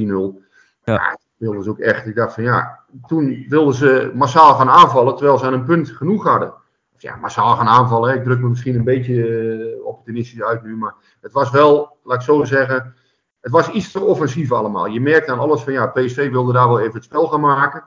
[0.85, 0.95] Ja.
[0.95, 2.07] ja wilden ze ook echt.
[2.07, 5.91] Ik dacht van ja, toen wilden ze massaal gaan aanvallen terwijl ze aan een punt
[5.91, 6.53] genoeg hadden.
[6.93, 8.11] Dus ja, massaal gaan aanvallen.
[8.11, 8.16] Hè.
[8.16, 12.16] Ik druk me misschien een beetje uh, opportunistisch uit nu, maar het was wel, laat
[12.16, 12.95] ik zo zeggen,
[13.41, 14.86] het was iets te offensief allemaal.
[14.86, 17.84] Je merkte aan alles van ja, PSV wilde daar wel even het spel gaan maken.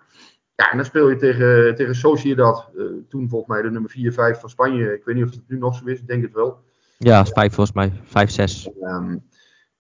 [0.56, 4.14] Ja, en dan speel je tegen, tegen Sociedad, uh, toen volgens mij de nummer 4,
[4.14, 4.94] 5 van Spanje.
[4.94, 6.64] Ik weet niet of het nu nog zo is, ik denk het wel.
[6.98, 8.70] Ja, 5 volgens mij, 5, 6.
[8.82, 9.24] Um,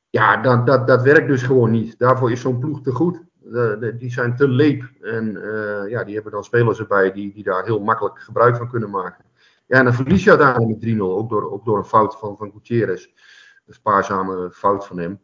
[0.09, 1.99] ja, dat, dat, dat werkt dus gewoon niet.
[1.99, 3.21] Daarvoor is zo'n ploeg te goed.
[3.53, 4.83] De, die zijn te leep.
[5.01, 8.69] En uh, ja, die hebben dan spelers erbij die, die daar heel makkelijk gebruik van
[8.69, 9.25] kunnen maken.
[9.67, 10.99] Ja, en dan verlies je uiteindelijk met 3-0.
[10.99, 13.07] Ook door, ook door een fout van, van Gutierrez.
[13.65, 15.19] Een spaarzame fout van hem.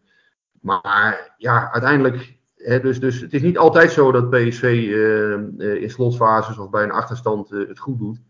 [0.61, 2.37] Maar ja, uiteindelijk.
[2.55, 6.83] Hè, dus, dus het is niet altijd zo dat PSV uh, in slotfases of bij
[6.83, 8.21] een achterstand het goed doet.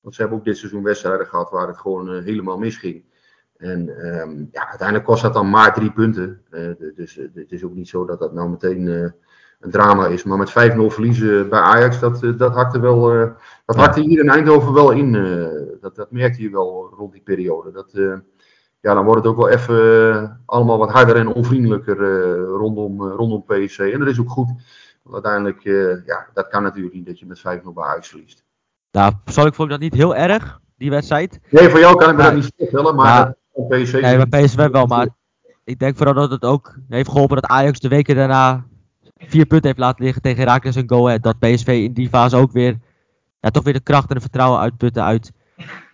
[0.00, 3.04] Want ze hebben ook dit seizoen wedstrijden gehad waar het gewoon helemaal misging.
[3.56, 6.42] En um, ja, uiteindelijk kost dat dan maar drie punten.
[6.94, 9.14] dus het is ook niet zo dat dat nou meteen
[9.60, 10.24] een drama is.
[10.24, 10.54] Maar met 5-0
[10.86, 13.30] verliezen bij Ajax, dat, eh, dat hakte, wel, uh,
[13.64, 15.14] dat hakte hier in Eindhoven wel in.
[15.14, 15.48] Uh,
[15.80, 17.72] dat, dat merkte je wel rond die periode.
[17.72, 17.90] Dat,
[18.80, 21.96] ja, dan wordt het ook wel even allemaal wat harder en onvriendelijker
[22.36, 23.78] rondom, rondom PSC.
[23.78, 24.48] En dat is ook goed.
[25.02, 25.62] Want uiteindelijk,
[26.06, 28.44] ja, dat kan natuurlijk niet dat je met 5-0 bij huis verliest.
[28.90, 31.40] Nou, persoonlijk vond ik dat niet heel erg, die wedstrijd.
[31.50, 34.00] Nee, voor jou kan ik me dat niet voorstellen, maar, maar PSV...
[34.00, 35.08] Nee, bij PSV wel, maar
[35.64, 38.64] ik denk vooral dat het ook heeft geholpen dat Ajax de weken daarna
[39.18, 41.22] vier punten heeft laten liggen tegen Herakles en Go Ahead.
[41.22, 42.78] Dat PSV in die fase ook weer,
[43.40, 45.32] ja, toch weer de kracht en de vertrouwen uitputten uit.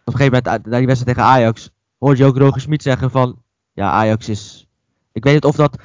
[0.05, 3.11] Op een gegeven moment, na die wedstrijd tegen Ajax, hoorde je ook Roger Smit zeggen
[3.11, 4.69] van, ja, Ajax is...
[5.13, 5.79] Ik weet niet of dat,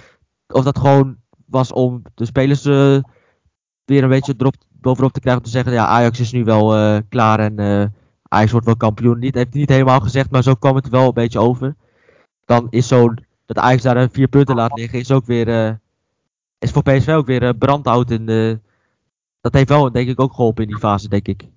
[0.48, 3.00] of dat gewoon was om de spelers uh,
[3.86, 6.78] weer een beetje erop, bovenop te krijgen om te zeggen, ja, Ajax is nu wel
[6.78, 7.86] uh, klaar en uh,
[8.28, 9.20] Ajax wordt wel kampioen.
[9.20, 11.76] Niet, heeft niet helemaal gezegd, maar zo kwam het wel een beetje over.
[12.46, 15.80] Dan is zo'n dat Ajax daar vier punten laat liggen, is ook weer.
[16.60, 18.12] Is voor PSV ook weer uh, brandhout.
[18.12, 18.56] En, uh,
[19.42, 21.48] dat heeft wel, denk ik, ook geholpen in die fase, denk ik.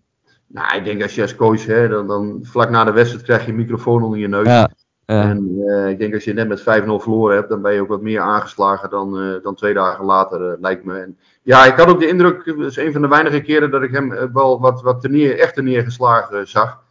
[0.46, 3.44] Nou, ik denk als je als coach, hè, dan, dan vlak na de wedstrijd krijg
[3.44, 4.46] je een microfoon onder je neus.
[4.46, 4.70] Ja,
[5.04, 8.02] En ik denk als je net met 5-0 verloren hebt, dan ben je ook wat
[8.02, 10.98] meer aangeslagen dan, dan twee dagen later, lijkt me.
[10.98, 13.82] En, ja, ik had ook de indruk, het is een van de weinige keren dat
[13.82, 16.82] ik hem wel wat, wat neer, echt neergeslagen zag.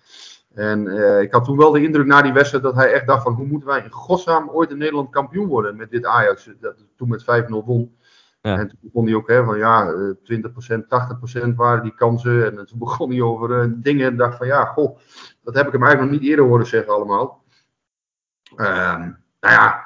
[0.53, 0.87] En
[1.21, 3.47] ik had toen wel de indruk na die wedstrijd dat hij echt dacht van hoe
[3.47, 6.49] moeten wij in godsnaam ooit in Nederland kampioen worden met dit Ajax.
[6.59, 7.25] Dat toen met 5-0
[7.65, 7.91] won.
[8.41, 8.57] Ja.
[8.57, 12.45] En toen begon hij ook hè, van ja, 20%, 80% waren die kansen.
[12.45, 14.97] En toen begon hij over uh, dingen en dacht van ja, goh,
[15.43, 17.43] dat heb ik hem eigenlijk nog niet eerder horen zeggen allemaal.
[18.55, 18.99] Uh,
[19.39, 19.85] nou ja,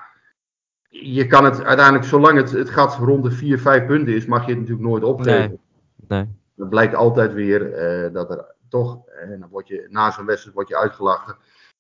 [0.90, 4.46] je kan het uiteindelijk, zolang het, het gat rond de 4, 5 punten is, mag
[4.46, 5.60] je het natuurlijk nooit opgeven.
[6.08, 6.08] Nee.
[6.08, 6.36] nee.
[6.56, 7.62] Het blijkt altijd weer
[8.06, 9.08] uh, dat er toch.
[9.08, 11.36] En dan word je na zo'n wedstrijd word je uitgelachen.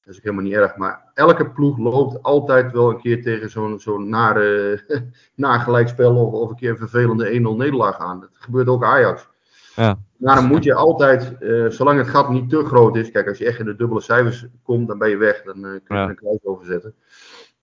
[0.06, 0.76] Dat is ook helemaal niet erg.
[0.76, 4.82] Maar elke ploeg loopt altijd wel een keer tegen zo'n zo'n nare
[5.36, 8.20] nagelijkspel of, of een keer een vervelende 1-0 nederlaag aan.
[8.20, 9.28] Dat gebeurt ook Ajax.
[9.76, 9.98] Ja.
[10.18, 13.46] Dan moet je altijd, uh, zolang het gat niet te groot is, kijk, als je
[13.46, 15.42] echt in de dubbele cijfers komt, dan ben je weg.
[15.44, 16.10] Dan uh, kun je ja.
[16.10, 16.94] een kruis overzetten.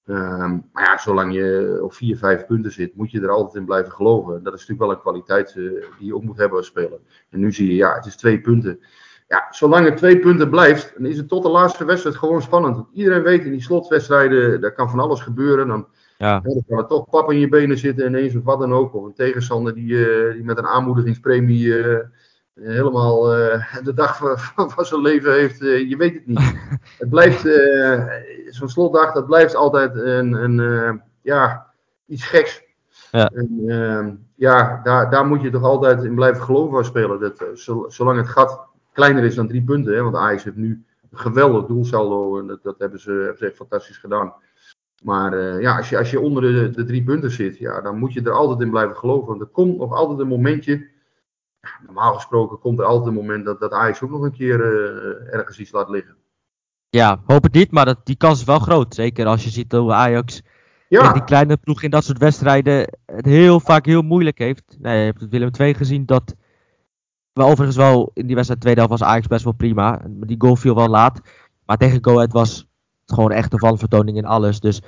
[0.07, 3.65] Um, maar ja, zolang je op 4, 5 punten zit, moet je er altijd in
[3.65, 4.37] blijven geloven.
[4.37, 6.99] En dat is natuurlijk wel een kwaliteit uh, die je ook moet hebben als speler.
[7.31, 8.81] En nu zie je, ja, het is twee punten
[9.33, 12.87] ja, zolang het twee punten blijft, dan is het tot de laatste wedstrijd gewoon spannend.
[12.93, 15.69] Iedereen weet in die slotwedstrijden, daar kan van alles gebeuren.
[15.69, 15.87] Dan,
[16.19, 16.41] ja.
[16.41, 18.95] dan kan er toch pap in je benen zitten ineens of wat dan ook.
[18.95, 21.99] Of een tegenstander die, uh, die met een aanmoedigingspremie uh,
[22.55, 25.59] helemaal uh, de dag van, van, zijn leven heeft.
[25.59, 26.55] je weet het niet.
[26.99, 27.41] het blijft,
[28.47, 31.67] zo'n slotdag, dat blijft altijd een, een ja,
[32.07, 32.63] iets geks.
[33.11, 37.21] Ja, en, ja daar, daar moet je toch altijd in blijven geloven als speler.
[37.21, 37.45] Dat,
[37.89, 39.95] zolang het gat kleiner is dan drie punten.
[39.95, 42.39] Hè, want Ajax heeft nu een geweldig doelsaldo.
[42.39, 44.35] En dat, dat hebben, ze, hebben ze echt fantastisch gedaan.
[45.03, 47.99] Maar uh, ja, als je, als je onder de, de drie punten zit, ja, dan
[47.99, 49.29] moet je er altijd in blijven geloven.
[49.29, 50.89] Want er komt nog altijd een momentje.
[51.87, 55.35] normaal gesproken komt er altijd een moment dat, dat Ajax ook nog een keer uh,
[55.35, 56.17] ergens iets laat liggen.
[56.89, 58.95] Ja, hoop het niet, maar dat, die kans is wel groot.
[58.95, 60.43] Zeker als je ziet hoe Ajax
[60.89, 61.13] ja.
[61.13, 64.77] die kleine ploeg in dat soort wedstrijden het heel vaak heel moeilijk heeft.
[64.79, 66.35] Nee, je hebt Willem II gezien dat
[67.33, 70.01] maar overigens wel, in die wedstrijd tweede helft was Ajax best wel prima.
[70.09, 71.21] Die goal viel wel laat.
[71.67, 72.69] Maar tegen Go Ahead was
[73.05, 74.61] het gewoon echt een valvertoning in alles.
[74.61, 74.83] Dus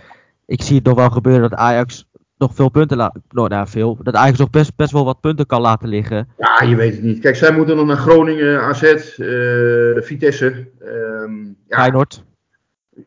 [0.47, 2.07] ik zie het nog wel gebeuren dat Ajax
[2.39, 3.19] nog veel punten laat.
[3.29, 3.99] Nou, nou, veel.
[4.03, 6.29] Dat Ajax nog best, best wel wat punten kan laten liggen.
[6.39, 7.19] Ja, je weet het niet.
[7.19, 10.71] Kijk, zij moeten dan naar Groningen, AZ, uh, Vitesse.
[10.83, 11.77] Um, ja.
[11.77, 12.25] Feyenoord.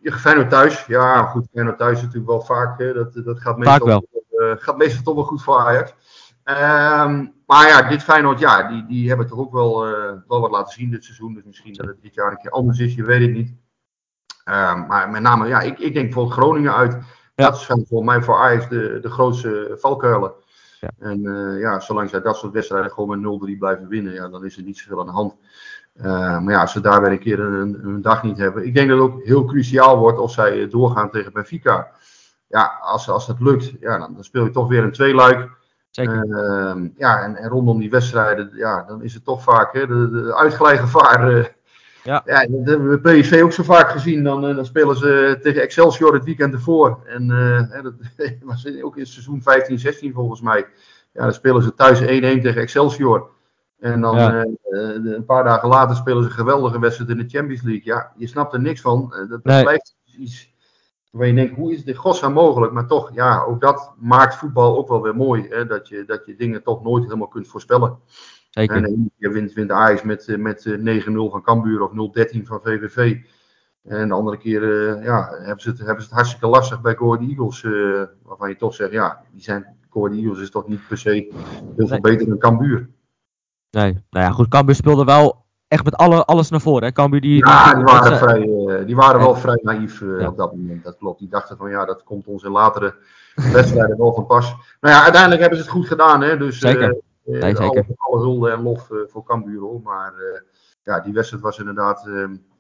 [0.04, 0.86] Feyenoord thuis.
[0.86, 1.48] Ja, goed.
[1.52, 2.78] Feyenoord thuis is natuurlijk wel vaak.
[2.78, 4.08] dat, dat gaat, meestal, vaak wel.
[4.32, 5.94] Uh, gaat meestal toch wel goed voor Ajax.
[6.44, 10.52] Um, maar ja, dit Feyenoord, ja, die, die hebben toch ook wel, uh, wel wat
[10.52, 11.34] laten zien dit seizoen.
[11.34, 13.56] Dus misschien dat het dit jaar een keer anders is, je weet het niet.
[14.46, 16.94] Um, maar met name, ja, ik, ik denk bijvoorbeeld Groningen uit.
[17.36, 17.46] Ja.
[17.46, 20.32] Dat is volgens mij voor Ajax de, de grootste valkuilen.
[20.80, 20.90] Ja.
[21.00, 24.46] En uh, ja, zolang zij dat soort wedstrijden gewoon met 0-3 blijven winnen, ja, dan
[24.46, 25.36] is er niet zoveel aan de hand.
[25.96, 28.66] Uh, maar ja, als ze daar weer een keer een, een, dag niet hebben.
[28.66, 31.92] Ik denk dat het ook heel cruciaal wordt of zij doorgaan tegen Benfica.
[32.48, 35.50] Ja, als, als dat lukt, ja, dan, dan speel je toch weer een tweeluik.
[36.06, 40.10] Uh, ja, en, en, rondom die wedstrijden, ja, dan is het toch vaak hè, de,
[40.10, 41.32] de uitgeleide gevaar.
[41.32, 41.46] Uh,
[42.04, 42.22] ja.
[42.26, 44.24] ja, dat hebben we PSV ook zo vaak gezien.
[44.24, 47.00] Dan, uh, dan spelen ze tegen Excelsior het weekend ervoor.
[47.06, 47.94] En uh, dat
[48.42, 50.66] was ook in seizoen 15, 16 volgens mij.
[51.14, 53.30] Ja, dan spelen ze thuis 1-1 tegen Excelsior.
[53.80, 54.46] En dan ja.
[54.70, 57.86] een paar dagen later spelen ze een geweldige wedstrijd in de Champions League.
[57.86, 59.14] Ja, je snapt er niks van.
[59.18, 59.64] dat, dat nee.
[59.64, 60.56] blijft iets
[61.12, 62.72] Waar je denkt, hoe is dit godsnaam mogelijk?
[62.72, 65.48] Maar toch, ja, ook dat maakt voetbal ook wel weer mooi.
[65.50, 65.66] Hè?
[65.66, 68.00] Dat, je, dat je dingen toch nooit helemaal kunt voorspellen.
[68.50, 68.84] Zeker.
[68.84, 72.62] En je wint, wint Ajax met, eh, met 9-0 eh, van Cambuur of 0-13 van
[72.64, 73.18] VVV.
[73.84, 76.96] En de andere keer uh, ja, hebben, ze het, hebben ze het hartstikke lastig bij
[76.96, 77.64] Go Eagles.
[77.64, 81.10] Uh, waarvan je toch zegt, ja, die zijn, Go Eagles is toch niet per se
[81.76, 82.90] heel veel beter dan Cambuur.
[83.72, 86.84] Nee, nou ja, goed, Cambuur speelde wel echt met alle, alles naar voren.
[86.84, 86.92] Hè?
[86.92, 90.56] Cambuur die, ja, die, waren, vrij, uh, die waren wel vrij naïef uh, op dat
[90.56, 90.84] moment.
[90.84, 91.20] Dat klopt.
[91.20, 92.96] Die dachten van ja, dat komt ons in latere
[93.54, 94.56] wedstrijden wel van pas.
[94.82, 96.22] Nou ja, uiteindelijk hebben ze het goed gedaan.
[96.22, 96.38] Hè?
[96.38, 97.02] Dus, zeker.
[97.24, 97.66] Nee, zeker.
[97.66, 99.60] Alle, alle hulde en lof voor Cambuur.
[99.60, 99.82] Hoor.
[99.84, 100.14] Maar
[100.84, 102.10] ja, die wedstrijd was inderdaad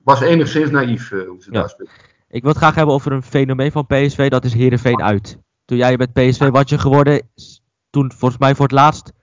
[0.03, 1.60] was enigszins naïef hoe ze ja.
[1.60, 1.95] daar speelden.
[2.30, 4.30] Ik wil het graag hebben over een fenomeen van PSV.
[4.30, 5.38] Dat is Herenveen uit.
[5.66, 7.30] Toen jij met PSV wat je geworden,
[7.89, 9.14] toen volgens mij voor het laatst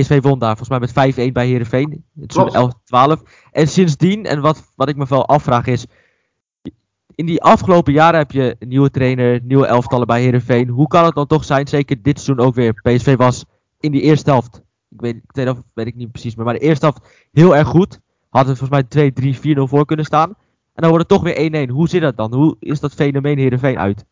[0.00, 2.04] PSV won daar volgens mij met 5-1 bij Herenveen.
[2.20, 3.22] Het 11-12.
[3.50, 5.86] En sindsdien, en wat, wat ik me wel afvraag is.
[7.14, 10.68] In die afgelopen jaren heb je een nieuwe trainer, nieuwe elftallen bij Herenveen.
[10.68, 12.74] Hoe kan het dan toch zijn, zeker dit seizoen ook weer.
[12.74, 13.44] PSV was
[13.80, 16.60] in die eerste helft, ik weet, ik weet, weet ik niet precies meer, maar de
[16.60, 18.00] eerste helft heel erg goed.
[18.28, 20.28] Hadden volgens mij 2, 3, 4-0 voor kunnen staan.
[20.74, 21.70] En dan wordt het toch weer 1-1.
[21.70, 22.34] Hoe zit dat dan?
[22.34, 24.04] Hoe is dat fenomeen Herenveen uit?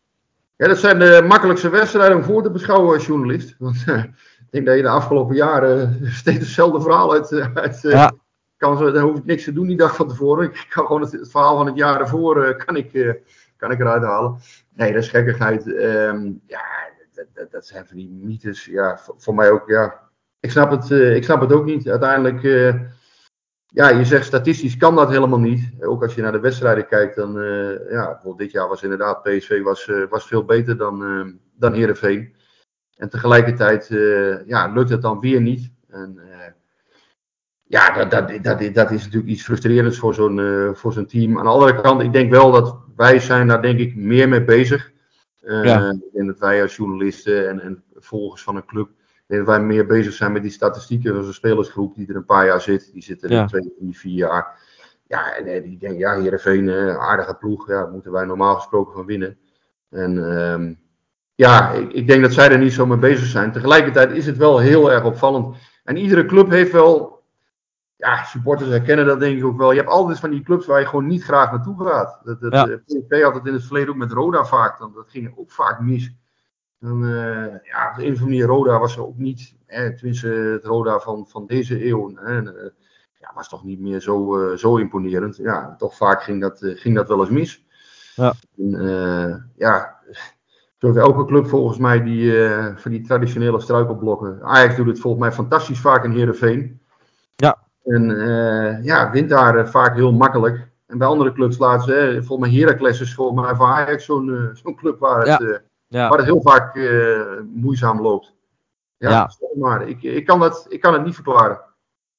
[0.57, 3.55] Ja, dat zijn de makkelijkste wedstrijden om voor te beschouwen als journalist.
[3.59, 4.09] Want ik
[4.53, 7.31] denk dat je de afgelopen jaren steeds hetzelfde verhaal uit.
[7.31, 8.13] Eh, uit ja.
[8.57, 10.45] kan hoef ik niks te doen die dag van tevoren.
[10.45, 13.21] Ik kan gewoon het, het verhaal van het jaar ervoor kan ik,
[13.57, 14.37] kan ik eruit halen.
[14.73, 15.67] Nee, dat is gekkigheid.
[15.67, 16.63] Um, ja,
[17.13, 18.65] dat, dat, dat, zijn van die mythes.
[18.65, 19.69] Ja, voor, voor mij ook.
[19.69, 19.99] Ja.
[20.39, 21.89] Ik, snap het, ik snap het ook niet.
[21.89, 22.41] Uiteindelijk
[23.73, 25.71] ja, je zegt statistisch kan dat helemaal niet.
[25.79, 29.61] Ook als je naar de wedstrijden kijkt, dan uh, ja, dit jaar was inderdaad PSV
[29.61, 31.25] was, uh, was veel beter dan, uh,
[31.57, 32.35] dan Heerenveen.
[32.97, 33.87] En tegelijkertijd
[34.45, 35.71] ja, lukt het dan weer niet.
[35.89, 36.19] En,
[37.63, 41.37] ja, dat, dat, dat, dat is natuurlijk iets frustrerends voor zo'n voor zo'n team.
[41.37, 44.43] Aan de andere kant, ik denk wel dat wij zijn daar denk ik meer mee
[44.43, 44.91] bezig.
[45.41, 45.89] Ja.
[45.89, 48.89] Ik denk dat wij als journalisten en, en volgers van een club
[49.37, 51.15] dat wij meer bezig zijn met die statistieken.
[51.15, 52.89] als een spelersgroep die er een paar jaar zit.
[52.93, 53.45] Die zitten er ja.
[53.45, 54.59] twee, drie, vier jaar.
[55.07, 56.69] Ja, en die denken, ja, Heerenveen,
[56.99, 57.67] aardige ploeg.
[57.67, 59.37] Ja, moeten wij normaal gesproken van winnen.
[59.89, 60.79] En um,
[61.35, 63.51] ja, ik, ik, denk dat zij er niet zo mee bezig zijn.
[63.51, 65.57] Tegelijkertijd is het wel heel erg opvallend.
[65.83, 67.23] En iedere club heeft wel,
[67.95, 69.71] ja, supporters herkennen dat denk ik ook wel.
[69.71, 72.21] Je hebt altijd van die clubs waar je gewoon niet graag naartoe gaat.
[72.23, 72.77] Dat, dat, ja.
[72.85, 74.79] PSV had het in het verleden ook met Roda vaak.
[74.79, 76.15] Dan, dat ging ook vaak mis.
[76.79, 79.95] Dan, uh, ja, op de een of andere manier, Roda was er ook niet, hè,
[79.95, 82.69] tenminste het Roda van, van deze eeuw, hè, uh,
[83.19, 85.35] ja, was toch niet meer zo, uh, zo imponerend.
[85.35, 87.65] Ja, toch vaak ging dat, ging dat wel eens mis.
[88.15, 89.99] Ja, en, ja
[90.83, 92.33] zoals elke club volgens mij die,
[92.75, 94.39] van die traditionele struikelblokken.
[94.41, 96.81] Ajax doet het volgens mij fantastisch vaak in Heerenveen.
[97.35, 97.57] Ja.
[97.83, 98.03] En
[98.83, 100.67] ja, wint daar vaak heel makkelijk.
[100.87, 104.49] En bij andere clubs laten ze, volgens mij Heracles is volgens mij van Ajax zo'n
[104.53, 105.27] zo'n club waar het...
[105.27, 105.61] Ja
[105.93, 106.09] ja.
[106.09, 107.21] Waar het heel vaak uh,
[107.53, 108.33] moeizaam loopt.
[108.97, 109.31] Ja, ja.
[109.55, 109.87] maar.
[109.87, 111.61] Ik, ik, kan dat, ik kan het niet verklaren.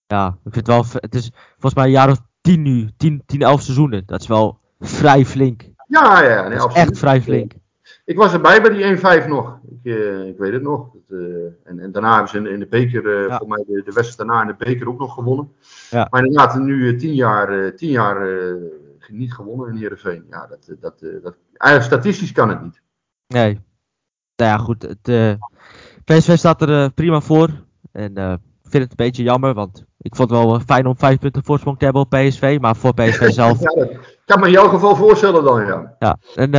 [0.06, 0.84] Ja, ik vind het wel.
[1.00, 2.90] Het is volgens mij een jaar of tien nu.
[2.96, 4.02] 10, 10 11 seizoenen.
[4.06, 5.62] Dat is wel vrij flink.
[5.86, 6.88] Ja, ja, nee, absoluut.
[6.88, 7.52] Echt vrij flink.
[8.05, 9.59] Ik was erbij bij die 1-5 nog.
[9.68, 10.88] Ik, uh, ik weet het nog.
[11.09, 13.38] Uh, en, en, daarna hebben ze in, in de beker, uh, ja.
[13.38, 15.52] voor mij de, de wedstrijd daarna in de beker ook nog gewonnen.
[15.90, 16.07] Ja.
[16.11, 18.28] Maar inderdaad, nu tien jaar, tien jaar
[19.09, 20.24] niet gewonnen in Heerenveen.
[20.30, 22.82] Ja, dat, dat, dat, eigenlijk statistisch kan het niet.
[23.26, 23.61] Nee.
[24.36, 24.82] Nou ja, goed.
[24.82, 25.32] Het, eh,
[26.05, 27.48] PSV staat er prima voor.
[27.92, 31.18] En ik vind het een beetje jammer, want ik vond het wel fijn om vijf
[31.18, 32.59] punten voorsprong te hebben op PSV.
[32.61, 33.61] Maar voor PSV zelf...
[33.61, 35.96] ja, dat kan me in jouw geval voorstellen dan, ja.
[35.98, 36.50] Ja, en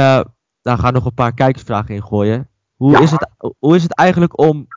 [0.66, 2.48] daar gaan nog een paar kijkersvragen in gooien.
[2.76, 3.00] Hoe, ja.
[3.00, 3.28] is, het,
[3.60, 4.68] hoe is het eigenlijk om,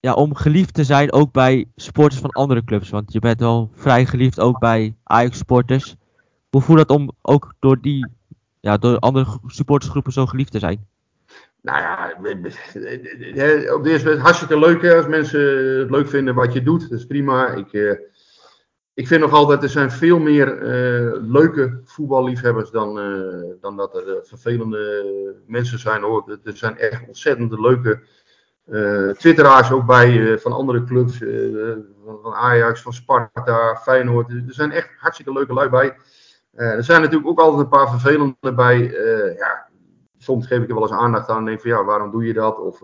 [0.00, 2.90] ja, om geliefd te zijn ook bij sporters van andere clubs?
[2.90, 5.96] Want je bent wel vrij geliefd ook bij Ajax-sporters.
[6.50, 8.08] Hoe voelt het om ook door die
[8.60, 10.86] ja, door andere supportersgroepen zo geliefd te zijn?
[11.60, 12.14] Nou ja,
[13.74, 15.40] op de eerste hartstikke leuk als mensen
[15.78, 16.80] het leuk vinden wat je doet.
[16.80, 17.46] Dat is prima.
[17.46, 17.72] Ik,
[18.94, 23.94] ik vind nog altijd, er zijn veel meer uh, leuke voetballiefhebbers dan, uh, dan dat
[23.96, 26.02] er vervelende mensen zijn.
[26.02, 26.38] Hoor.
[26.44, 28.00] Er zijn echt ontzettend leuke
[29.18, 31.18] twitteraars ook bij van andere clubs.
[32.22, 34.30] van Ajax, van Sparta, Feyenoord.
[34.30, 35.96] Er zijn echt hartstikke leuke lui bij.
[36.52, 38.78] er zijn natuurlijk ook altijd een paar vervelende bij.
[39.36, 39.68] ja,
[40.18, 42.32] soms geef ik er wel eens aandacht aan en denk van ja, waarom doe je
[42.32, 42.58] dat?
[42.58, 42.80] Of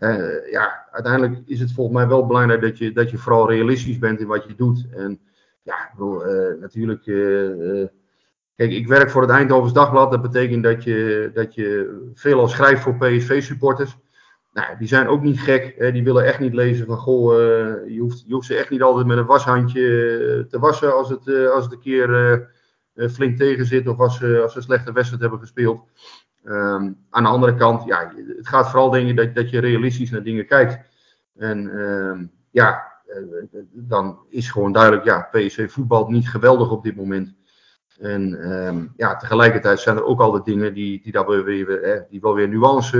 [0.00, 3.98] uh, ja, uiteindelijk is het volgens mij wel belangrijk dat je, dat je vooral realistisch
[3.98, 4.86] bent in wat je doet.
[4.90, 5.20] En
[5.62, 7.06] ja, bedoel, uh, natuurlijk.
[7.06, 7.86] Uh,
[8.56, 10.10] kijk, ik werk voor het Eindhovens Dagblad.
[10.10, 13.96] Dat betekent dat je, dat je veelal schrijft voor PSV-supporters.
[14.52, 15.74] Nou, die zijn ook niet gek.
[15.78, 15.92] Hè?
[15.92, 17.32] Die willen echt niet lezen van goh,
[17.88, 19.80] je, hoeft, je hoeft ze echt niet altijd met een washandje
[20.48, 22.48] te wassen als het, als het een keer
[22.94, 25.80] flink tegen zit of als, als ze een slechte wedstrijd hebben gespeeld.
[26.44, 30.22] Um, aan de andere kant, ja, het gaat vooral ik dat, dat je realistisch naar
[30.22, 30.78] dingen kijkt.
[31.36, 36.96] En um, ja, uh, dan is gewoon duidelijk, ja, PSV voetbalt niet geweldig op dit
[36.96, 37.34] moment.
[37.98, 42.20] En um, ja, tegelijkertijd zijn er ook altijd dingen die, die, daar weer, hè, die
[42.20, 42.98] wel weer nuance,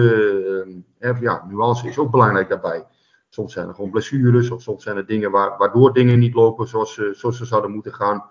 [0.99, 2.87] uh, ja, nuance is ook belangrijk daarbij.
[3.29, 6.69] Soms zijn er gewoon blessures, of soms zijn er dingen waar, waardoor dingen niet lopen
[6.69, 8.25] zoals, zoals ze zouden moeten gaan.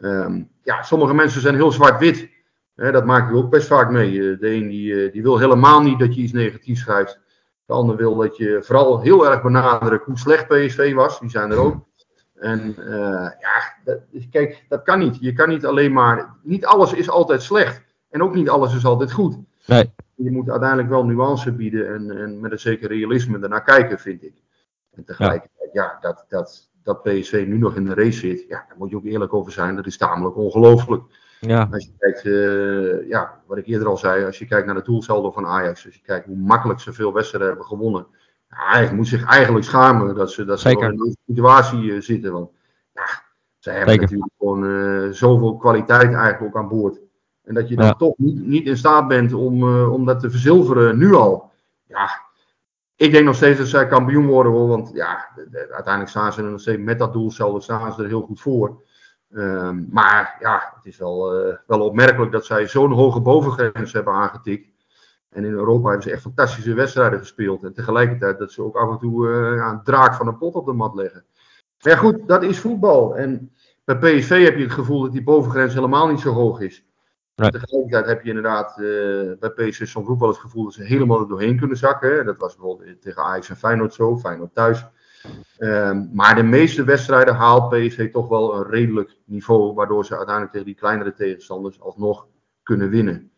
[0.00, 2.28] Ehm, ja, sommige mensen zijn heel zwart-wit.
[2.88, 4.36] Dat maak ik ook best vaak mee.
[4.36, 7.20] De een die, die wil helemaal niet dat je iets negatiefs schrijft.
[7.66, 11.20] De ander wil dat je vooral heel erg benadrukt hoe slecht PSV was.
[11.20, 11.88] Die zijn er ook.
[12.34, 13.98] En uh, ja, dat,
[14.30, 15.16] kijk, dat kan niet.
[15.20, 16.36] Je kan niet alleen maar.
[16.42, 17.82] Niet alles is altijd slecht.
[18.10, 19.36] En ook niet alles is altijd goed.
[19.66, 19.92] Nee.
[20.14, 24.22] Je moet uiteindelijk wel nuance bieden en, en met een zeker realisme ernaar kijken, vind
[24.22, 24.34] ik.
[24.94, 28.76] En tegelijkertijd, ja, dat, dat, dat PSV nu nog in de race zit, ja, daar
[28.78, 29.76] moet je ook eerlijk over zijn.
[29.76, 31.02] Dat is tamelijk ongelooflijk.
[31.40, 31.68] Ja.
[31.72, 34.82] Als je kijkt, uh, ja, wat ik eerder al zei, als je kijkt naar de
[34.82, 38.06] doelsaldo van Ajax, als je kijkt hoe makkelijk ze veel wedstrijden hebben gewonnen,
[38.48, 42.32] hij moet zich eigenlijk schamen dat ze, dat ze in deze situatie uh, zitten.
[42.32, 42.50] Want
[42.94, 43.06] ja,
[43.58, 44.02] ze hebben Zeker.
[44.02, 47.00] natuurlijk gewoon uh, zoveel kwaliteit eigenlijk ook aan boord.
[47.44, 47.94] En dat je dan ja.
[47.94, 51.50] toch niet, niet in staat bent om, uh, om dat te verzilveren nu al.
[51.86, 52.10] Ja,
[52.96, 54.68] ik denk nog steeds dat zij kampioen worden hoor.
[54.68, 58.08] Want ja, uiteindelijk staan ze er nog steeds met dat doel zelf staan ze er
[58.08, 58.82] heel goed voor.
[59.32, 61.32] Um, maar ja, het is wel,
[61.66, 64.70] wel opmerkelijk dat zij zo'n hoge bovengrens hebben aangetikt.
[65.30, 67.62] En in Europa hebben ze echt fantastische wedstrijden gespeeld.
[67.62, 70.54] En tegelijkertijd dat ze ook af en toe uh, ja, een draak van een pot
[70.54, 71.24] op de mat leggen.
[71.82, 73.16] Maar ja, goed, dat is voetbal.
[73.16, 73.52] En
[73.84, 76.84] bij PSV heb je het gevoel dat die bovengrens helemaal niet zo hoog is.
[77.34, 77.52] Right.
[77.52, 81.20] Tegelijkertijd heb je inderdaad uh, bij PSV soms ook wel het gevoel dat ze helemaal
[81.20, 82.16] er doorheen kunnen zakken.
[82.16, 82.24] Hè.
[82.24, 84.86] Dat was bijvoorbeeld tegen Ajax en Feyenoord zo, Feyenoord thuis.
[85.58, 90.52] Um, maar de meeste wedstrijden haalt PSV toch wel een redelijk niveau, waardoor ze uiteindelijk
[90.52, 92.26] tegen die kleinere tegenstanders alsnog
[92.62, 93.32] kunnen winnen.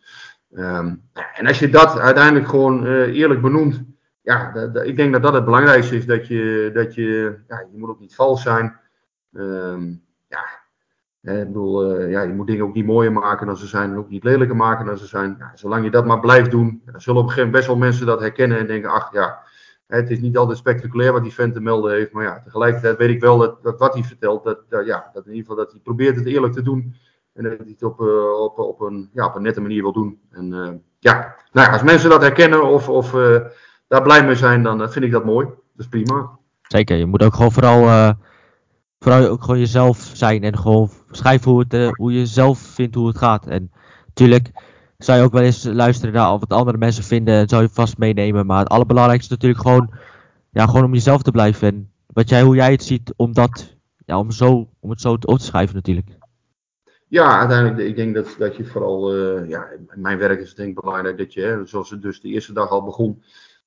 [0.51, 1.03] Um,
[1.35, 3.83] en als je dat uiteindelijk gewoon uh, eerlijk benoemt,
[4.20, 6.07] ja, ik denk dat dat het belangrijkste is.
[6.07, 8.78] Dat je, dat je, ja, je moet ook niet vals zijn.
[9.33, 10.45] Um, ja,
[11.20, 13.97] ik bedoel, uh, ja, je moet dingen ook niet mooier maken dan ze zijn en
[13.97, 15.37] ook niet lelijker maken dan ze zijn.
[15.39, 18.07] Ja, zolang je dat maar blijft doen, zullen op een gegeven moment best wel mensen
[18.07, 19.43] dat herkennen en denken, ach ja,
[19.99, 22.12] het is niet altijd spectaculair wat die vent te melden heeft.
[22.12, 25.32] Maar ja, tegelijkertijd weet ik wel dat, dat wat hij vertelt, dat, ja, dat in
[25.32, 26.95] ieder geval dat hij probeert het eerlijk te doen.
[27.34, 29.93] En dat hij het op, uh, op, op, een, ja, op een nette manier wil
[29.93, 30.20] doen.
[30.30, 30.68] En uh,
[30.99, 33.40] ja, nou als mensen dat herkennen of, of uh,
[33.88, 35.47] daar blij mee zijn, dan vind ik dat mooi.
[35.47, 36.38] Dat is prima.
[36.62, 38.14] Zeker, je moet ook gewoon vooral,
[38.99, 40.43] vooral ook gewoon jezelf zijn.
[40.43, 43.47] En gewoon schrijven hoe, hoe je zelf vindt hoe het gaat.
[43.47, 43.70] En
[44.07, 44.51] natuurlijk
[45.05, 47.35] zou je ook wel eens luisteren naar wat andere mensen vinden.
[47.35, 48.47] En zou je vast meenemen.
[48.47, 49.91] Maar het allerbelangrijkste is natuurlijk gewoon,
[50.51, 51.69] ja, gewoon om jezelf te blijven.
[51.69, 53.77] En wat jij, hoe jij het ziet, om, dat,
[54.07, 56.09] ja, om, zo, om het zo op te schrijven natuurlijk.
[57.09, 60.81] Ja, uiteindelijk, ik denk dat, dat je vooral, uh, ja, mijn werk is denk ik
[60.81, 63.23] belangrijk dat je, hè, zoals het dus de eerste dag al begon,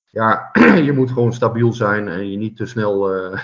[0.10, 0.50] ja,
[0.88, 3.40] je moet gewoon stabiel zijn en je niet te snel, uh,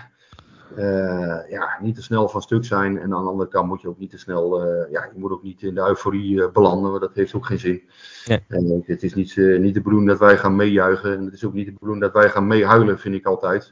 [0.78, 2.97] uh, ja, niet te snel van stuk zijn.
[2.97, 5.43] En aan de andere kant moet je ook niet te snel, ja, je moet ook
[5.43, 7.82] niet in de euforie belanden, want dat heeft ook geen zin.
[8.26, 8.39] Ja.
[8.47, 11.53] En het is niet, niet de bedoeling dat wij gaan meejuichen en het is ook
[11.53, 13.72] niet de bedoeling dat wij gaan meehuilen, vind ik altijd.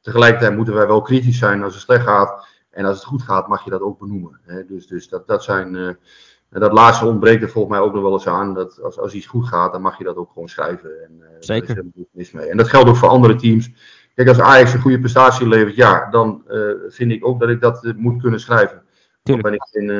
[0.00, 2.52] tegelijkertijd moeten wij wel kritisch zijn als het slecht gaat.
[2.74, 4.40] En als het goed gaat, mag je dat ook benoemen.
[4.42, 4.66] Hè?
[4.66, 5.74] Dus, dus dat, dat zijn.
[5.74, 5.90] Uh,
[6.48, 8.54] dat laatste ontbreekt er volgens mij ook nog wel eens aan.
[8.54, 10.90] Dat als, als iets goed gaat, dan mag je dat ook gewoon schrijven.
[11.04, 11.74] En, Zeker.
[11.74, 11.84] Daar
[12.14, 12.46] is mee.
[12.46, 13.70] En dat geldt ook voor andere teams.
[14.14, 17.60] Kijk, als Ajax een goede prestatie levert, ja, dan uh, vind ik ook dat ik
[17.60, 18.82] dat moet kunnen schrijven.
[19.22, 19.90] Ben ik, in,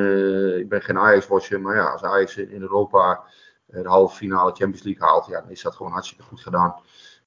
[0.58, 3.24] ik ben geen Ajax-watcher, maar ja, als Ajax in Europa
[3.66, 6.74] de halve finale Champions League haalt, ja, dan is dat gewoon hartstikke goed gedaan.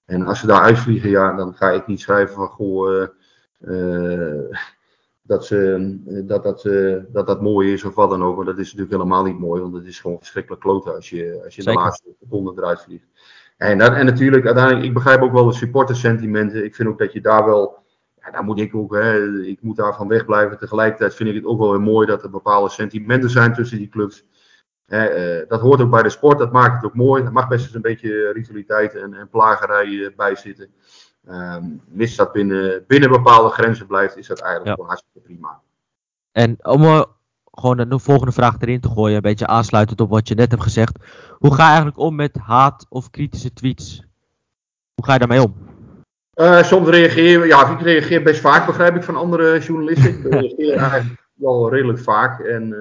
[0.05, 3.07] En als ze daar uitvliegen, ja, dan ga ik niet schrijven van, goh,
[5.21, 6.61] dat, ze, dat, dat,
[7.11, 8.35] dat dat mooi is of wat dan ook.
[8.35, 11.41] Maar dat is natuurlijk helemaal niet mooi, want het is gewoon verschrikkelijk kloten als je,
[11.43, 13.07] als je de laatste seconde eruit vliegt.
[13.57, 16.63] En, dat, en natuurlijk, uiteindelijk, ik begrijp ook wel de supportersentimenten.
[16.63, 17.83] Ik vind ook dat je daar wel,
[18.15, 20.57] ja, daar moet ik ook, hè, ik moet daarvan wegblijven.
[20.57, 23.89] Tegelijkertijd vind ik het ook wel weer mooi dat er bepaalde sentimenten zijn tussen die
[23.89, 24.25] clubs.
[24.85, 27.23] Hè, uh, dat hoort ook bij de sport, dat maakt het ook mooi.
[27.23, 30.73] Er mag best eens een beetje ritualiteit en, en plagerij bij zitten.
[31.29, 34.73] Um, mits dat binnen, binnen bepaalde grenzen blijft, is dat eigenlijk ja.
[34.73, 35.61] gewoon hartstikke prima.
[36.31, 37.03] En om uh,
[37.59, 40.63] gewoon een volgende vraag erin te gooien, een beetje aansluitend op wat je net hebt
[40.63, 40.97] gezegd.
[41.37, 44.03] Hoe ga je eigenlijk om met haat of kritische tweets?
[44.93, 45.55] Hoe ga je daarmee om?
[46.35, 50.09] Uh, soms reageer ja, ik reageer best vaak, begrijp ik, van andere journalisten.
[50.09, 52.39] Ik reageer eigenlijk wel redelijk vaak.
[52.39, 52.79] En uh,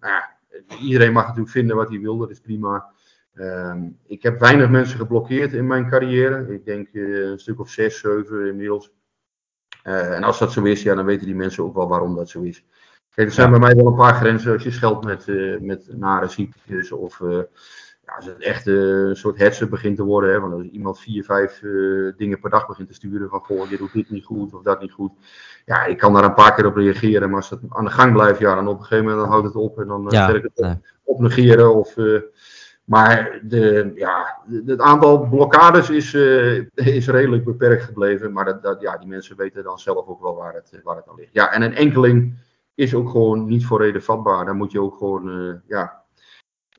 [0.00, 0.36] nou ja,
[0.80, 2.86] iedereen mag natuurlijk vinden wat hij wil, dat is prima.
[3.34, 6.54] Um, ik heb weinig mensen geblokkeerd in mijn carrière.
[6.54, 8.90] Ik denk uh, een stuk of zes, zeven inmiddels.
[9.82, 12.42] En als dat zo is, ja, dan weten die mensen ook wel waarom dat zo
[12.42, 12.64] is.
[13.16, 14.52] Kijk, er zijn bij mij wel een paar grenzen.
[14.52, 17.20] Als je scheldt met, uh, met nare ziektes of
[18.06, 20.30] ja, als het echt een soort hetsen begint te worden.
[20.30, 21.60] Hè, want als iemand vier, vijf
[22.16, 24.80] dingen per dag begint te sturen van goh, je doet dit niet goed of dat
[24.80, 25.12] niet goed.
[25.64, 27.28] Ja, ik kan daar een paar keer op reageren.
[27.28, 29.46] Maar als dat aan de gang blijft, ja, dan op een gegeven moment dan houdt
[29.46, 29.78] het op.
[29.80, 30.80] En dan ja, ik het op, nee.
[31.02, 31.94] op negeren of
[32.84, 36.14] Maar de, ja, het aantal blokkades is,
[36.74, 38.32] is redelijk beperkt gebleven.
[38.32, 41.08] Maar dat, dat, ja, die mensen weten dan zelf ook wel waar het, waar het
[41.08, 41.32] aan ligt.
[41.32, 42.34] Ja, en een enkeling
[42.76, 44.44] is ook gewoon niet voor reden vatbaar.
[44.44, 46.04] Dan moet je ook gewoon, ja,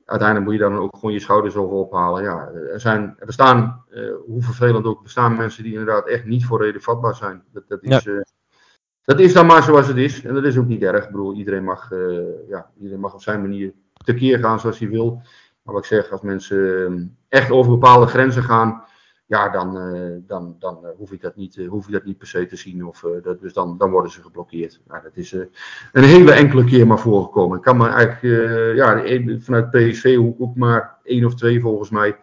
[0.08, 2.22] uiteindelijk moet je dan ook gewoon je schouders over ophalen.
[2.22, 6.44] Ja, er, zijn, er bestaan, uh, hoe vervelend ook, bestaan mensen die inderdaad echt niet
[6.44, 7.42] voor reden vatbaar zijn.
[7.52, 8.12] Dat, dat is, ja.
[8.12, 8.20] uh,
[9.02, 10.24] dat is dan maar zoals het is.
[10.24, 11.04] En dat is ook niet erg.
[11.04, 13.72] Ik bedoel, iedereen mag, uh, ja, iedereen mag op zijn manier
[14.04, 15.22] tekeer gaan zoals hij wil.
[15.62, 18.84] Maar wat ik zeg, als mensen echt over bepaalde grenzen gaan,
[19.28, 22.18] ja, dan, uh, dan, dan uh, hoef, ik dat niet, uh, hoef ik dat niet
[22.18, 22.86] per se te zien.
[22.86, 24.80] Of, dat, dus dan, dan worden ze geblokkeerd.
[24.86, 25.32] Nou, dat is
[25.92, 27.56] een hele enkele keer maar voorgekomen.
[27.56, 29.02] Ik kan me eigenlijk ja,
[29.38, 32.16] vanuit PSV ook maar één of twee volgens mij.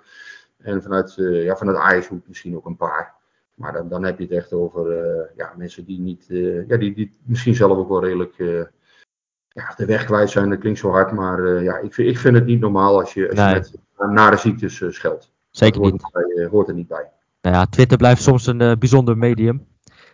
[0.58, 3.14] En vanuit, ja, vanuit Ajax misschien ook een paar.
[3.54, 4.88] Maar dan, dan heb je het echt over
[5.36, 6.26] ja, mensen die, niet,
[6.68, 8.36] ja, die, die misschien zelf ook wel redelijk
[9.48, 10.50] ja, de weg kwijt zijn.
[10.50, 13.38] Dat klinkt zo hard, maar ja, ik, ik vind het niet normaal als je, als
[13.38, 13.56] nee.
[13.56, 15.34] je met nare ziektes scheldt.
[15.56, 16.02] Zeker niet.
[16.02, 17.10] Hoort, bij, hoort er niet bij.
[17.42, 19.68] Nou ja, Twitter blijft soms een uh, bijzonder medium.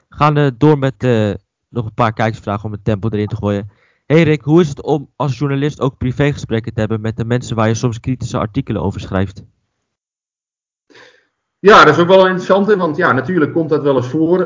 [0.09, 1.33] We gaan uh, door met uh,
[1.69, 3.69] nog een paar kijkersvragen om het tempo erin te gooien.
[4.05, 7.55] Hey Rick, hoe is het om als journalist ook privégesprekken te hebben met de mensen
[7.55, 9.43] waar je soms kritische artikelen over schrijft?
[11.59, 14.37] Ja, dat is ook wel interessant, want ja, natuurlijk komt dat wel eens voor.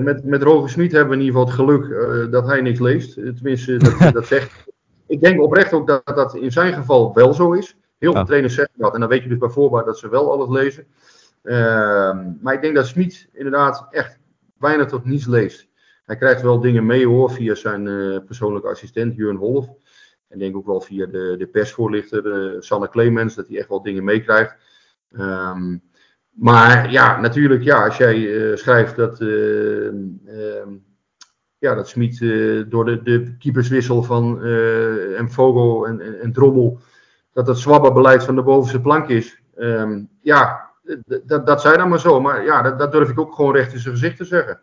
[0.00, 3.14] met, met Roger Smit hebben we in ieder geval het geluk dat hij niks leest.
[3.14, 4.64] Tenminste, dat, dat zegt.
[5.06, 7.76] Ik denk oprecht ook dat dat in zijn geval wel zo is.
[8.04, 8.94] Heel veel trainers zeggen dat.
[8.94, 10.86] En dan weet je dus bij voorbaat dat ze wel alles lezen.
[11.42, 14.18] Uh, maar ik denk dat Smit inderdaad echt
[14.58, 15.68] weinig tot niets leest.
[16.04, 19.68] Hij krijgt wel dingen mee hoor, via zijn uh, persoonlijke assistent Jurn Wolf.
[20.28, 23.82] En denk ook wel via de, de persvoorlichter uh, Sanne Clemens, dat hij echt wel
[23.82, 24.56] dingen meekrijgt.
[25.10, 25.82] Um,
[26.30, 30.76] maar ja, natuurlijk, ja, als jij uh, schrijft dat, ehm,
[31.58, 32.18] ja, dat Smit
[32.70, 34.44] door de, de keeperswissel van
[35.16, 36.80] en Vogel en, en, en Drommel
[37.34, 39.42] dat het zwabberbeleid van de bovenste plank is.
[39.56, 40.70] Um, ja,
[41.44, 42.20] dat, zei dan maar zo.
[42.20, 44.60] Maar ja, dat, dat, durf ik ook gewoon recht in zijn gezicht te zeggen.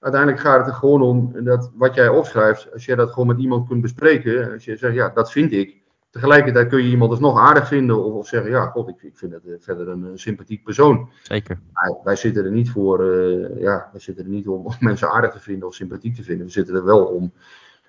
[0.00, 3.38] Uiteindelijk gaat het er gewoon om dat wat jij opschrijft, als jij dat gewoon met
[3.38, 5.82] iemand kunt bespreken, als je zegt, ja, dat vind ik.
[6.10, 9.16] Tegelijkertijd kun je iemand dus nog aardig vinden of, of zeggen, ja, god, ik, ik
[9.16, 11.08] vind het uh, verder een, een, sympathiek persoon.
[11.22, 11.58] Zeker.
[11.72, 15.10] Maar wij zitten er niet voor, uh, ja, wij zitten er niet om, om mensen
[15.10, 16.46] aardig te vinden of sympathiek te vinden.
[16.46, 17.32] We zitten er wel om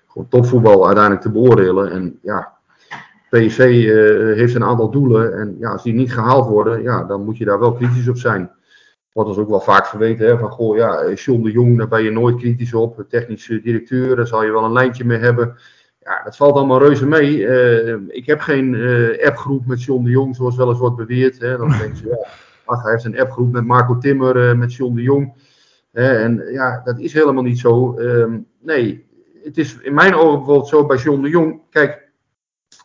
[0.06, 1.90] gewoon topvoetbal uiteindelijk te beoordelen.
[1.90, 2.55] En ja,
[3.28, 7.24] PSV uh, heeft een aantal doelen en ja, als die niet gehaald worden, ja, dan
[7.24, 8.50] moet je daar wel kritisch op zijn.
[9.12, 12.02] Wordt ons ook wel vaak verweten, hè, van goh, ja, John de Jong, daar ben
[12.02, 13.04] je nooit kritisch op.
[13.08, 15.56] Technische directeur, daar zal je wel een lijntje mee hebben.
[16.00, 17.36] Ja, dat valt allemaal reuze mee.
[17.36, 21.40] Uh, ik heb geen uh, appgroep met John de Jong, zoals wel eens wordt beweerd.
[21.40, 21.56] Hè.
[21.56, 22.28] Dan denken ze, ja,
[22.64, 25.34] ach, hij heeft een appgroep met Marco Timmer, met John de Jong.
[25.92, 27.94] en ja, dat is helemaal niet zo.
[27.98, 29.06] Ehm, nee,
[29.44, 31.60] het is in mijn ogen bijvoorbeeld zo bij John de Jong.
[31.70, 32.05] Kijk,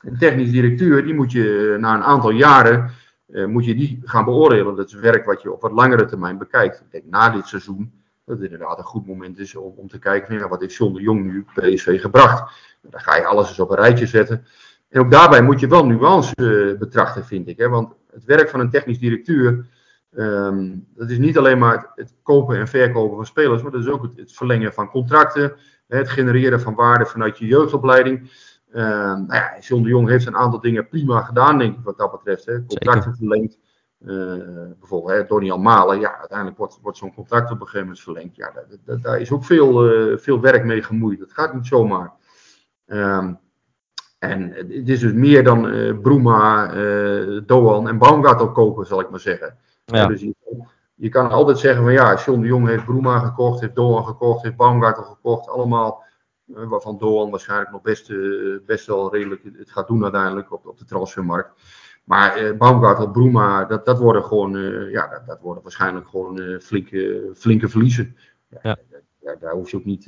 [0.01, 2.91] een technisch directeur, die moet je na een aantal jaren
[3.31, 4.75] uh, moet je die gaan beoordelen.
[4.75, 6.79] Dat is werk wat je op wat langere termijn bekijkt.
[6.79, 7.91] Ik denk na dit seizoen
[8.25, 11.01] dat het inderdaad een goed moment is om, om te kijken wat heeft John de
[11.01, 12.51] Jong nu PSV gebracht.
[12.81, 14.45] Dan ga je alles eens op een rijtje zetten.
[14.89, 17.57] En ook daarbij moet je wel nuance uh, betrachten, vind ik.
[17.57, 17.69] Hè?
[17.69, 19.65] Want het werk van een technisch directeur,
[20.11, 23.87] um, dat is niet alleen maar het, kopen en verkopen van spelers, maar dat is
[23.87, 25.53] ook het verlengen van contracten,
[25.87, 28.31] het genereren van waarde vanuit je jeugdopleiding.
[28.73, 31.97] Uh, nou ja, John de Jong heeft een aantal dingen prima gedaan, denk ik, wat
[31.97, 32.45] dat betreft.
[32.45, 32.65] Hè.
[32.65, 33.57] Contracten verlengd.
[33.99, 34.43] Uh,
[34.79, 38.35] bijvoorbeeld hè, Donny Malen, ja, uiteindelijk wordt, wordt zo'n contract op een gegeven moment verlengd.
[38.35, 38.53] Ja,
[39.01, 41.19] daar, is ook veel, uh, veel werk mee gemoeid.
[41.19, 42.13] Dat gaat niet zomaar.
[42.85, 43.39] Um,
[44.19, 46.67] en het is dus meer dan uh, Bruma,
[47.45, 49.57] Doan en Baumgartel kopen, zal ik maar zeggen.
[49.85, 50.07] Ja.
[50.07, 50.35] Dus je,
[50.95, 54.43] je, kan altijd zeggen van ja, John de Jong heeft Bruma gekocht, heeft Doan gekocht,
[54.43, 55.49] heeft Baumgartel gekocht.
[55.49, 56.10] Allemaal eh,
[56.45, 58.17] waarvan Doan waarschijnlijk nog best, eh,
[58.65, 61.51] best wel redelijk het gaat doen uiteindelijk op, op de transfermarkt.
[62.03, 66.39] Maar uh, Baumgartel, Bruma, dat, dat worden gewoon, uh, ja, dat, dat, worden waarschijnlijk gewoon
[66.39, 68.15] uh, flinke, flinke verliezen.
[68.63, 68.77] Ja,
[69.21, 69.35] ja.
[69.39, 70.05] daar hoef je ook niet,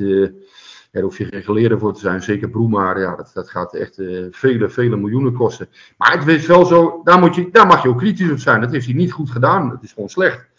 [0.91, 2.23] daar hoef je geen geleerde voor te zijn.
[2.23, 3.95] Zeker Bruma, ja, dat, dat gaat echt
[4.31, 5.69] vele, vele miljoenen kosten.
[5.97, 8.61] Maar het is wel zo, daar, moet je, daar mag je ook kritisch op zijn.
[8.61, 10.52] Dat heeft hij niet goed gedaan, het is gewoon slecht.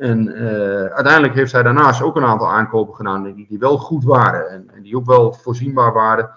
[0.00, 4.04] En uh, uiteindelijk heeft hij daarnaast ook een aantal aankopen gedaan die, die wel goed
[4.04, 6.30] waren en, en die ook wel voorzienbaar waren.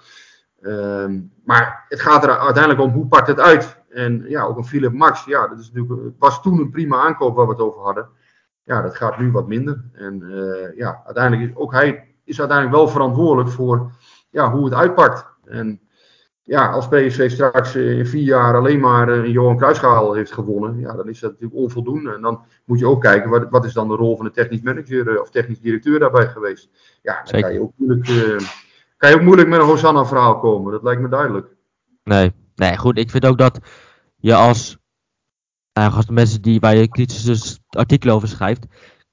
[0.61, 1.05] Uh,
[1.45, 3.81] maar het gaat er uiteindelijk om hoe pakt het uit.
[3.89, 7.35] En ja, ook een Philip Max, ja, dat is natuurlijk, was toen een prima aankoop
[7.35, 8.09] waar we het over hadden.
[8.63, 9.83] Ja, dat gaat nu wat minder.
[9.93, 13.91] En uh, ja, uiteindelijk is ook hij is uiteindelijk wel verantwoordelijk voor
[14.29, 15.25] ja, hoe het uitpakt.
[15.45, 15.81] En
[16.45, 20.31] ja, als PSV straks eh, in vier jaar alleen maar eh, een Johan Cruijffschaal heeft
[20.31, 22.13] gewonnen, ja, dan is dat natuurlijk onvoldoende.
[22.13, 24.61] En dan moet je ook kijken, wat, wat is dan de rol van de technisch
[24.61, 26.69] manager eh, of technisch directeur daarbij geweest?
[27.01, 28.39] Ja, dan kan je, ook moeilijk, uh,
[28.97, 31.55] kan je ook moeilijk met een Hosanna-verhaal komen, dat lijkt me duidelijk.
[32.03, 33.59] Nee, nee, goed, ik vind ook dat
[34.15, 34.77] je als
[35.73, 38.63] Nou, als de mensen die, waar je kritische artikelen over schrijft.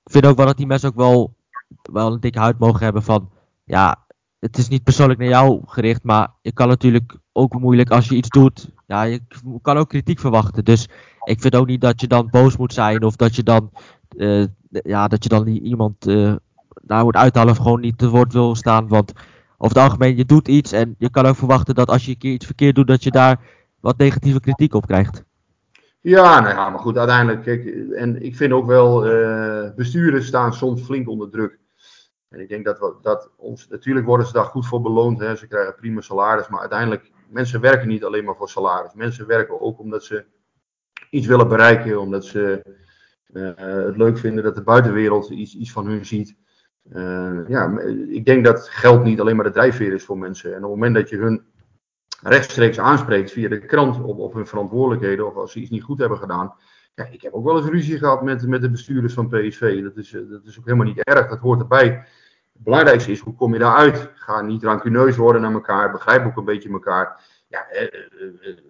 [0.04, 1.36] Ik vind ook wel dat die mensen ook wel,
[1.82, 3.30] wel een dikke huid mogen hebben van.
[3.64, 4.06] Ja,
[4.40, 8.14] het is niet persoonlijk naar jou gericht, maar je kan natuurlijk ook moeilijk als je
[8.14, 8.70] iets doet.
[8.86, 9.20] Ja, je
[9.62, 10.64] kan ook kritiek verwachten.
[10.64, 10.88] Dus
[11.24, 13.70] ik vind ook niet dat je dan boos moet zijn of dat je dan,
[14.16, 16.34] uh, ja, dat je dan iemand uh,
[16.82, 18.88] daar moet uithalen of gewoon niet te woord wil staan.
[18.88, 19.12] Want
[19.58, 22.18] over het algemeen, je doet iets en je kan ook verwachten dat als je een
[22.18, 23.40] keer iets verkeerd doet, dat je daar
[23.80, 25.24] wat negatieve kritiek op krijgt.
[26.00, 30.52] Ja, nou ja, maar goed, uiteindelijk, kijk, en ik vind ook wel, uh, bestuurders staan
[30.52, 31.59] soms flink onder druk.
[32.30, 35.36] En ik denk dat, we, dat ons, natuurlijk worden ze daar goed voor beloond, hè.
[35.36, 38.94] ze krijgen prima salaris, maar uiteindelijk, mensen werken niet alleen maar voor salaris.
[38.94, 40.24] Mensen werken ook omdat ze
[41.10, 42.62] iets willen bereiken, omdat ze
[43.32, 43.50] uh,
[43.86, 46.36] het leuk vinden dat de buitenwereld iets, iets van hun ziet.
[46.92, 47.78] Uh, ja,
[48.08, 50.50] ik denk dat geld niet alleen maar de drijfveer is voor mensen.
[50.50, 51.42] En op het moment dat je hun
[52.22, 55.98] rechtstreeks aanspreekt via de krant op, op hun verantwoordelijkheden of als ze iets niet goed
[55.98, 56.54] hebben gedaan.
[56.94, 59.82] Ja, ik heb ook wel eens ruzie gehad met, met de bestuurders van PSV.
[59.82, 62.06] Dat is, dat is ook helemaal niet erg, dat hoort erbij.
[62.60, 64.10] Het belangrijkste is, hoe kom je daaruit?
[64.14, 67.20] Ga niet rancuneus worden naar elkaar, begrijp ook een beetje elkaar.
[67.48, 67.90] Ja, eh, eh,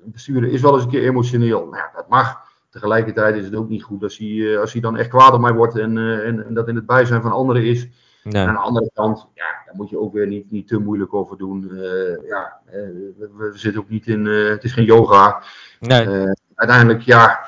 [0.04, 1.60] een bestuurder is wel eens een keer emotioneel.
[1.60, 2.48] Nou, ja, dat mag.
[2.70, 5.52] Tegelijkertijd is het ook niet goed als hij, als hij dan echt kwaad op mij
[5.52, 7.88] wordt en, en, en dat in het bijzijn van anderen is.
[8.22, 8.46] Nee.
[8.46, 11.38] aan de andere kant, ja, daar moet je ook weer niet, niet te moeilijk over
[11.38, 11.68] doen.
[11.72, 12.72] Uh, ja, uh,
[13.18, 15.42] we, we, zitten ook niet in, uh, het is geen yoga.
[15.80, 16.26] Nee.
[16.54, 17.40] uiteindelijk, ja,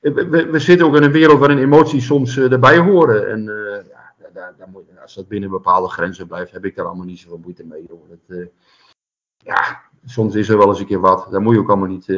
[0.00, 3.30] we, we, zitten ook in een wereld waarin emoties soms erbij horen.
[3.30, 3.42] En
[3.90, 3.97] ja,
[4.66, 7.86] moet, als dat binnen bepaalde grenzen blijft, heb ik daar allemaal niet zoveel moeite mee.
[7.88, 8.48] Dat,
[9.36, 11.26] ja, soms is er wel eens een keer wat.
[11.30, 12.08] Daar moet je ook allemaal niet,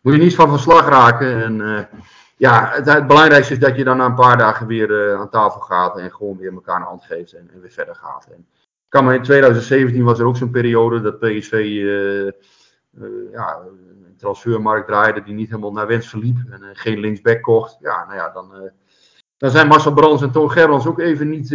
[0.00, 1.42] moet je niet van verslag raken.
[1.42, 1.88] En
[2.36, 5.98] ja, het, belangrijkste is dat je dan na een paar dagen weer aan tafel gaat
[5.98, 8.26] en gewoon weer elkaar een hand geeft en, weer verder gaat.
[8.30, 8.46] En,
[8.88, 11.52] kan maar in 2017 was er ook zo'n periode dat PSV
[13.32, 17.76] ja, een transfermarkt draaide die niet helemaal naar wens verliep en geen linksback kocht.
[17.80, 18.70] Ja, nou ja, dan,
[19.42, 21.50] dan zijn Marcel Brands en Toon Gerrans ook even niet,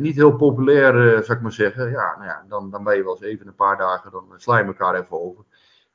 [0.00, 0.92] niet heel populair,
[1.24, 1.90] zou ik maar zeggen.
[1.90, 4.58] Ja, nou ja, dan, dan ben je wel eens even een paar dagen, dan sla
[4.58, 5.44] je elkaar even over.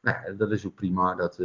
[0.02, 1.40] Nou ja, dat is ook prima, dat,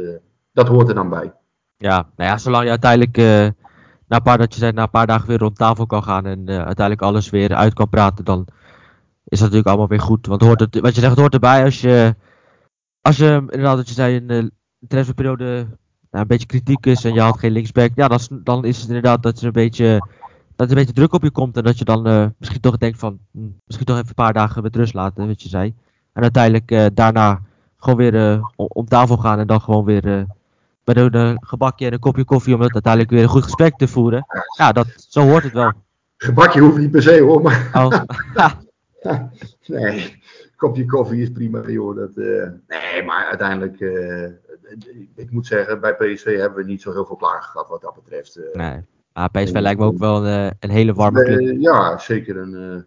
[0.51, 1.33] dat hoort er dan bij.
[1.77, 5.07] Ja, nou ja, zolang je uiteindelijk na, een paar, dat je zei, na een paar
[5.07, 8.47] dagen weer rond tafel kan gaan en uiteindelijk alles weer uit kan praten, dan
[9.23, 10.27] is dat natuurlijk allemaal weer goed.
[10.27, 12.15] Want hoort het, wat je zegt, hoort erbij als je,
[13.01, 14.51] als je inderdaad, dat je zei, de
[14.87, 15.67] transferperiode
[16.11, 18.87] nou, een beetje kritiek is en je had geen linksback, ja, dan, dan is het
[18.87, 20.07] inderdaad dat er een beetje,
[20.55, 22.77] dat er een beetje druk op je komt en dat je dan uh, misschien toch
[22.77, 25.73] denkt van, hm, misschien toch even een paar dagen met rust laten, wat je zei.
[26.13, 27.41] En uiteindelijk daarna
[27.77, 30.27] gewoon weer om tafel gaan en dan gewoon weer
[30.83, 33.87] met een gebakje en een kopje koffie om het uiteindelijk weer een goed gesprek te
[33.87, 34.25] voeren.
[34.57, 35.71] Ja, dat, zo hoort het wel.
[36.17, 37.69] Gebakje hoeft niet per se hoor, maar...
[37.73, 38.03] Oh.
[39.67, 40.21] nee,
[40.55, 41.95] kopje koffie is prima joh.
[41.95, 43.79] Dat, nee, maar uiteindelijk,
[45.15, 47.95] ik moet zeggen, bij PSV hebben we niet zo heel veel klagen gehad wat dat
[47.95, 48.37] betreft.
[48.37, 48.53] Uh...
[48.53, 48.81] nee,
[49.13, 51.61] maar PSV lijkt me ook wel een, een hele warme club.
[51.61, 52.85] ja, zeker een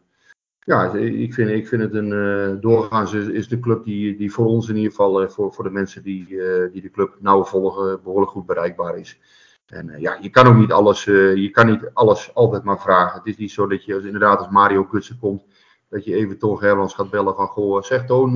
[0.65, 2.11] ja, ik vind, ik vind het een.
[2.11, 5.53] Uh, doorgaans is, is, de club die, die voor ons in ieder geval, uh, voor,
[5.53, 9.19] voor de mensen die, uh, die de club nauw volgen, behoorlijk goed bereikbaar is.
[9.67, 13.19] En ja, je kan ook niet alles, je kan niet alles altijd maar vragen.
[13.19, 15.45] Het is niet zo dat je als, inderdaad als Mario Kutsen komt,
[15.89, 18.33] dat je even Toon Gerlands gaat bellen van, goh, zeg Toon,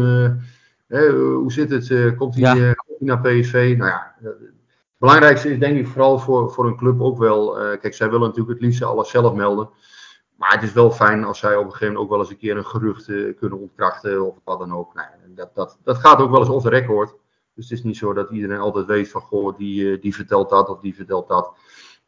[0.89, 2.17] hoe zit het?
[2.17, 2.75] komt hij ja.
[2.99, 3.75] naar PSV?
[3.79, 4.37] Nou ja, het
[4.99, 8.59] belangrijkste is denk ik vooral voor, voor een club ook wel, kijk, zij willen natuurlijk
[8.59, 9.71] het liefst alles zelf melden.
[10.39, 12.39] Maar het is wel fijn als zij op een gegeven moment ook wel eens een
[12.39, 14.95] keer een gerucht uh, kunnen ontkrachten of wat dan ook.
[14.95, 17.15] Nou, dat, dat, dat gaat ook wel eens off the record.
[17.55, 20.51] Dus het is niet zo dat iedereen altijd weet van, goh, die, uh, die vertelt
[20.51, 21.57] dat of die vertelt dat.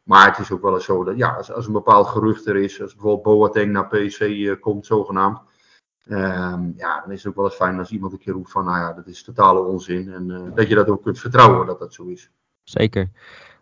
[0.03, 2.55] Maar het is ook wel eens zo dat, ja, als, als een bepaald gerucht er
[2.55, 5.39] is, als bijvoorbeeld Boateng naar PSV komt, zogenaamd.
[6.09, 8.65] Um, ja, dan is het ook wel eens fijn als iemand een keer roept van,
[8.65, 10.13] nou ja, dat is totale onzin.
[10.13, 12.31] En uh, dat je dat ook kunt vertrouwen dat dat zo is.
[12.63, 13.09] Zeker.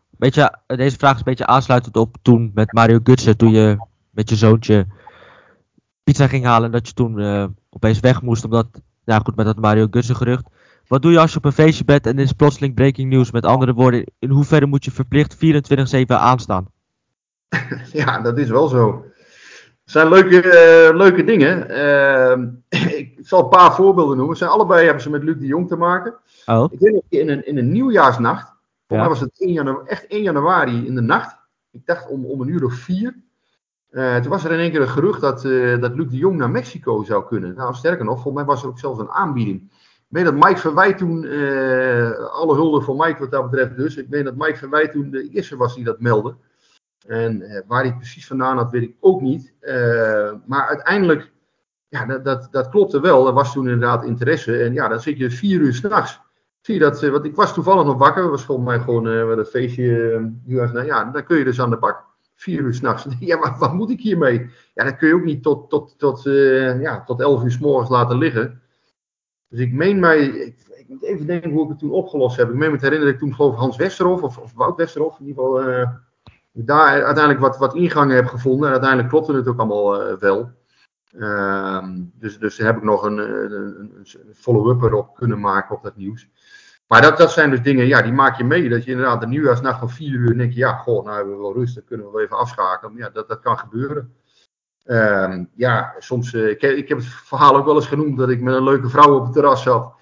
[0.09, 3.77] Beetje, deze vraag is een beetje aansluitend op toen met Mario Gutsen, toen je
[4.09, 4.87] met je zoontje
[6.03, 6.65] pizza ging halen.
[6.65, 8.43] En dat je toen uh, opeens weg moest.
[8.43, 8.67] Omdat,
[9.03, 10.47] ja goed, met dat Mario Gutsen gerucht.
[10.87, 13.31] Wat doe je als je op een feestje bent en er is plotseling breaking news?
[13.31, 15.39] Met andere woorden, in hoeverre moet je verplicht 24-7
[16.07, 16.67] aanstaan?
[17.91, 19.05] Ja, dat is wel zo.
[19.89, 21.71] Het zijn leuke, uh, leuke dingen.
[21.71, 22.47] Uh,
[22.99, 24.37] ik zal een paar voorbeelden noemen.
[24.37, 26.15] Zijn allebei hebben ze met Luc de Jong te maken.
[26.45, 26.67] Oh.
[26.71, 28.47] Ik denk in een, in een nieuwjaarsnacht.
[28.87, 29.03] Voor ja.
[29.03, 31.37] mij was het 1 januari, echt 1 januari in de nacht.
[31.71, 33.15] Ik dacht om, om een uur of vier.
[33.91, 35.41] Uh, toen was er in één keer een gerucht dat,
[35.81, 37.55] dat Luc de Jong naar Mexico zou kunnen.
[37.55, 39.61] Nou, sterker nog, volgens mij was er ook zelfs een aanbieding.
[39.61, 41.23] Ik weet dat Mike Verwijt toen,
[42.31, 43.97] alle hulde voor Mike wat dat betreft dus.
[43.97, 46.35] Ik weet dat Mike Verwijt toen de eerste was die dat meldde.
[47.09, 49.53] En waar hij precies vandaan had, weet ik ook niet.
[50.45, 51.31] maar uiteindelijk,
[51.87, 53.27] ja, dat, dat, dat klopte wel.
[53.27, 54.63] Er was toen inderdaad interesse.
[54.63, 56.19] En ja, dan zit je vier uur s'nachts
[56.61, 59.45] zie je dat, want ik was toevallig nog wakker, was volgens mij gewoon uh, een
[59.45, 62.07] feestje, uh, ja, dan kun je dus aan de bak.
[62.35, 63.05] Vier uur s'nachts.
[63.19, 64.49] Ja, maar wat moet ik hiermee?
[64.73, 66.23] Ja, dat kun je ook niet tot, tot, tot,
[66.79, 68.61] ja, tot elf uur s morgens laten liggen.
[69.49, 72.49] Dus ik meen mij, ik, ik, moet even denken hoe ik het toen opgelost heb.
[72.49, 75.19] Ik meen me te herinneren dat ik toen geloof Hans Westerhof, of, of Wout Westerhof
[75.19, 75.87] in ieder geval,
[76.51, 78.65] daar uiteindelijk wat, wat ingangen heb gevonden.
[78.65, 80.51] En uiteindelijk klopte het ook allemaal wel.
[81.17, 85.95] Ehm, dus, dus heb ik nog een, een, een follow-up erop kunnen maken op dat
[85.95, 86.29] nieuws.
[86.89, 88.69] Maar dat, dat zijn dus dingen, ja, die maak je mee.
[88.69, 91.41] Dat je inderdaad de nieuwjaarsnacht van vier uur denk je, ja, goh, nou hebben we
[91.41, 92.97] wel rust, dan kunnen we wel even afschakelen.
[92.97, 94.13] Ja, dat, dat kan gebeuren.
[94.83, 98.41] Ehm, ja, soms, uh, ik, ik, heb het verhaal ook wel eens genoemd dat ik
[98.41, 99.93] met een leuke vrouw op het terras zat.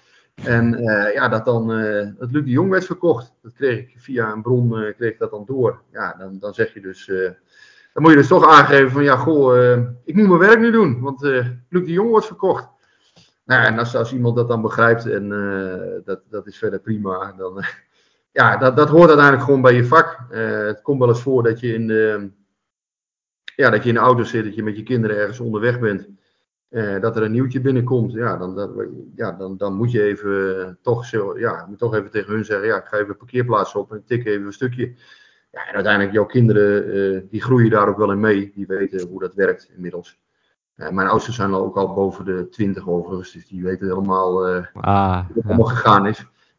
[0.44, 3.32] En uh, ja, dat dan uh, het Luc de Jong werd verkocht.
[3.42, 5.82] Dat kreeg ik via een bron, kreeg ik dat dan door.
[5.92, 7.10] Ja, dan, dan zeg je dus,
[7.98, 10.70] dan moet je dus toch aangeven van ja, goh, uh, ik moet mijn werk nu
[10.70, 12.68] doen, want uh, Luc de Jong wordt verkocht.
[13.44, 17.34] Nou, en als, als iemand dat dan begrijpt en uh, dat, dat is verder prima,
[17.36, 17.64] dan
[18.38, 20.26] ja, dat, dat hoort uiteindelijk gewoon bij je vak.
[20.30, 22.30] het komt wel eens voor dat je in de,
[23.56, 26.08] ja, dat je in de auto zit, dat je met je kinderen ergens onderweg bent.
[27.00, 28.70] Dat er een nieuwtje binnenkomt, ja, dan, dat,
[29.14, 32.66] ja, dan, dan moet je even toch, zo, ja, moet toch even tegen hun zeggen,
[32.66, 34.94] ja, ik ga even een parkeerplaats op en tik even een stukje.
[35.50, 38.52] Ja, en uiteindelijk, jouw kinderen, uh, die groeien daar ook wel in mee.
[38.54, 40.18] Die weten hoe dat werkt inmiddels.
[40.76, 44.56] Uh, mijn ouders zijn al ook al boven de 20 overigens, dus die weten helemaal
[44.56, 46.18] uh, ah, hoe het allemaal gegaan is.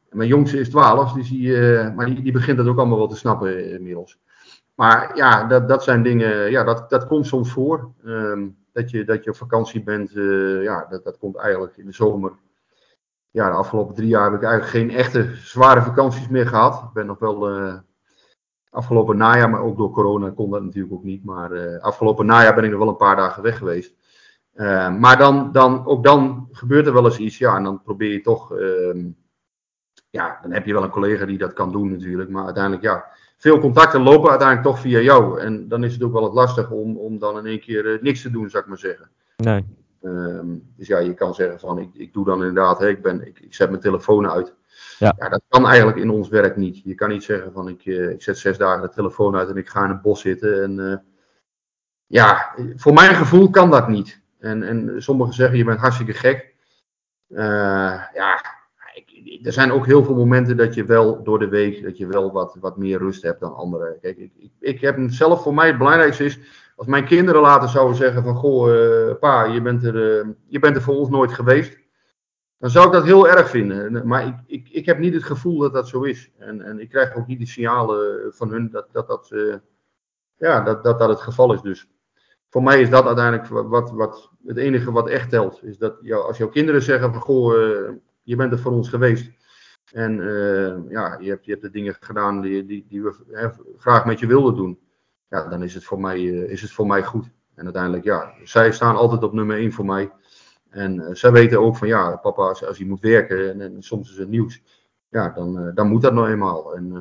[0.10, 1.58] En mijn jongste is 12, dus die,
[1.96, 4.20] maar die, die, begint dat ook allemaal wel te snappen inmiddels.
[4.76, 7.92] Maar ja, dat, dat zijn dingen, ja, dat, dat komt soms voor.
[8.06, 10.12] Um, dat, je, dat je op vakantie bent,
[10.62, 12.32] ja, dat, dat komt eigenlijk in de zomer.
[13.32, 16.84] Ja, de afgelopen drie jaar heb ik eigenlijk geen echte zware vakanties meer gehad.
[16.84, 17.48] Ik ben nog wel
[18.70, 21.24] Afgelopen najaar, maar ook door corona kon dat natuurlijk ook niet.
[21.26, 23.96] Maar uh, afgelopen najaar ben ik nog wel een paar dagen weg geweest.
[25.00, 27.38] Maar dan, dan, ook dan gebeurt er wel eens iets.
[27.38, 28.52] Ja, en dan probeer je toch.
[28.52, 29.06] Uh,
[30.10, 32.30] ja, dan heb je wel een collega die dat kan doen natuurlijk.
[32.30, 33.06] Maar uiteindelijk, ja.
[33.40, 35.40] Veel contacten lopen uiteindelijk toch via jou.
[35.40, 38.02] En dan is het ook wel wat lastig om, om dan in één keer uh,
[38.02, 39.10] niks te doen, zou ik maar zeggen.
[39.38, 39.66] Nee.
[40.02, 43.28] Um, dus ja, je kan zeggen van ik, ik doe dan inderdaad, hè, ik, ben,
[43.28, 44.54] ik, ik zet mijn telefoon uit.
[44.98, 45.16] Ja.
[45.18, 45.30] ja.
[45.30, 46.82] dat kan eigenlijk in ons werk niet.
[46.84, 49.58] Je kan niet zeggen van ik, uh, ik zet zes dagen de telefoon uit en
[49.58, 50.64] ik ga in het bos zitten.
[50.64, 50.96] En uh,
[52.06, 54.22] ja, voor mijn gevoel kan dat niet.
[54.40, 56.56] En, en sommigen zeggen je bent hartstikke gek.
[57.30, 58.42] Uh, ja,
[59.44, 62.32] er zijn ook heel veel momenten dat je wel door de week dat je wel
[62.32, 63.98] wat, wat meer rust hebt dan anderen.
[64.02, 66.40] Kijk, ik, ik, ik heb zelf voor mij het belangrijkste is
[66.76, 70.82] als mijn kinderen later zouden zeggen van goh, pa, je bent, er, je bent er
[70.82, 71.80] voor ons nooit geweest
[72.60, 74.08] dan zou ik dat heel erg vinden.
[74.08, 76.32] Maar ik, ik, ik heb niet het gevoel dat dat zo is.
[76.38, 79.56] En, en ik krijg ook niet de signalen van hun dat dat, dat, uh,
[80.38, 81.62] ja, dat, dat, dat het geval is.
[81.62, 81.90] Dus
[82.50, 85.64] voor mij is dat uiteindelijk wat, wat, het enige wat echt telt.
[85.64, 87.90] Is dat jou, als jouw kinderen zeggen van goh,
[88.30, 89.32] je bent er voor ons geweest.
[89.94, 93.48] En uh, ja, je hebt, je hebt de dingen gedaan die, die, die we hè,
[93.78, 94.80] graag met je wilden doen.
[95.30, 97.30] Ja, dan is het, voor mij, is het voor mij goed.
[97.56, 100.12] En uiteindelijk, ja, zij staan altijd op nummer 1 voor mij.
[100.70, 104.18] En uh, zij weten ook van ja, papa, als, hij moet werken en, soms is
[104.18, 104.62] het nieuws,
[105.10, 106.76] ja, dan, dan moet dat nou eenmaal.
[106.76, 106.92] En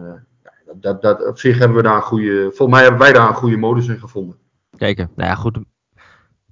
[0.66, 3.28] dat, dat, dat, op zich hebben we daar een goede, volgens mij hebben wij daar
[3.28, 4.38] een goede modus in gevonden.
[4.76, 5.58] Kijk, nou ja, goed.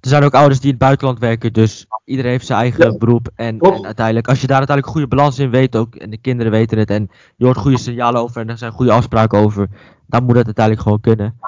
[0.07, 2.97] Er zijn ook ouders die in het buitenland werken, dus iedereen heeft zijn eigen ja,
[2.97, 3.29] beroep.
[3.35, 6.51] En, en, uiteindelijk, als je daar uiteindelijk goede balans in weet ook, en de kinderen
[6.51, 9.67] weten het, en je hoort goede signalen over en er zijn goede afspraken over,
[10.05, 11.39] dan moet het uiteindelijk gewoon kunnen.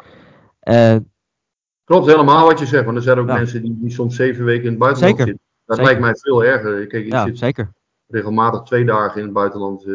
[1.84, 3.34] Klopt helemaal wat je zegt, want er zijn ook ja.
[3.34, 5.34] mensen die, die soms zeven weken in het buitenland Zeker.
[5.34, 5.48] zitten.
[5.66, 6.88] Dat lijkt mij veel erger.
[6.88, 7.72] Kijk, ik ja, zit zeker.
[8.08, 9.94] regelmatig twee dagen in het buitenland, uh,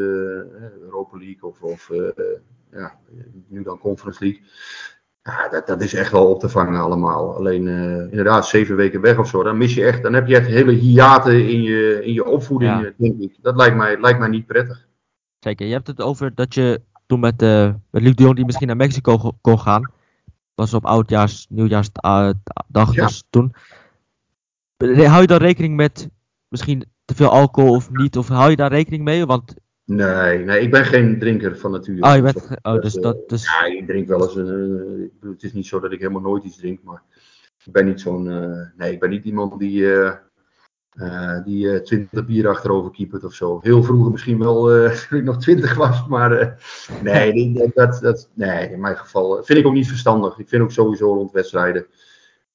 [0.83, 1.99] Europa League of, of uh,
[2.73, 2.99] ja,
[3.49, 4.43] nu dan Conference League.
[5.29, 7.37] Ja, dat, dat is echt wel op te vangen allemaal.
[7.37, 10.37] Alleen uh, inderdaad, zeven weken weg of zo, dan mis je echt, dan heb je
[10.37, 12.93] echt hele hiaten in je, in je opvoeding, ja.
[12.97, 13.37] denk ik.
[13.43, 14.87] Dat lijkt mij, lijkt mij niet prettig.
[15.39, 18.45] Zeker, je hebt het over dat je toen met, uh, met Luc de Jong die
[18.45, 19.93] misschien naar Mexico kon gaan.
[20.55, 22.35] was op oudjaars, nieuwjaarsdag
[22.71, 23.07] ja.
[23.07, 23.55] dus toen.
[24.77, 26.09] Hou je dan rekening met
[26.49, 28.17] misschien te veel alcohol of niet?
[28.17, 29.27] Of hou je daar rekening mee?
[29.27, 29.55] Want...
[29.85, 32.03] Nee, nee, ik ben geen drinker van nature.
[32.03, 33.45] Oh, je bent, oh dus dat, dus...
[33.45, 34.37] Ja, ik drink wel eens.
[34.37, 37.03] Uh, het is niet zo dat ik helemaal nooit iets drink, maar
[37.65, 38.27] ik ben niet zo'n.
[38.27, 39.81] Uh, nee, ik ben niet iemand die.
[39.81, 40.13] Uh,
[41.45, 43.59] die 20 bier achterover keepert of zo.
[43.63, 44.63] Heel vroeger misschien wel
[45.09, 46.59] toen ik nog 20 was, maar
[47.03, 50.39] nee, dat, dat, nee, in mijn geval vind ik ook niet verstandig.
[50.39, 51.87] Ik vind ook sowieso rond wedstrijden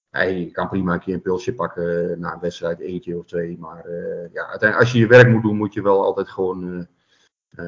[0.09, 3.57] Hey, je kan prima een keer een pilsje pakken na een wedstrijd, eentje of twee.
[3.59, 6.87] Maar uh, ja, uiteindelijk, als je je werk moet doen, moet je wel altijd gewoon.
[7.55, 7.65] Uh,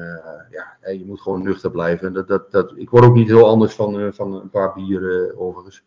[0.50, 2.12] ja, je moet gewoon nuchter blijven.
[2.12, 5.82] Dat, dat, dat, ik word ook niet heel anders van, van een paar bieren overigens.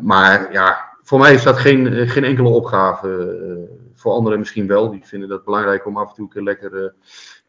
[0.00, 3.68] maar ja, voor mij is dat geen, geen enkele opgave.
[3.94, 4.90] voor anderen misschien wel.
[4.90, 6.94] Die vinden dat belangrijk om af en toe een keer lekker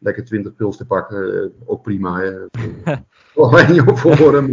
[0.02, 2.20] lekker 20 pils te pakken, ook prima.
[2.20, 2.30] Hè.
[3.50, 4.16] mij niet op voor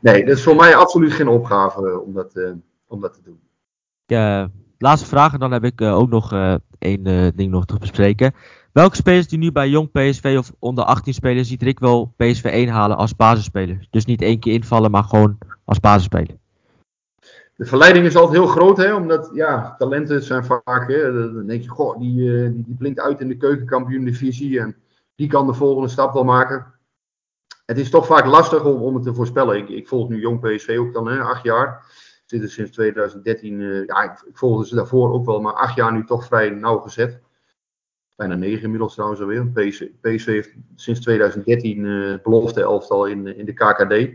[0.00, 2.40] Nee, dat is voor mij absoluut geen opgave om dat,
[2.86, 3.40] om dat te doen.
[4.06, 6.32] Ja, laatste vraag en dan heb ik ook nog
[6.78, 8.34] één ding nog te bespreken.
[8.72, 12.44] Welke spelers die nu bij jong PSV of onder 18 spelen, ziet Rick wel PSV
[12.44, 13.86] 1 halen als basisspeler?
[13.90, 16.36] Dus niet één keer invallen, maar gewoon als basisspeler.
[17.56, 20.88] De verleiding is altijd heel groot, hè, omdat ja, talenten zijn vaak.
[20.88, 22.14] Hè, dan denk je, goh, die,
[22.52, 24.76] die, die blinkt uit in de keukenkampioen-divisie en
[25.14, 26.66] die kan de volgende stap wel maken.
[27.66, 29.56] Het is toch vaak lastig om, om het te voorspellen.
[29.56, 31.84] Ik, ik volg nu jong PSV ook dan, hè, acht jaar.
[32.26, 35.92] Zitten sinds 2013, uh, ja, ik, ik volgde ze daarvoor ook wel, maar acht jaar
[35.92, 37.20] nu toch vrij nauwgezet
[38.18, 39.46] bijna negen inmiddels trouwens alweer.
[39.46, 43.92] PC, PC heeft sinds 2013 uh, eh, belofte elftal in, in de KKD.
[43.92, 44.14] Uh,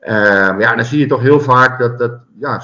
[0.00, 2.62] ehm, ja, dan zie je toch heel vaak dat, dat ja,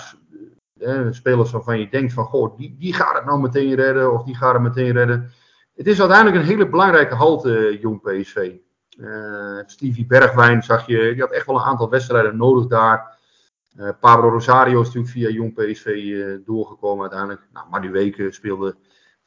[0.80, 4.24] uh, spelers waarvan je denkt van, goh, die, die gaat het nou meteen redden of
[4.24, 5.30] die gaat het meteen redden.
[5.74, 8.52] Het is uiteindelijk een hele belangrijke halte, jong PSV.
[9.66, 13.16] Stevie Bergwijn zag je, die had echt wel een aantal wedstrijden nodig daar.
[14.00, 17.48] Pablo Rosario is natuurlijk via jong PSV doorgekomen uiteindelijk.
[17.52, 18.76] Nou, maar weken speelde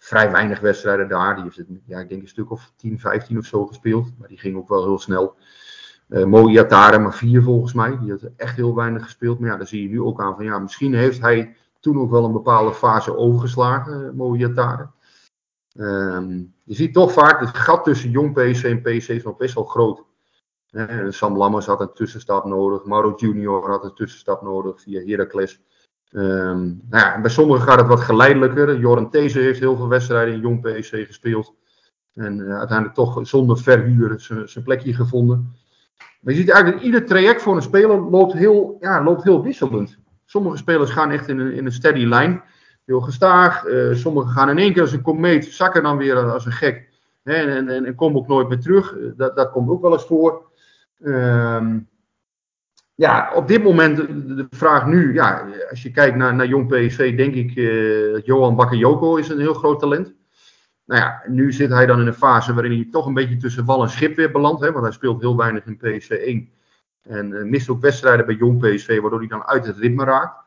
[0.04, 1.36] vrij weinig wedstrijden daar.
[1.36, 4.12] Die heeft het, ja, ik denk een stuk of 10, 15 of zo gespeeld.
[4.18, 5.36] Maar die ging ook wel heel snel.
[6.10, 7.98] Uh, Mooi Atare, maar vier volgens mij.
[8.00, 9.40] Die had echt heel weinig gespeeld.
[9.40, 12.10] Maar ja, daar zie je nu ook aan van ja, misschien heeft hij toen ook
[12.10, 14.90] wel een bepaalde fase overgeslagen, uh, Mooi Atare.
[15.74, 19.56] Um, je ziet toch vaak het gat tussen jong PC en PC is nog best
[19.56, 20.04] wel groot.
[20.72, 22.86] Uh, Sam Lammers had een tussenstap nodig.
[22.86, 25.62] Mauro Junior had een tussenstap nodig via Heracles.
[26.12, 28.80] Um, nou ja, bij sommigen gaat het wat geleidelijker.
[28.80, 31.54] Joran These heeft heel veel wedstrijden in Jong PSC gespeeld.
[32.14, 35.56] En uh, uiteindelijk toch zonder verhuur zijn plekje gevonden.
[36.22, 39.98] Maar je ziet eigenlijk ieder traject voor een speler loopt heel, ja, loopt heel wisselend.
[40.26, 42.44] Sommige spelers gaan echt in een, in een steady lijn.
[42.86, 43.66] Heel gestaag.
[43.66, 46.90] Uh, sommigen gaan in één keer als een komeet, zakken dan weer als een gek.
[47.24, 48.96] Hè, en, en, en, komen ook nooit meer terug.
[49.16, 50.50] Dat, dat komt ook wel eens voor.
[51.00, 51.90] Um,
[52.96, 57.18] ja, op dit moment de, vraag nu, ja, als je kijkt naar, naar jong PSV,
[57.18, 60.14] denk ik uh, Johan Bakayoko is een heel groot talent.
[60.86, 63.66] Nou ja, nu zit hij dan in een fase waarin hij toch een beetje tussen
[63.66, 64.62] wal en schip weer belandt.
[64.62, 66.50] Hè, want hij speelt heel weinig in PSV 1.
[67.02, 70.40] En uh, mist ook wedstrijden bij jong PSV, waardoor hij dan uit het ritme raakt.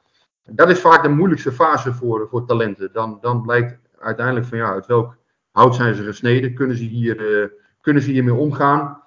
[0.50, 2.92] Dat is vaak de moeilijkste fase voor, voor talenten.
[2.92, 5.16] Dan, dan blijkt uiteindelijk van ja, uit welk
[5.50, 6.54] hout zijn ze gesneden.
[6.54, 7.48] Kunnen ze, hier, uh,
[7.80, 9.02] kunnen ze hiermee omgaan?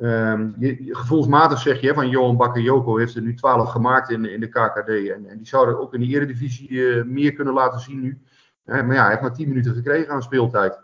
[0.00, 4.40] Um, je, gevoelsmatig zeg je van Johan Bakayoko heeft er nu 12 gemaakt in, in
[4.40, 4.88] de KKD.
[4.88, 8.22] En, en die zouden ook in de Eredivisie uh, meer kunnen laten zien nu.
[8.64, 10.80] Uh, maar ja, hij heeft maar 10 minuten gekregen aan speeltijd.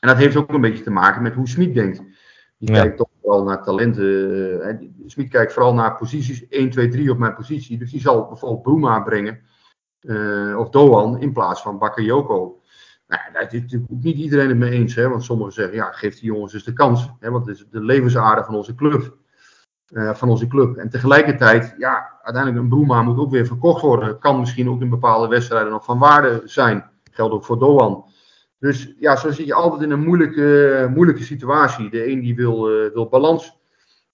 [0.00, 2.02] En dat heeft ook een beetje te maken met hoe Smit denkt.
[2.58, 2.80] Die ja.
[2.80, 4.04] kijkt toch wel naar talenten.
[4.82, 7.78] Uh, Smit kijkt vooral naar posities 1, 2, 3 op mijn positie.
[7.78, 9.40] Dus die zal bijvoorbeeld Bruma brengen.
[10.58, 12.57] of Doan in plaats van Bakayoko.
[13.08, 14.94] Nou, daar is natuurlijk niet iedereen het mee eens.
[14.94, 15.08] Hè?
[15.08, 17.10] Want sommigen zeggen, ja, geef die jongens dus de kans.
[17.20, 17.30] Hè?
[17.30, 19.16] Want het is de levensader van onze club.
[19.88, 20.76] Uh, van onze club.
[20.76, 24.18] En tegelijkertijd, ja, uiteindelijk een Broema moet ook weer verkocht worden.
[24.18, 26.90] Kan misschien ook in bepaalde wedstrijden nog van waarde zijn.
[27.10, 28.04] Geldt ook voor Doan.
[28.58, 31.90] Dus ja, zo zit je altijd in een moeilijke, moeilijke situatie.
[31.90, 33.58] De een die wil, uh, wil balans.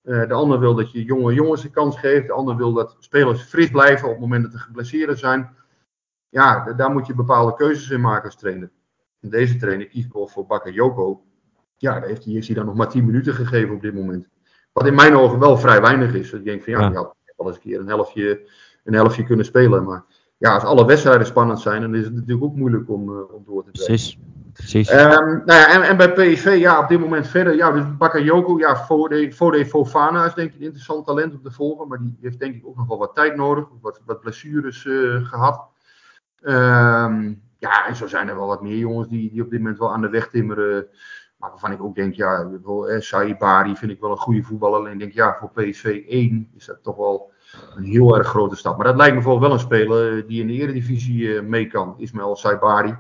[0.02, 2.26] Uh, de ander wil dat je jonge jongens een kans geeft.
[2.26, 5.56] De ander wil dat spelers fris blijven op het moment dat ze geblesseerd zijn.
[6.28, 8.70] Ja, daar moet je bepaalde keuzes in maken als trainer
[9.30, 11.22] deze trainer kiest voor Bakayoko.
[11.76, 14.28] Ja, daar heeft hij, heeft hij dan nog maar 10 minuten gegeven op dit moment.
[14.72, 16.32] Wat in mijn ogen wel vrij weinig is.
[16.32, 16.92] Ik denk van ja, ja.
[16.92, 18.50] had wel eens een keer een helftje,
[18.84, 19.84] een helftje kunnen spelen.
[19.84, 20.04] Maar
[20.38, 23.42] ja, als alle wedstrijden spannend zijn, dan is het natuurlijk ook moeilijk om, uh, om
[23.46, 23.94] door te trekken.
[23.94, 24.18] Precies.
[24.52, 24.92] Precies.
[24.92, 27.54] Um, nou ja, en, en, bij PSV, ja, op dit moment verder.
[27.54, 31.50] Ja, dus Bakayoko, ja, Fode, Fode Fofana is denk ik een interessant talent om te
[31.50, 31.88] volgen.
[31.88, 33.68] Maar die heeft denk ik ook nog wel wat tijd nodig.
[33.80, 35.68] Wat, wat blessures uh, gehad.
[36.40, 39.78] Um, ja, en zo zijn er wel wat meer jongens die, die op dit moment
[39.78, 40.86] wel aan de weg timmeren.
[41.36, 42.50] Maar waarvan ik ook denk, ja,
[42.88, 44.78] eh, Saibari vind ik wel een goede voetballer.
[44.78, 47.32] Alleen denk, ja, voor PSV 1 is dat toch wel
[47.74, 48.76] een heel erg grote stap.
[48.76, 51.94] Maar dat lijkt me bijvoorbeeld wel een speler die in de Eredivisie mee kan.
[51.98, 52.96] Ismael Saibari.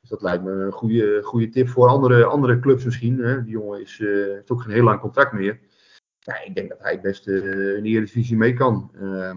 [0.00, 3.18] Dus dat lijkt me een goede, goede tip voor andere, andere clubs misschien.
[3.18, 3.42] Hè.
[3.44, 5.60] Die jongen is, uh, heeft ook geen heel lang contract meer.
[6.18, 8.90] Ja, ik denk dat hij best in de Eredivisie mee kan.
[8.94, 9.34] Uh,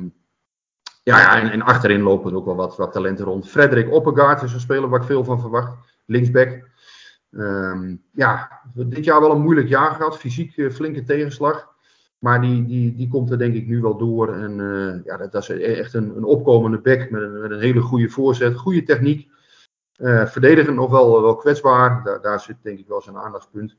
[1.13, 3.49] ja, en, en, achterin lopen ook wel wat, wat talenten rond.
[3.49, 5.77] Frederik Oppegaard is een speler waar ik veel van verwacht.
[6.05, 6.69] Linksback.
[7.31, 10.17] Um, ja, dit jaar wel een moeilijk jaar gehad.
[10.17, 11.73] Fysiek uh, flinke tegenslag.
[12.19, 14.33] Maar die, die, die komt er denk ik nu wel door.
[14.33, 17.81] En uh, ja, dat, is echt een, een opkomende back met een, met een hele
[17.81, 18.55] goede voorzet.
[18.55, 19.29] Goede techniek.
[19.97, 22.03] Uh, verdedigend nog wel, wel kwetsbaar.
[22.03, 23.77] Daar, daar zit denk ik wel zijn aandachtspunt.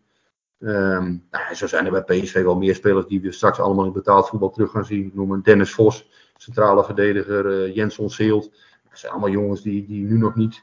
[0.59, 3.93] Um, nou, zo zijn er bij PSV wel meer spelers die we straks allemaal in
[3.93, 5.07] betaald voetbal terug gaan zien.
[5.07, 8.51] Ik noem een Dennis Vos centrale verdediger uh, Jens Onseelt.
[8.89, 10.63] Dat zijn allemaal jongens die, die nu nog niet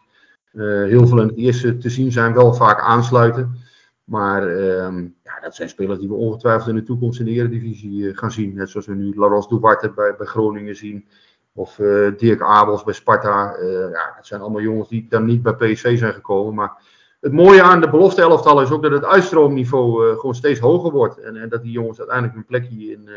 [0.53, 3.57] uh, heel veel in het eerste te zien zijn, wel vaak aansluiten.
[4.03, 8.15] Maar ehm, ja, dat zijn spelers die we ongetwijfeld in de toekomst in de Eredivisie
[8.15, 8.53] gaan zien.
[8.53, 11.07] Net zoals we nu Laros Duarte bij, bij Groningen zien.
[11.53, 11.75] Of
[12.17, 13.57] Dirk Abels bij Sparta.
[13.91, 16.53] ja, dat zijn allemaal jongens die dan niet bij PSV zijn gekomen.
[16.53, 16.81] Maar
[17.23, 20.91] het mooie aan de belofte elftal is ook dat het uitstroomniveau uh, gewoon steeds hoger
[20.91, 21.19] wordt.
[21.19, 23.13] En, en, dat die jongens uiteindelijk een plekje in, uh,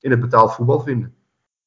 [0.00, 1.14] in het betaald voetbal vinden.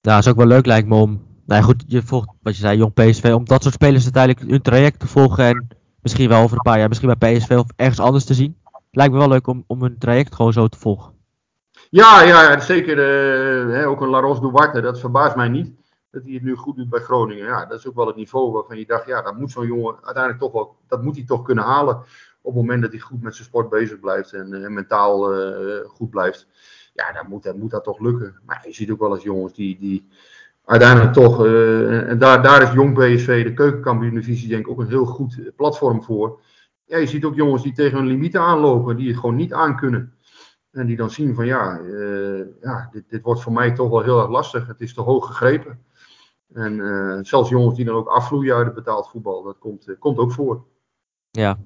[0.02, 1.10] Ja, dat is ook wel leuk lijkt me om,
[1.46, 4.50] nou ja, goed, je volgt wat je zei, jong PSV, om dat soort spelers uiteindelijk
[4.52, 5.68] hun traject te volgen en
[6.02, 8.58] misschien wel over een paar jaar, misschien bij PSV of ergens anders te zien.
[8.92, 11.14] Lijkt me wel leuk om, om hun traject gewoon zo te volgen.
[11.90, 12.98] Ja, ja zeker.
[12.98, 15.85] Uh, hè, ook een Laros Duarte, dat verbaast mij niet
[16.16, 17.46] dat hij het nu goed doet bij Groningen.
[17.46, 19.96] Ja, dat is ook wel het niveau waarvan je dacht, ja, dat moet zo'n jongen
[19.96, 21.96] uiteindelijk toch wel, dat moet hij toch kunnen halen.
[22.42, 25.86] Op het moment dat hij goed met zijn sport bezig blijft en, en mentaal uh,
[25.86, 26.48] goed blijft.
[26.94, 28.40] Ja, dan moet, dan moet dat toch lukken.
[28.46, 30.08] Maar je ziet ook wel eens jongens die, die
[30.66, 34.88] uiteindelijk toch, uh, en daar, daar is Jong BSV, de keukenkampioen-divisie, denk ik ook een
[34.88, 36.40] heel goed platform voor.
[36.86, 40.14] Ja, je ziet ook jongens die tegen hun limieten aanlopen, die het gewoon niet aankunnen.
[40.72, 41.80] En die dan zien van ja,
[42.62, 44.68] ja dit, dit wordt voor mij toch wel heel erg lastig.
[44.68, 45.80] Het is te hoog gegrepen.
[46.56, 49.96] En uh, zelfs jongens die dan ook afvloeien uit het betaald voetbal, dat komt, uh,
[50.00, 50.66] komt ook voor.
[51.32, 51.58] Ja.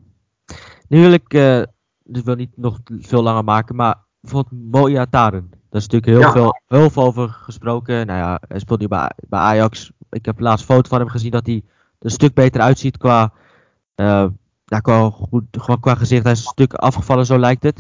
[0.87, 1.63] Nu wil ik, uh,
[2.03, 5.49] dus wil niet nog veel langer maken, maar bijvoorbeeld Moja Taren.
[5.49, 6.31] Daar is natuurlijk heel, ja.
[6.31, 8.05] veel, heel veel over gesproken.
[8.05, 9.91] Nou ja, hij speelt nu bij, bij Ajax.
[10.09, 11.63] Ik heb laatst foto van hem gezien dat hij er
[11.99, 13.33] een stuk beter uitziet qua,
[13.95, 16.23] ja, qua, goed, gewoon qua gezicht.
[16.23, 17.79] Hij is een stuk afgevallen, zo lijkt het.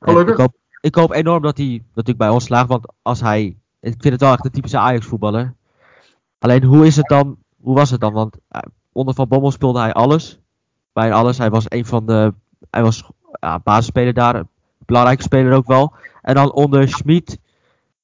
[0.00, 3.94] Ik hoop, ik hoop enorm dat hij natuurlijk bij ons slaagt, want als hij, ik
[3.98, 5.54] vind het wel echt een typische Ajax voetballer.
[6.44, 8.12] Alleen hoe is het dan, hoe was het dan?
[8.12, 8.60] Want uh,
[8.92, 10.38] onder Van Bommel speelde hij alles.
[10.92, 11.38] Bij alles.
[11.38, 12.34] Hij was een van de,
[12.70, 13.10] hij was
[13.40, 14.44] ja, basisspeler daar.
[14.78, 15.92] Belangrijke speler ook wel.
[16.22, 17.38] En dan onder Schmid.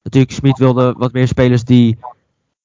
[0.03, 1.97] Natuurlijk, Schmid wilde wat meer spelers die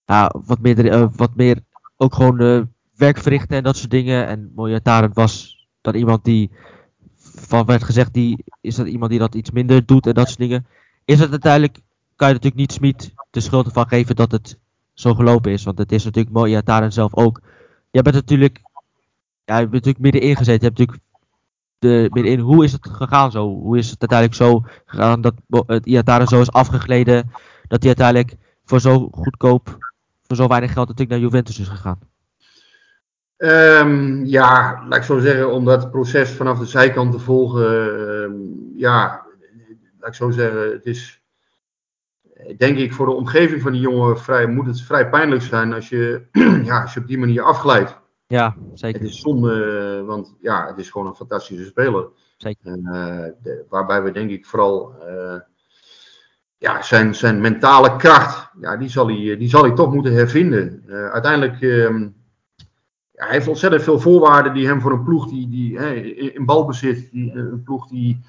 [0.07, 1.63] ja, wat, meer, uh, wat meer
[1.97, 2.63] ook gewoon uh,
[2.95, 4.27] werk verrichten en dat soort dingen.
[4.27, 6.51] En Mojataren was dan iemand die,
[7.19, 10.39] van werd gezegd, die, is dat iemand die dat iets minder doet en dat soort
[10.39, 10.67] dingen.
[11.05, 11.79] Is het uiteindelijk,
[12.15, 14.59] kan je natuurlijk niet Schmid de schuld ervan geven dat het
[14.97, 15.65] zo gelopen is.
[15.65, 17.41] Want het is natuurlijk mooi, ja, Taren zelf ook.
[17.91, 18.61] Je bent natuurlijk,
[19.45, 20.61] ja, je bent natuurlijk middenin gezeten.
[20.61, 21.07] Je hebt natuurlijk
[21.79, 23.49] de, middenin, hoe is het gegaan zo?
[23.49, 25.35] Hoe is het uiteindelijk zo gegaan dat
[25.67, 27.31] het Iataren zo is afgegleden,
[27.69, 29.77] dat hij uiteindelijk voor zo goedkoop,
[30.27, 31.99] voor zo weinig geld natuurlijk naar Juventus is gegaan?
[33.37, 37.71] Um, ja, laat ik zo zeggen, om dat proces vanaf de zijkant te volgen,
[38.23, 39.27] um, ja,
[39.99, 41.21] laat ik zo zeggen, het is
[42.57, 45.89] denk ik voor de omgeving van die jongen vrij, moet het vrij pijnlijk zijn als
[45.89, 46.23] je,
[46.65, 47.99] ja, als je op die manier afglijdt.
[48.27, 49.01] Ja, zeker.
[49.01, 52.09] Het is zonde, want ja, het is gewoon een fantastische speler.
[52.37, 52.73] Zeker.
[52.73, 55.41] En, uh, de, waarbij we denk ik vooral uh,
[56.59, 60.83] ja, zijn, zijn mentale kracht, ja, die, zal hij, die zal hij toch moeten hervinden.
[60.87, 62.15] Uh, uiteindelijk, um,
[63.13, 65.75] ja, hij heeft ontzettend veel voorwaarden die hem voor een ploeg die, die
[66.33, 68.25] in balbezit, die, een ploeg die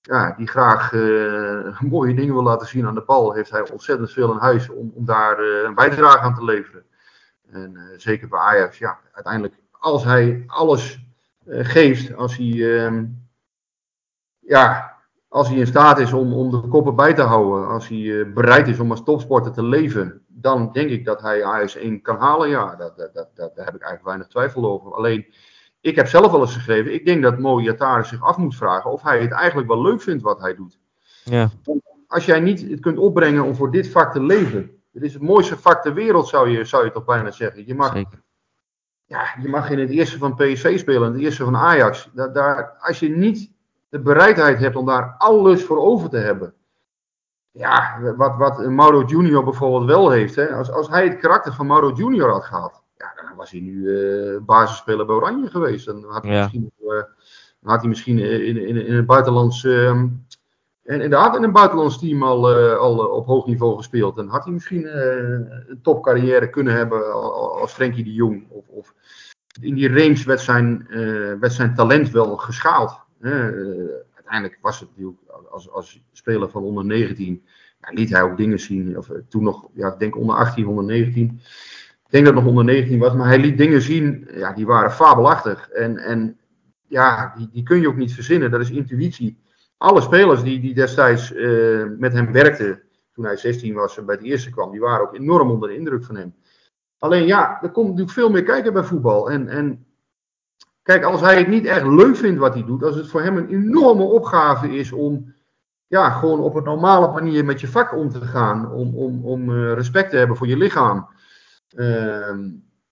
[0.00, 4.12] ja, die graag uh, mooie dingen wil laten zien aan de bal, heeft hij ontzettend
[4.12, 6.84] veel in huis om, om daar uh, een bijdrage aan te leveren.
[7.50, 11.08] En uh, zeker bij Ajax, ja, uiteindelijk, als hij alles
[11.46, 13.04] geeft, als hij, ehm,
[14.38, 14.96] ja,
[15.28, 18.68] als hij in staat is om, om de koppen bij te houden, als hij bereid
[18.68, 22.48] is om als topsporter te leven, dan denk ik dat hij Ajax 1 kan halen.
[22.48, 24.94] Ja, dat, dat, dat, daar heb ik eigenlijk weinig twijfel over.
[24.94, 25.26] Alleen
[25.80, 28.90] ik heb zelf wel eens geschreven, ik denk dat Mo Yatare zich af moet vragen
[28.90, 30.78] of hij het eigenlijk wel leuk vindt wat hij doet.
[31.24, 31.50] Ja.
[32.06, 35.22] Als jij niet het kunt opbrengen om voor dit vak te leven, het is het
[35.22, 37.66] mooiste vak ter wereld zou je, zou je toch bijna zeggen.
[37.66, 37.94] Je mag,
[39.04, 42.10] ja, je mag in het eerste van PSV spelen, in het eerste van Ajax.
[42.12, 43.52] Daar, daar, als je niet
[43.88, 46.54] de bereidheid hebt om daar alles voor over te hebben.
[47.50, 50.34] Ja, wat, wat Mauro Junior bijvoorbeeld wel heeft.
[50.34, 50.54] Hè?
[50.54, 52.82] Als, als hij het karakter van Mauro Junior had gehad
[53.40, 55.86] was hij nu uh, basisspeler bij Oranje geweest.
[55.86, 56.40] Dan had hij Ja.
[56.40, 56.72] misschien,
[57.60, 59.64] dan had hij misschien in, in, in het buitenlands.
[59.64, 60.06] ehm,
[60.82, 64.16] en inderdaad in een buitenlands team al, eh, al eh, op hoog niveau gespeeld.
[64.16, 65.22] Dan had hij misschien eh,
[65.68, 68.46] een topcarrière kunnen hebben al- als Frenkie de Jong.
[68.48, 68.94] Of, of
[69.60, 72.98] in die range werd zijn, eh, werd zijn talent wel geschaald.
[73.20, 73.32] Eh,
[74.14, 75.18] uiteindelijk was het natuurlijk
[75.50, 77.42] als, als speler van onder 19.
[77.80, 78.98] Ja, liet hij ook dingen zien.
[78.98, 81.40] Of eh, toen nog, ja, ik denk onder 18, onder 19.
[82.10, 83.14] Ik denk dat het nog onder 19 was.
[83.14, 85.68] Maar hij liet dingen zien, ja, die waren fabelachtig.
[85.68, 86.38] En, en
[86.86, 88.50] ja, die, die kun je ook niet verzinnen.
[88.50, 89.38] Dat is intuïtie
[89.80, 92.82] alle spelers die, die destijds eh, met hem werkten,
[93.12, 95.76] toen hij 16 was en bij het eerste kwam, die waren ook enorm onder de
[95.76, 96.34] indruk van hem.
[96.98, 99.30] Alleen ja, er komt natuurlijk veel meer kijken bij voetbal.
[99.30, 99.86] En, en
[100.82, 103.36] kijk, als hij het niet echt leuk vindt wat hij doet, als het voor hem
[103.36, 105.34] een enorme opgave is om
[105.86, 109.50] ja, gewoon op een normale manier met je vak om te gaan, om, om, om
[109.50, 111.08] eh, respect te hebben voor je lichaam,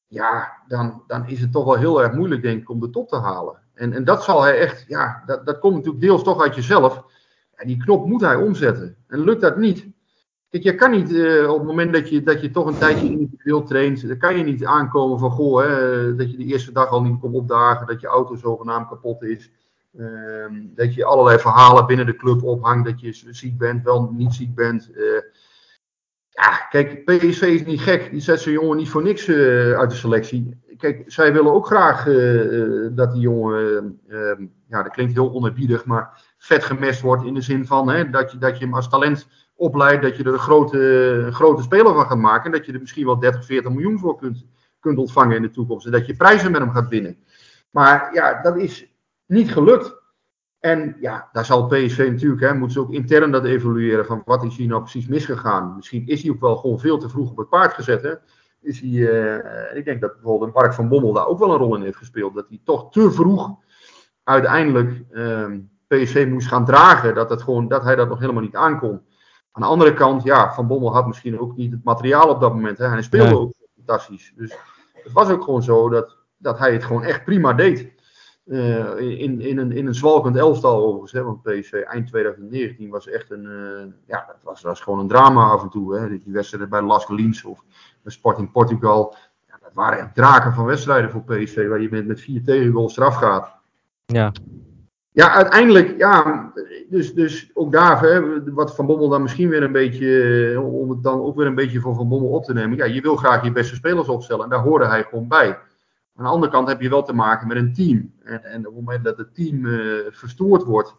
[0.06, 3.08] ja, dan, dan is het toch wel heel erg moeilijk, denk ik, om de top
[3.08, 3.58] te halen.
[3.74, 7.04] En, en dat zal hij echt, ja, dat, dat komt natuurlijk deels toch uit jezelf.
[7.54, 8.96] En die knop moet hij omzetten.
[9.06, 9.86] En lukt dat niet,
[10.50, 13.10] Kijk, je kan niet uh, op het moment dat je, dat je toch een tijdje
[13.10, 16.88] individueel traint, dan kan je niet aankomen van goh, hè, dat je de eerste dag
[16.88, 19.50] al niet komt opdagen, dat je auto zogenaamd kapot is.
[19.92, 24.34] Uh, dat je allerlei verhalen binnen de club ophangt, dat je ziek bent, wel niet
[24.34, 24.90] ziek bent.
[24.94, 25.20] Uh,
[26.38, 29.96] ja, kijk, PSV is niet gek, die zet zijn jongen niet voor niks uit de
[29.96, 30.60] selectie.
[30.76, 32.04] Kijk, zij willen ook graag
[32.92, 37.40] dat die jongen, ehm, ja, dat klinkt heel onerbiedig, maar vet gemest wordt in de
[37.40, 40.38] zin van hè, dat, je, dat je hem als talent opleidt, dat je er een
[40.38, 42.44] grote, grote speler van gaat maken.
[42.44, 44.46] En dat je er misschien wel 30, 40 miljoen voor kunt,
[44.80, 45.86] kunt ontvangen in de toekomst.
[45.86, 47.16] En dat je prijzen met hem gaat winnen.
[47.70, 48.92] Maar ja, dat is
[49.26, 49.97] niet gelukt.
[50.60, 54.44] En ja, daar zal PSV natuurlijk, hè, moeten ze ook intern dat evalueren van wat
[54.44, 55.76] is hier nou precies misgegaan.
[55.76, 58.02] Misschien is hij ook wel gewoon veel te vroeg op het paard gezet.
[58.02, 58.14] Hè.
[58.60, 61.76] Is hij, uh, ik denk dat bijvoorbeeld Mark van Bommel daar ook wel een rol
[61.76, 62.34] in heeft gespeeld.
[62.34, 63.56] Dat hij toch te vroeg
[64.24, 67.14] uiteindelijk uh, ehm, PSV moest gaan dragen.
[67.14, 69.02] Dat, het gewoon, dat hij dat nog helemaal niet aankon.
[69.52, 72.54] Aan de andere kant, ja, Van Bommel had misschien ook niet het materiaal op dat
[72.54, 72.78] moment.
[72.78, 72.86] Hè.
[72.86, 74.32] Hij speelde ook fantastisch.
[74.36, 74.56] Dus
[74.92, 77.92] het was ook gewoon zo dat, dat hij het gewoon echt prima deed.
[78.48, 81.12] Uh, in, in, een, in een zwalkend elftal overigens.
[81.12, 83.44] Hè, want PSV eind 2019 was echt een.
[83.44, 85.98] Uh, ja, dat was, was gewoon een drama af en toe.
[85.98, 86.08] Hè.
[86.08, 87.64] Die wedstrijden bij Las Lins of
[88.02, 89.16] bij Sporting Portugal.
[89.46, 91.68] Ja, dat waren echt draken van wedstrijden voor PSV.
[91.68, 93.56] Waar je met, met vier tegengoals eraf gaat.
[94.06, 94.32] Ja
[95.18, 96.52] ja, uiteindelijk, ja,
[96.88, 100.90] dus, dus ook daar, hè, wat Van Bommel dan misschien weer een beetje, eh, om
[100.90, 102.76] het dan ook weer een beetje voor Van Bommel op te nemen.
[102.76, 105.58] Ja, je wil graag je beste spelers opstellen en daar hoorde hij gewoon bij.
[106.18, 108.12] Aan de andere kant heb je wel te maken met een team.
[108.22, 110.96] En, en op het moment dat het team uh, verstoord wordt,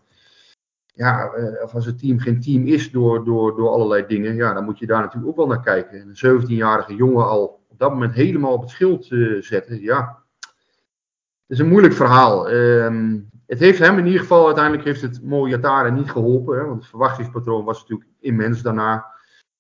[0.94, 4.54] ja, uh, of als het team geen team is door, door, door allerlei dingen, ja,
[4.54, 6.00] dan moet je daar natuurlijk ook wel naar kijken.
[6.02, 9.06] En een 17-jarige jongen al op dat moment helemaal op het schild
[9.40, 12.52] zetten, ja, dat is een moeilijk verhaal.
[12.52, 16.66] Um, het heeft hem in ieder geval, uiteindelijk heeft het Moyatare niet geholpen.
[16.66, 19.06] Want het verwachtingspatroon was natuurlijk immens daarna.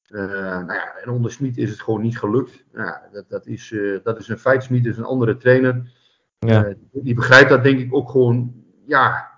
[0.10, 2.64] Uh, nou ja, en onder Smit is het gewoon niet gelukt.
[2.72, 4.64] Nou, dat, dat, is, uh, dat is een feit.
[4.64, 5.92] Smit is een andere trainer.
[6.40, 6.66] Ja.
[6.66, 8.64] Uh, die begrijpt dat denk ik ook gewoon.
[8.86, 9.30] Ja,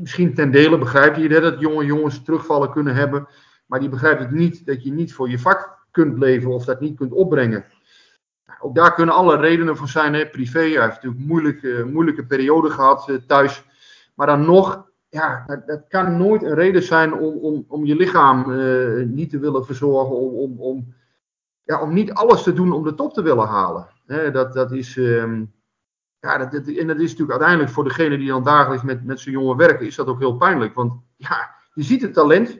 [0.00, 3.28] misschien ten dele begrijpt hij dat jonge jongens terugvallen kunnen hebben.
[3.66, 6.80] Maar die begrijpt het niet dat je niet voor je vak kunt leven of dat
[6.80, 7.64] niet kunt opbrengen.
[8.60, 10.14] Ook daar kunnen alle redenen voor zijn.
[10.14, 10.26] Hè.
[10.26, 13.64] Privé, hij heeft natuurlijk moeilijke, moeilijke periode gehad uh, thuis.
[14.14, 17.96] Maar dan nog, ja, dat, dat, kan nooit een reden zijn om, om, om je
[17.96, 20.16] lichaam uh, niet te willen verzorgen.
[20.16, 20.94] Om, om, om,
[21.62, 23.88] ja, om niet alles te doen om de top te willen halen.
[24.32, 24.96] Dat, dat is.
[24.96, 25.52] Um,
[26.20, 29.20] ja, dat, dat, en dat is natuurlijk uiteindelijk voor degene die dan dagelijks met, met
[29.20, 30.74] zo'n jongen werken, is dat ook heel pijnlijk.
[30.74, 32.58] Want ja, je ziet het talent.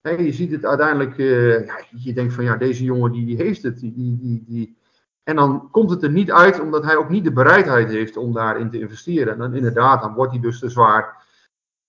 [0.00, 1.18] Hè, je ziet het uiteindelijk.
[1.18, 3.78] Uh, ja, je denkt van ja, deze jongen die, die heeft het.
[3.80, 4.76] Die, die, die,
[5.22, 8.32] en dan komt het er niet uit, omdat hij ook niet de bereidheid heeft om
[8.32, 9.32] daarin te investeren.
[9.32, 11.24] En dan inderdaad, dan wordt hij dus te zwaar.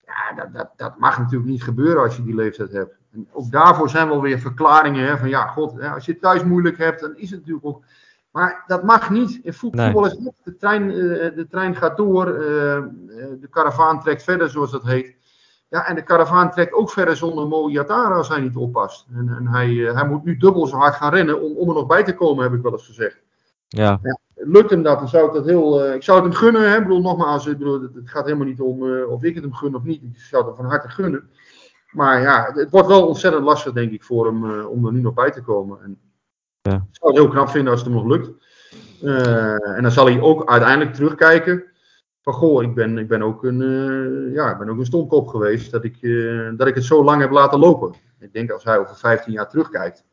[0.08, 2.96] Ja, dat, dat, dat mag natuurlijk niet gebeuren als je die leeftijd hebt.
[3.12, 6.20] En ook daarvoor zijn wel weer verklaringen hè, van ja, god, hè, als je het
[6.20, 7.84] thuis moeilijk hebt, dan is het natuurlijk ook.
[8.30, 9.40] Maar dat mag niet.
[9.42, 12.40] In voetbal is het, de trein, uh, de trein gaat door, uh,
[13.40, 15.16] de karavaan trekt verder, zoals dat heet.
[15.68, 19.06] Ja, en de karavaan trekt ook verder zonder Moyatara als hij niet oppast.
[19.14, 21.86] En, en hij, hij moet nu dubbel zo hard gaan rennen om, om er nog
[21.86, 23.20] bij te komen, heb ik wel eens gezegd.
[23.68, 23.98] Ja.
[24.02, 24.18] ja.
[24.34, 25.86] lukt hem dat, dan zou ik dat heel.
[25.86, 26.70] Uh, ik zou het hem gunnen.
[26.70, 26.76] Hè?
[26.76, 29.54] Ik bedoel, nogmaals, ik bedoel, het, gaat helemaal niet om uh, of ik het hem
[29.54, 30.02] gun of niet.
[30.02, 31.30] Ik zou het hem van harte gunnen.
[31.90, 35.00] Maar ja, het wordt wel ontzettend lastig, denk ik, voor hem uh, om er nu
[35.00, 35.82] nog bij te komen.
[35.82, 35.98] En
[36.60, 36.74] ja.
[36.74, 38.30] Ik zou het heel knap vinden als het hem nog lukt.
[39.76, 41.64] en dan zal hij ook uiteindelijk terugkijken.
[42.22, 43.60] Van goh, ik ben, ik ben, ook, een,
[44.32, 46.00] ja, ik ben ook een stomkop geweest dat ik,
[46.56, 47.94] dat ik het zo lang heb laten lopen.
[48.20, 50.04] Ik denk als hij over 15 jaar terugkijkt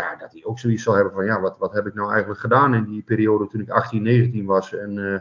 [0.00, 2.40] ja, dat hij ook zoiets zal hebben van, ja, wat, wat heb ik nou eigenlijk
[2.40, 5.18] gedaan in die periode toen ik 18, 19 was en uh,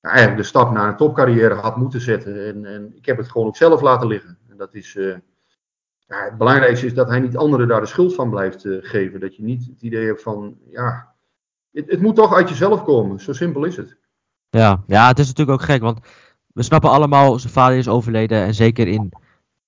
[0.00, 2.46] eigenlijk de stap naar een topcarrière had moeten zetten.
[2.46, 4.38] En, en ik heb het gewoon ook zelf laten liggen.
[4.48, 5.16] En dat is, uh,
[5.98, 9.20] ja, het belangrijkste is dat hij niet anderen daar de schuld van blijft uh, geven.
[9.20, 11.14] Dat je niet het idee hebt van, ja,
[11.72, 13.20] het, het, moet toch uit jezelf komen.
[13.20, 13.96] Zo simpel is het.
[14.50, 15.98] Ja, ja, het is natuurlijk ook gek, want
[16.52, 19.12] we snappen allemaal, zijn vader is overleden en zeker in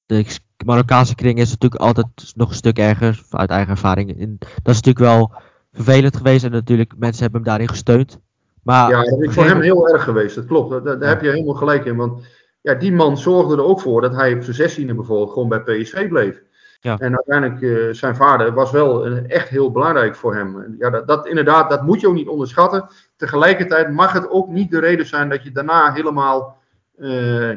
[0.07, 0.25] de
[0.65, 4.39] Marokkaanse kring is natuurlijk altijd nog een stuk erger, uit eigen ervaring.
[4.39, 5.33] dat is natuurlijk wel
[5.73, 8.19] vervelend geweest en natuurlijk mensen hebben hem daarin gesteund.
[8.63, 10.71] Maar ja, dat is voor hem heel erg geweest, dat klopt.
[10.71, 11.97] Daar, daar heb je helemaal gelijk in.
[11.97, 12.27] Want
[12.61, 15.61] ja, die man zorgde er ook voor dat hij op zijn zestiende bijvoorbeeld gewoon bij
[15.61, 16.43] PSV bleef.
[16.81, 16.99] Ja.
[16.99, 20.77] En uiteindelijk, uh, zijn vader was wel echt heel belangrijk voor hem.
[20.79, 22.89] Ja, dat, dat, inderdaad, dat moet je ook niet onderschatten.
[23.17, 26.63] Tegelijkertijd mag het ook niet de reden zijn dat je daarna helemaal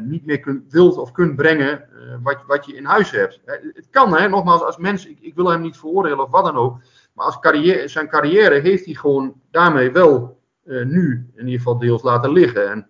[0.02, 3.42] niet meer wilt of kunt brengen uh, wat, wat je in huis hebt.
[3.46, 6.56] Het kan, hè, nogmaals, als mens, ik, ik, wil hem niet veroordelen of wat dan
[6.56, 6.80] ook.
[7.14, 11.80] Maar als carrière, zijn carrière heeft hij gewoon daarmee wel uh, nu in ieder geval
[11.80, 12.70] deels laten liggen.
[12.70, 12.90] En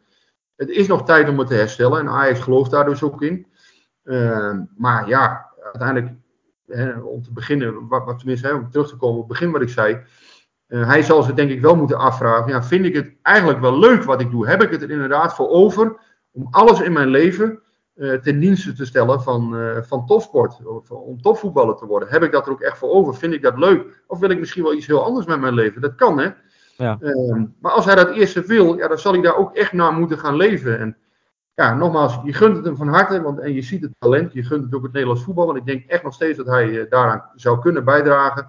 [0.55, 1.99] het is nog tijd om het te herstellen.
[1.99, 3.47] En Ajax gelooft daar dus ook in.
[4.77, 6.13] Maar ja, uiteindelijk,
[6.67, 9.51] hè, om te beginnen, wat, wat tenminste, hè, om terug te komen op het begin
[9.51, 10.01] wat ik zei.
[10.67, 12.51] Hij zal zich denk ik wel moeten afvragen.
[12.51, 14.47] Ja, vind ik het eigenlijk wel leuk wat ik doe?
[14.47, 15.99] Heb ik het er inderdaad voor over
[16.31, 17.59] om alles in mijn leven
[17.95, 20.59] uh, ten dienste te stellen van, uh, van topsport?
[20.87, 22.09] Om topvoetballer te worden?
[22.09, 23.15] Heb ik dat er ook echt voor over?
[23.15, 24.03] Vind ik dat leuk?
[24.07, 25.81] Of wil ik misschien wel iets heel anders met mijn leven?
[25.81, 26.29] Dat kan hè.
[26.77, 26.97] Ja.
[27.01, 29.93] Ehm, maar als hij dat eerste wil, ja, dan zal hij daar ook echt naar
[29.93, 30.79] moeten gaan leven.
[30.79, 30.97] En
[31.59, 34.43] ja, nogmaals, je gunt het hem van harte, want, en je ziet het talent, je
[34.43, 36.89] gunt het ook het Nederlands voetbal, want ik denk echt nog steeds dat hij uh,
[36.89, 38.47] daaraan zou kunnen bijdragen.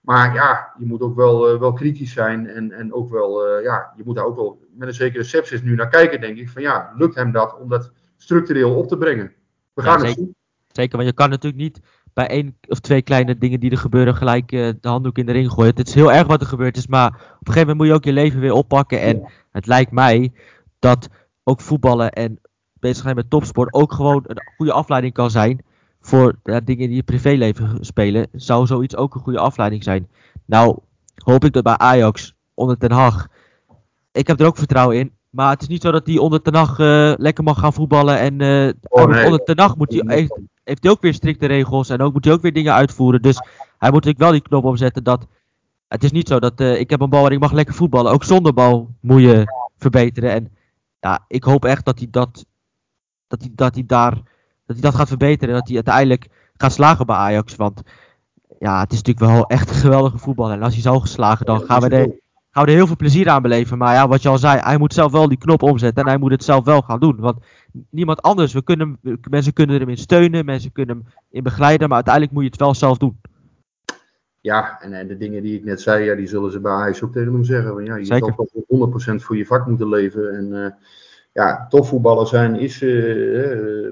[0.00, 3.62] Maar ja, je moet ook wel, uh, wel kritisch zijn en, en ook wel, uh,
[3.62, 6.48] ja, je moet daar ook wel met een zekere sepsis nu naar kijken, denk ik.
[6.48, 9.32] Van ja, lukt hem dat om dat structureel op te brengen?
[9.72, 10.32] We gaan ja, het zeker,
[10.72, 11.80] Zeker, want je kan natuurlijk niet
[12.12, 15.32] bij één of twee kleine dingen die er gebeuren gelijk uh, de handdoek in de
[15.32, 15.74] ring gooien.
[15.76, 17.14] Het is heel erg wat er gebeurd is, maar op
[17.46, 19.00] een gegeven moment moet je ook je leven weer oppakken.
[19.00, 19.28] En ja.
[19.52, 20.32] het lijkt mij
[20.78, 21.08] dat
[21.44, 22.40] ook voetballen en
[22.72, 25.64] bezig zijn met topsport ook gewoon een goede afleiding kan zijn
[26.00, 28.28] voor ja, dingen die je privéleven spelen.
[28.32, 30.08] Zou zoiets ook een goede afleiding zijn?
[30.44, 30.78] Nou,
[31.14, 33.28] hoop ik dat bij Ajax onder Ten Hag.
[34.14, 35.12] Ik heb er ook vertrouwen in.
[35.30, 38.18] Maar het is niet zo dat hij onder Hag uh, lekker mag gaan voetballen.
[38.18, 39.24] En uh, oh, nee.
[39.24, 41.88] onder Ten Hag moet hij, heeft, heeft hij ook weer strikte regels.
[41.88, 43.22] En ook moet hij ook weer dingen uitvoeren.
[43.22, 43.36] Dus
[43.78, 45.26] hij moet natuurlijk wel die knop omzetten dat...
[45.88, 48.12] Het is niet zo dat uh, ik heb een bal en ik mag lekker voetballen.
[48.12, 49.44] Ook zonder bal moet je
[49.78, 50.30] verbeteren.
[50.30, 50.52] En
[51.00, 52.44] ja, ik hoop echt dat hij dat,
[53.26, 54.12] dat hij, dat hij daar
[54.66, 55.48] dat hij dat gaat verbeteren.
[55.48, 57.56] En dat hij uiteindelijk gaat slagen bij Ajax.
[57.56, 57.82] Want
[58.58, 60.56] ja, het is natuurlijk wel echt een geweldige voetballer.
[60.56, 62.22] En als hij zo geslagen, dan gaan we, er, gaan we
[62.62, 63.78] er heel veel plezier aan beleven.
[63.78, 66.02] Maar ja, wat je al zei, hij moet zelf wel die knop omzetten.
[66.02, 67.16] En hij moet het zelf wel gaan doen.
[67.16, 67.38] Want
[67.90, 68.98] niemand anders, we kunnen,
[69.30, 71.86] mensen kunnen hem in steunen, mensen kunnen hem in begeleiden.
[71.86, 73.20] Maar uiteindelijk moet je het wel zelf doen.
[74.40, 77.02] Ja, en, en de dingen die ik net zei, ja, die zullen ze bij Ajax
[77.02, 77.74] ook tegen hem zeggen.
[77.74, 80.36] Want ja, je zal toch 100% voor je vak moeten leven.
[80.36, 80.66] En uh,
[81.32, 82.82] ja, topvoetballer zijn is...
[82.82, 83.90] Uh, uh,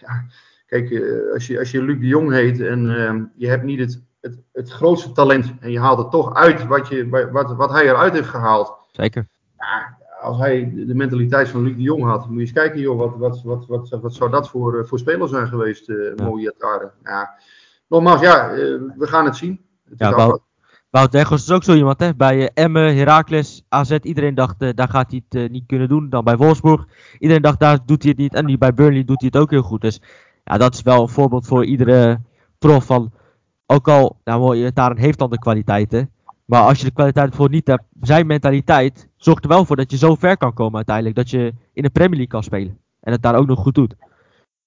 [0.00, 0.24] ja,
[0.66, 1.02] kijk,
[1.32, 4.70] als, je, als je Luc de Jong heet en je hebt niet het, het, het
[4.70, 8.28] grootste talent en je haalt het toch uit wat, je, wat, wat hij eruit heeft
[8.28, 8.76] gehaald.
[8.92, 9.28] Zeker.
[9.58, 12.98] Ja, als hij de mentaliteit van Luc de Jong had, moet je eens kijken, joh,
[12.98, 16.92] wat, wat, wat, wat, wat zou dat voor, uh, voor spelers zijn geweest, uh, ja.
[17.02, 17.34] Ja,
[17.88, 18.50] nogmaals, ja,
[18.96, 19.60] we gaan het zien.
[19.88, 20.40] Het ja, Wout,
[20.90, 22.14] Wout is ook zo iemand, hè?
[22.14, 23.90] Bij uh, Emmen, Heracles, AZ.
[23.90, 26.08] Iedereen dacht, uh, daar gaat hij het niet kunnen doen.
[26.08, 26.86] Dan bij Wolfsburg.
[27.18, 28.34] Iedereen dacht, daar doet hij het niet.
[28.34, 29.80] En nu bij Burnley doet hij het ook heel goed.
[29.80, 30.00] Dus
[30.44, 32.20] ja, dat is wel een voorbeeld voor iedere
[32.58, 33.12] prof van...
[33.66, 36.10] Ook al, nou, Taren heeft dan de kwaliteiten.
[36.44, 39.90] Maar als je de kwaliteit voor niet hebt, zijn mentaliteit zorgt er wel voor dat
[39.90, 41.16] je zo ver kan komen uiteindelijk.
[41.16, 42.78] Dat je in de Premier League kan spelen.
[43.00, 43.94] En het daar ook nog goed doet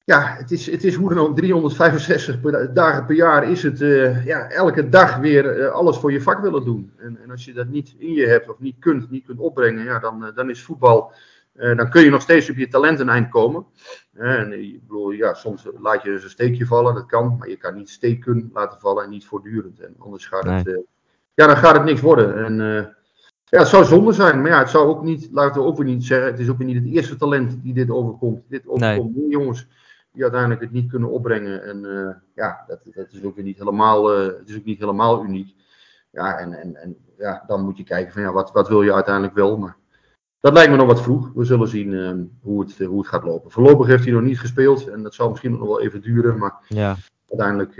[0.07, 3.81] ja, het is, het is hoe dan ook 365 per, dagen per jaar is het
[3.81, 6.91] uh, ja, elke dag weer uh, alles voor je vak willen doen.
[6.97, 9.83] En, en, als je dat niet in je hebt of niet kunt, niet kunt opbrengen,
[9.83, 11.11] ja, dan, uh, dan is voetbal,
[11.53, 13.65] dan kun je nog steeds op je talent een eind komen.
[14.17, 17.57] En ik bedoel, ja, soms laat je eens een steekje vallen, dat kan, maar je
[17.57, 19.79] kan niet steken laten vallen en niet voortdurend.
[19.79, 20.55] En anders gaat nee.
[20.55, 20.85] het,
[21.33, 22.45] ja, dan gaat het niks worden.
[22.45, 22.55] En
[23.49, 25.85] ja, het zou zonde zijn, maar ja, het zou ook niet, laten we ook weer
[25.85, 28.43] niet zeggen, het is ook weer niet het eerste talent die dit overkomt.
[28.47, 29.29] Dit overkomt nee.
[29.29, 29.67] jongens
[30.11, 31.63] die uiteindelijk het niet kunnen opbrengen.
[31.63, 34.79] En uh, ja, dat, dat, is ook weer niet helemaal, uh, het is ook niet
[34.79, 35.55] helemaal uniek.
[36.11, 38.93] Ja, en, en, en ja, dan moet je kijken van ja, wat, wat wil je
[38.93, 39.57] uiteindelijk wel.
[39.57, 39.77] Maar
[40.47, 41.31] dat lijkt me nog wat vroeg.
[41.35, 42.11] We zullen zien uh,
[42.41, 43.51] hoe, het, hoe het gaat lopen.
[43.51, 46.37] Voorlopig heeft hij nog niet gespeeld en dat zal misschien nog wel even duren.
[46.37, 46.95] Maar ja.
[47.29, 47.75] uiteindelijk,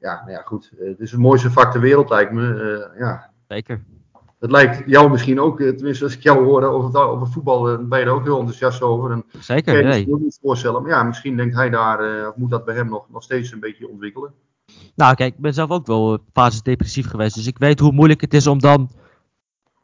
[0.00, 0.70] ja, nou ja, goed.
[0.78, 2.90] het is het mooiste vak ter wereld, lijkt me.
[2.98, 3.30] ja.
[3.48, 3.82] Zeker
[4.40, 8.04] het lijkt jou misschien ook, tenminste als ik jou hoor over, over voetbal, ben je
[8.04, 9.10] er ook heel enthousiast over.
[9.10, 10.82] En Zeker, kan je niet voorstellen.
[10.82, 13.60] Maar ja, misschien denkt hij daar, of moet dat bij hem nog, nog steeds een
[13.60, 14.32] beetje ontwikkelen.
[14.94, 17.34] Nou kijk, ik ben zelf ook wel fases depressief geweest.
[17.34, 18.90] Dus ik weet hoe moeilijk het is om dan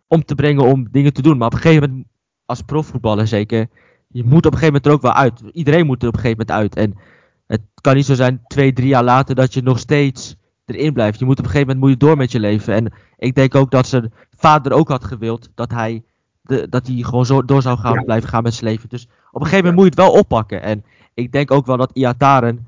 [0.06, 1.38] om te brengen om dingen te doen.
[1.38, 2.06] Maar op een gegeven moment,
[2.50, 3.68] als profvoetballer zeker,
[4.08, 5.42] je moet op een gegeven moment er ook wel uit.
[5.52, 6.76] Iedereen moet er op een gegeven moment uit.
[6.76, 6.98] En
[7.46, 11.18] het kan niet zo zijn, twee, drie jaar later, dat je nog steeds erin blijft.
[11.18, 12.74] Je moet op een gegeven moment moet je door met je leven.
[12.74, 16.02] En ik denk ook dat zijn vader ook had gewild dat hij,
[16.42, 18.02] de, dat hij gewoon zo door zou gaan, ja.
[18.02, 18.88] blijven gaan met zijn leven.
[18.88, 20.62] Dus op een gegeven moment moet je het wel oppakken.
[20.62, 22.66] En ik denk ook wel dat Iataren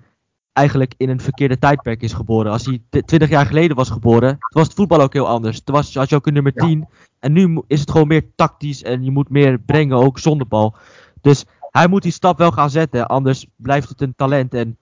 [0.53, 2.53] eigenlijk in een verkeerde tijdperk is geboren.
[2.53, 5.61] Als hij 20 jaar geleden was geboren, was het voetbal ook heel anders.
[5.61, 6.79] Toen was, had je ook een nummer 10.
[6.79, 6.87] Ja.
[7.19, 10.75] En nu is het gewoon meer tactisch en je moet meer brengen, ook zonder bal.
[11.21, 14.55] Dus hij moet die stap wel gaan zetten, anders blijft het een talent.
[14.55, 14.77] En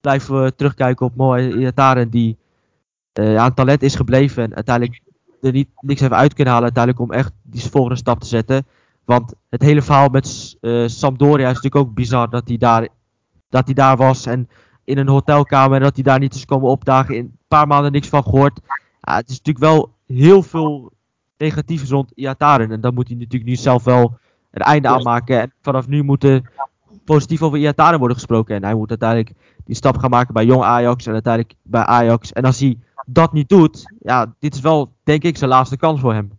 [0.00, 2.38] blijven we terugkijken op mooie Iataren die
[3.14, 4.42] uh, ja, talent is gebleven.
[4.42, 5.00] En uiteindelijk
[5.40, 8.66] er niet, niks heeft uit kunnen halen uiteindelijk om echt die volgende stap te zetten.
[9.04, 12.88] Want het hele verhaal met uh, Sampdoria is natuurlijk ook bizar dat hij daar,
[13.48, 14.26] dat hij daar was.
[14.26, 14.48] En
[14.90, 17.14] in een hotelkamer en dat hij daar niet is komen opdagen.
[17.14, 18.60] In een paar maanden niks van gehoord.
[19.00, 20.92] Ja, het is natuurlijk wel heel veel
[21.36, 22.70] negatiefs rond Iataren.
[22.70, 24.18] En dan moet hij natuurlijk nu zelf wel
[24.50, 25.40] een einde aanmaken.
[25.40, 26.50] En vanaf nu moeten
[27.04, 28.56] positief over Iataren worden gesproken.
[28.56, 29.32] En hij moet uiteindelijk
[29.64, 32.32] die stap gaan maken bij jong Ajax en uiteindelijk bij Ajax.
[32.32, 36.00] En als hij dat niet doet, ja, dit is wel denk ik zijn laatste kans
[36.00, 36.38] voor hem.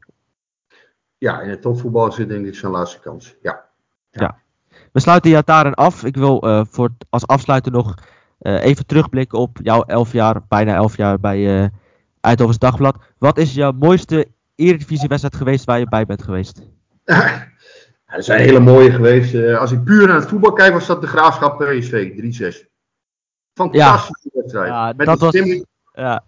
[1.18, 3.36] Ja, in het topvoetbal zit denk ik zijn laatste kans.
[3.42, 3.64] Ja.
[4.12, 4.38] ja.
[4.92, 6.04] We sluiten Iataren af.
[6.04, 7.96] Ik wil uh, voor als afsluiter nog
[8.42, 11.68] even terugblikken op jouw elf jaar, bijna elf jaar bij uh,
[12.22, 12.98] Eindhovens Dagblad.
[13.18, 16.62] Wat is jouw mooiste Eredivisie-wedstrijd geweest waar je bij bent geweest?
[18.12, 19.34] Ja, er zijn hele mooie geweest.
[19.34, 22.12] Uh, als ik puur naar het voetbal kijk, was dat de Graafschap PSV
[22.64, 22.68] 3-6.
[23.54, 24.42] Fantastische ja.
[24.42, 24.68] wedstrijd.
[24.68, 25.44] Ja, Met dat was, ja,
[25.94, 26.24] ja,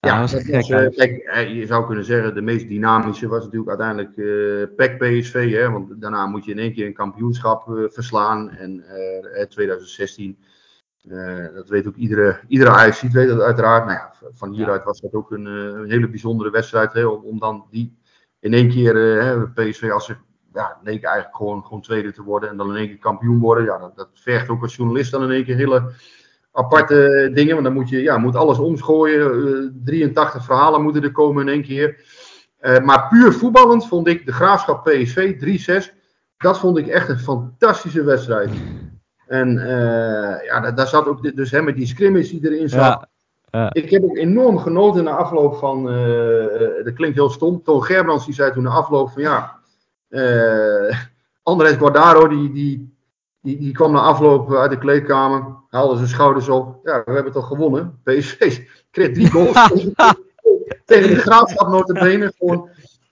[0.00, 3.68] ja, dat was gek, was, kijk, je zou kunnen zeggen, de meest dynamische was natuurlijk
[3.68, 5.52] uiteindelijk uh, PEC PSV.
[5.52, 8.50] Hè, want daarna moet je in één keer een kampioenschap uh, verslaan.
[8.50, 8.84] En
[9.48, 10.38] 2016
[11.08, 13.86] uh, dat weet ook iedere, iedere Ajax weet dat uiteraard.
[13.86, 16.92] Nou ja, van hieruit was dat ook een, een hele bijzondere wedstrijd.
[16.92, 17.96] Hè, om, om, dan die
[18.40, 20.16] in één keer uh, PSV als ze
[20.52, 22.48] ja, eigenlijk gewoon, gewoon tweede te worden.
[22.48, 23.64] En dan in één keer kampioen worden.
[23.64, 25.92] Ja, dat, dat vergt ook als journalist dan in één keer hele
[26.52, 27.52] aparte dingen.
[27.52, 29.80] Want dan moet je ja, moet alles omschooien.
[29.84, 32.04] 83 verhalen moeten er komen in één keer.
[32.82, 35.34] maar puur voetballend vond ik de Graafschap PSV
[35.90, 36.00] 3-6.
[36.36, 38.50] Dat vond ik echt een fantastische wedstrijd.
[39.32, 42.80] En uh, ja, daar, daar, zat ook dus hè, met die scrimmage die erin zat.
[42.80, 43.08] Ja,
[43.50, 43.72] ja.
[43.72, 48.24] Ik heb ook enorm genoten na afloop van, uh, dat klinkt heel stom, Toon Gerbrands
[48.24, 49.58] die zei toen na afloop van ja,
[50.08, 50.96] uh,
[51.42, 52.96] Andres Guardaro die, die,
[53.40, 56.78] die, die kwam na afloop uit de kleedkamer, haalde zijn schouders op.
[56.82, 58.00] Ja, we hebben toch gewonnen.
[58.04, 58.58] PSV
[58.90, 59.68] kreeg drie goals
[60.84, 62.32] tegen de graafschap notabene.
[62.38, 62.68] Gewoon,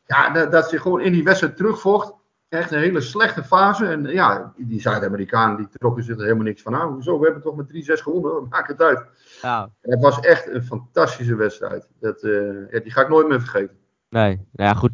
[0.06, 2.14] ja, dat, dat ze gewoon in die wedstrijd terugvocht
[2.50, 3.86] echt een hele slechte fase.
[3.86, 6.92] En ja, die Zuid-Amerikanen die trokken zich er helemaal niks van aan.
[6.92, 7.18] Hoezo?
[7.18, 8.46] We hebben toch met 3-6 gewonnen.
[8.50, 9.04] Maak het uit.
[9.42, 9.70] Ja.
[9.80, 11.88] het was echt een fantastische wedstrijd.
[12.00, 13.76] Dat, uh, ja, die ga ik nooit meer vergeten.
[14.08, 14.90] Nee, nou ja, goed.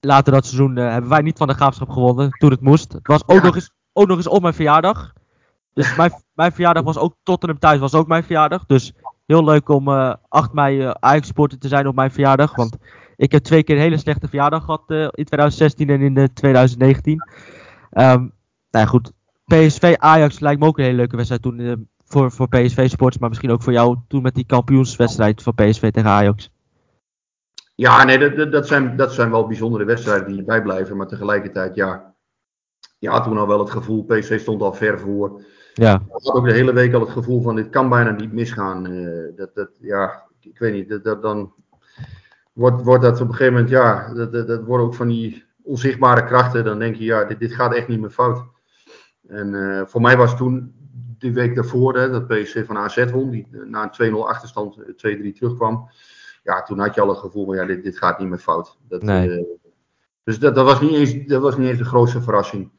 [0.00, 2.92] Later dat seizoen uh, hebben wij niet van de graafschap gewonnen toen het moest.
[2.92, 5.12] Het was ook, nog, eens, ook nog eens op mijn verjaardag.
[5.72, 8.66] Dus mijn, mijn verjaardag was ook Tottenham thuis was ook mijn verjaardag.
[8.66, 8.92] Dus
[9.26, 12.56] heel leuk om uh, 8 mei uh, Ajax supporter te zijn op mijn verjaardag.
[12.56, 12.76] Want
[13.16, 17.12] ik heb twee keer een hele slechte verjaardag gehad uh, in 2016 en in 2019.
[17.12, 17.20] Um,
[17.90, 18.30] ehm, nou
[18.70, 19.12] ja, goed.
[19.44, 21.72] PSV Ajax lijkt me ook een hele leuke wedstrijd toen uh,
[22.04, 25.90] voor, voor PSV Sports, maar misschien ook voor jou toen met die kampioenswedstrijd van PSV
[25.90, 26.50] tegen Ajax.
[27.74, 32.14] Ja, nee, dat, dat, zijn, dat zijn wel bijzondere wedstrijden die bijblijven, maar tegelijkertijd, ja,
[32.98, 35.42] je had toen al wel het gevoel, PSV stond al ver voor.
[35.74, 35.94] Ja.
[35.94, 38.90] Ik had ook de hele week al het gevoel van dit kan bijna niet misgaan.
[38.90, 41.52] Uh, dat, dat, ja, ik weet niet, dat, dat, dan
[42.56, 45.44] wordt, wordt dat op een gegeven moment, ja, dat, dat, dat worden ook van die
[45.62, 46.64] onzichtbare krachten.
[46.64, 48.44] Dan denk je, ja, dit, dit gaat echt niet meer fout.
[49.28, 50.74] En uh, voor mij was toen
[51.18, 54.84] die week daarvoor, hè, dat PSV van AZ won, die na een 2-0 achterstand 2-3
[54.94, 55.90] eh, terugkwam.
[56.42, 58.78] Ja, toen had je al het gevoel van, ja, dit, dit gaat niet meer fout.
[58.88, 59.28] Dat, nee.
[59.28, 59.44] uh,
[60.24, 62.70] dus dat, dat, was niet eens, dat was niet eens de grootste verrassing.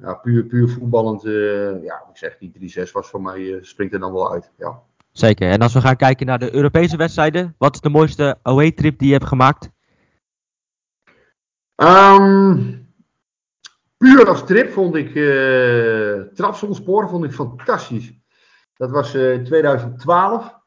[0.00, 4.00] Ja, puur, puur voetballend, uh, ja, ik zeg, die 3-6 was voor mij, springt er
[4.00, 4.82] dan wel uit, ja.
[5.12, 5.50] Zeker.
[5.50, 8.98] En als we gaan kijken naar de Europese wedstrijden, wat is de mooiste away trip
[8.98, 9.70] die je hebt gemaakt?
[11.76, 12.86] Um,
[13.96, 16.22] puur als trip vond ik uh,
[17.08, 18.12] vond ik fantastisch.
[18.76, 20.60] Dat was uh, in 2012.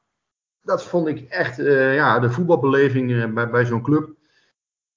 [0.61, 4.09] Dat vond ik echt uh, ja, de voetbalbeleving bij, bij zo'n club.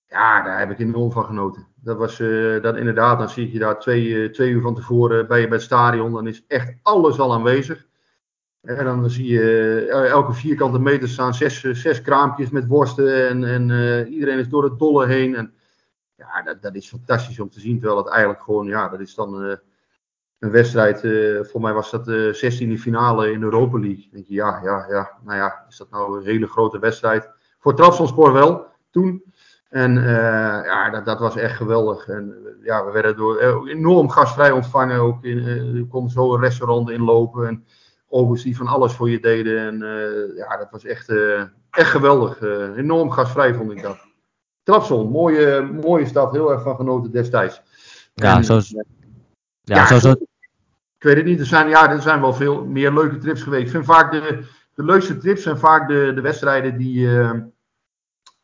[0.07, 1.66] Ja, daar heb ik enorm van genoten.
[1.75, 2.16] Dat was
[2.62, 6.12] dat inderdaad, dan zie je daar twee, twee uur van tevoren bij, bij het stadion.
[6.12, 7.88] Dan is echt alles al aanwezig.
[8.77, 13.28] En dan zie je eh, elke vierkante meter staan zes, zes kraampjes met worsten.
[13.28, 15.35] En, en uh, iedereen is door het dolle heen.
[15.35, 15.53] En
[16.16, 17.78] ja, dat, dat is fantastisch om te zien.
[17.78, 19.35] Terwijl het eigenlijk gewoon, ja, dat is dan
[20.39, 21.05] een wedstrijd.
[21.05, 24.03] Uh, voor mij was dat de 16e finale in de Europa League.
[24.03, 25.11] Dan denk je, ja, ja, ja.
[25.24, 27.31] Nou ja, is dat nou een hele grote wedstrijd?
[27.59, 29.23] Voor Trabzonspor wel, toen.
[29.69, 29.95] En
[30.65, 32.09] ja, dat, dat was echt geweldig.
[32.09, 35.01] En ja, we werden door enorm gastvrij ontvangen.
[35.01, 35.43] Ook in,
[35.74, 37.47] je kon zo een restaurant inlopen.
[37.47, 37.65] En,
[38.09, 39.59] overigens die van alles voor je deden.
[39.59, 42.40] En uh, ja, dat was echt, uh, echt geweldig.
[42.40, 44.06] Uh, enorm gastvrij vond ik dat.
[44.62, 47.62] Trapson, mooie, mooie stad, heel erg van genoten destijds.
[48.14, 48.85] Ja, en, zo, ja,
[49.62, 50.10] ja, zo, zo.
[50.97, 53.64] Ik weet het niet, er zijn, ja, er zijn wel veel meer leuke trips geweest.
[53.64, 54.44] Ik vind vaak de,
[54.74, 57.09] de leukste trips zijn vaak de, de wedstrijden die,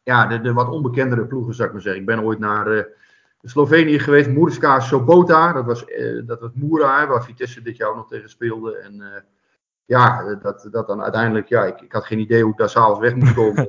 [0.02, 2.00] ja, de, de wat onbekendere ploegen, zou ik maar zeggen.
[2.00, 2.88] Ik ben ooit naar
[3.42, 5.84] Slovenië geweest, Moerska Sobota, dat was,
[6.26, 8.76] dat was Moera, waar Vitesse dit jaar nog tegen speelde.
[8.76, 9.24] En
[9.86, 13.00] ja, dat, dat dan uiteindelijk, ja, ik, ik had geen idee hoe ik daar s'avonds
[13.00, 13.68] weg moest komen.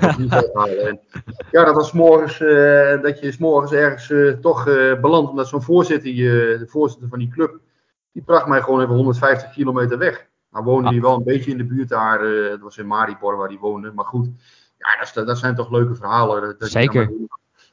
[0.86, 1.00] en,
[1.50, 5.62] ja, dat was morgens, uh, dat je s'morgens ergens uh, toch uh, belandt, omdat zo'n
[5.62, 7.60] voorzitter, de voorzitter van die club,
[8.12, 10.26] die bracht mij gewoon even 150 kilometer weg.
[10.50, 13.48] Nou woonde hij wel een beetje in de buurt daar, het was in Maribor waar
[13.48, 14.28] hij woonde, maar goed,
[14.78, 16.56] ja, dat, dat zijn toch leuke verhalen.
[16.58, 17.10] Dat Zeker.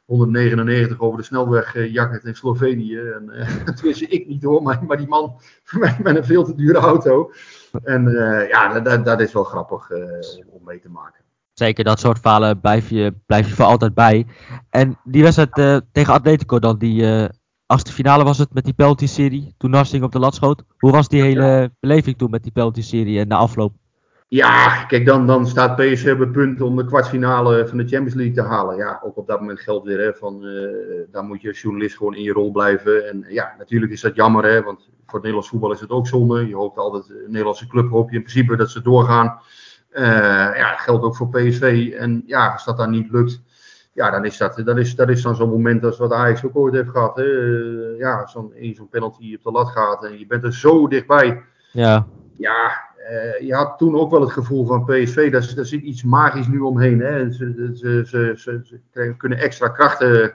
[0.06, 2.99] 199 over de snelweg uh, jakkert in Slovenië.
[2.99, 3.32] En
[3.65, 5.40] dat wist ik niet hoor, maar, maar die man
[6.03, 7.32] met een veel te dure auto.
[7.83, 8.11] En
[8.49, 9.91] ja, dat, dat is wel grappig
[10.49, 11.21] om mee te maken.
[11.53, 14.25] Zeker, dat soort verhalen blijf je, blijf je voor altijd bij.
[14.69, 17.29] En die wedstrijd tegen Atletico dan, die
[17.65, 19.53] achtste finale was het met die penalty-serie.
[19.57, 20.63] Toen Narsing op de lat schoot.
[20.77, 23.73] Hoe was die hele beleving toen met die penalty-serie en de afloop?
[24.27, 28.13] Ja, kijk, dan, dan staat PSV op het punt om de kwartfinale van de Champions
[28.13, 28.77] League te halen.
[28.77, 30.69] Ja, ook op dat moment geldt weer, hè, van, uh,
[31.11, 33.09] daar moet je als journalist gewoon in je rol blijven.
[33.09, 36.07] En ja, natuurlijk is dat jammer, hè, want voor het Nederlands voetbal is het ook
[36.07, 36.48] zonde.
[36.48, 39.40] Je hoopt altijd, een Nederlandse club hoop je in principe dat ze doorgaan.
[39.91, 40.03] Uh,
[40.56, 41.94] ja, dat geldt ook voor PSV.
[41.98, 43.41] En ja, als dat dan niet lukt,
[43.94, 46.56] ja, dan is dat, dat, is, dat is dan zo'n moment als wat Ajax ook
[46.56, 47.15] ooit heeft gehad.
[47.15, 47.23] Hè.
[47.23, 51.41] Uh, ja, zo'n zo'n penalty op de lat gaat en je bent er zo dichtbij.
[51.72, 52.07] Ja.
[52.38, 52.72] Ja,
[53.11, 56.48] uh, je had toen ook wel het gevoel van PSV, daar, daar zit iets magisch
[56.48, 56.99] nu omheen.
[56.99, 57.31] Hè.
[57.31, 60.34] Ze, ze, ze, ze, kunnen extra krachten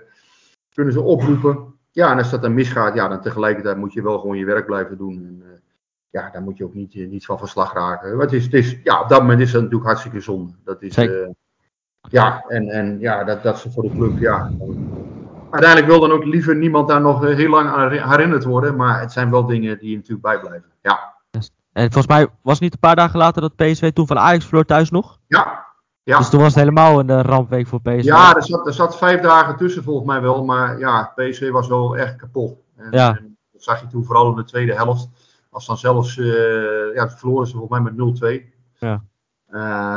[0.75, 1.78] kunnen ze oproepen.
[1.99, 4.66] Ja, en als dat dan misgaat, ja, dan tegelijkertijd moet je wel gewoon je werk
[4.66, 5.15] blijven doen.
[5.15, 5.49] En, uh,
[6.11, 8.16] ja, daar moet je ook niet, niet van verslag raken.
[8.16, 10.53] Maar het is, het is, ja, op dat moment is dat natuurlijk hartstikke zonde.
[10.65, 11.29] Dat is, uh,
[12.01, 14.51] ja, en, en ja, dat, dat ze voor de club, ja.
[15.51, 18.77] Uiteindelijk wil dan ook liever niemand daar nog heel lang aan herinnerd worden.
[18.77, 20.70] Maar het zijn wel dingen die natuurlijk bijblijven.
[20.83, 21.15] Ja.
[21.73, 24.45] En volgens mij was het niet een paar dagen later dat PSV toen van Ajax
[24.45, 25.19] verloor thuis nog?
[25.27, 25.66] Ja.
[26.09, 26.19] Ja.
[26.19, 28.03] Dus toen was het helemaal een uh, rampweek voor PSV.
[28.03, 30.45] Ja, er zat, er zat vijf dagen tussen volgens mij wel.
[30.45, 32.59] Maar ja, PSV was wel echt kapot.
[32.77, 33.17] En, ja.
[33.17, 35.09] en dat zag je toen vooral in de tweede helft.
[35.51, 38.55] Als dan zelfs, uh, ja, verloren ze volgens mij met 0-2.
[38.79, 39.05] Ja.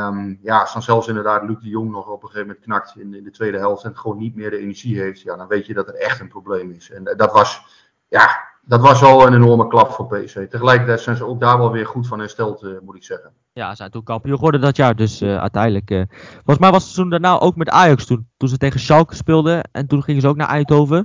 [0.08, 2.96] Um, ja, als dan zelfs inderdaad Luc de Jong nog op een gegeven moment knakt
[2.96, 5.66] in, in de tweede helft en gewoon niet meer de energie heeft, ja, dan weet
[5.66, 6.90] je dat er echt een probleem is.
[6.90, 7.62] En dat was,
[8.08, 10.48] ja, dat was al een enorme klap voor PSV.
[10.48, 13.32] Tegelijkertijd zijn ze ook daar wel weer goed van hersteld, uh, moet ik zeggen.
[13.52, 14.96] Ja, ze zijn toen kampioen geworden dat jaar.
[14.96, 15.90] Dus uh, uiteindelijk.
[15.90, 16.02] Uh,
[16.34, 18.28] volgens mij was het seizoen daarna ook met Ajax toen.
[18.36, 19.68] Toen ze tegen Schalke speelden.
[19.72, 20.96] En toen gingen ze ook naar Eindhoven.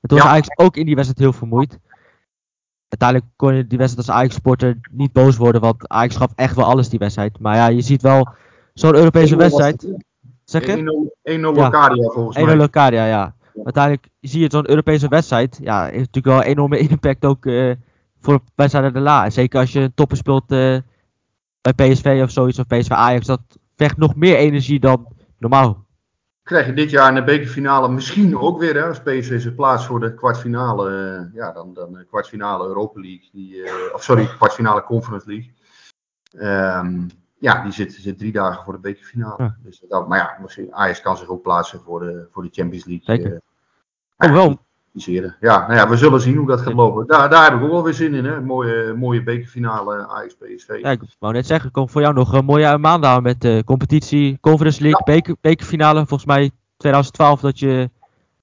[0.00, 0.24] En toen ja.
[0.24, 1.78] was Ajax ook in die wedstrijd heel vermoeid.
[2.88, 5.60] Uiteindelijk kon je die wedstrijd als Ajax-sporter niet boos worden.
[5.60, 7.38] Want Ajax gaf echt wel alles die wedstrijd.
[7.38, 8.28] Maar ja, je ziet wel
[8.74, 9.86] zo'n Europese wedstrijd.
[10.44, 11.10] Zeg je?
[11.22, 12.54] 1-0 Locadia volgens mij.
[12.54, 15.58] 1-0 Locadia, ja uiteindelijk zie je zo'n Europese wedstrijd.
[15.62, 17.74] Ja, heeft natuurlijk wel een enorme impact ook uh,
[18.20, 19.30] voor wedstrijden de la.
[19.30, 20.78] Zeker als je toppen speelt uh,
[21.60, 23.26] bij PSV of zoiets, of PSV Ajax.
[23.26, 23.40] Dat
[23.76, 25.06] vecht nog meer energie dan
[25.38, 25.84] normaal.
[26.42, 29.86] Krijg je dit jaar in de bekerfinale misschien ook weer, hè, als PSV zich plaats
[29.86, 33.62] voor de kwartfinale, uh, ja, dan, dan de kwartfinale Europa League, die,
[33.94, 35.54] of sorry, kwartfinale Conference League.
[36.32, 37.08] Um,
[37.46, 39.34] ja, die zit, zit drie dagen voor de bekerfinale.
[39.42, 39.56] Ja.
[39.62, 42.84] Dus dat, maar ja, misschien, Ajax kan zich ook plaatsen voor de, voor de Champions
[42.84, 43.16] League.
[43.16, 43.32] Zeker.
[43.32, 44.64] Uh, oh, wel.
[45.40, 47.06] Ja, nou ja, we zullen zien hoe dat gaat lopen.
[47.06, 48.40] Daar, daar heb ik ook wel weer zin in, hè.
[48.40, 50.78] Mooie, mooie bekerfinale Ajax-PSV.
[50.82, 54.38] Ja, ik wou net zeggen, komt voor jou nog een mooie maand met de competitie,
[54.40, 55.12] Conference League, ja.
[55.12, 56.06] beker, bekerfinale.
[56.06, 57.90] Volgens mij 2012 dat je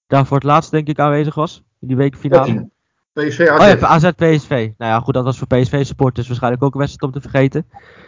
[0.08, 2.70] daar voor het laatst denk ik aanwezig was, in die bekerfinale.
[3.14, 3.74] PSV AZ.
[3.74, 4.50] Oh ja, AZ PSV.
[4.78, 7.66] Nou ja, goed, dat was voor PSV supporters waarschijnlijk ook een wedstrijd om te vergeten.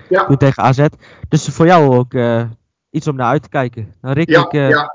[0.09, 0.25] Ja.
[0.25, 0.85] Toen tegen AZ.
[1.29, 2.43] Dus voor jou ook uh,
[2.89, 3.93] iets om naar uit te kijken.
[4.01, 4.93] Nou, Rick, ja, ik uh, ja.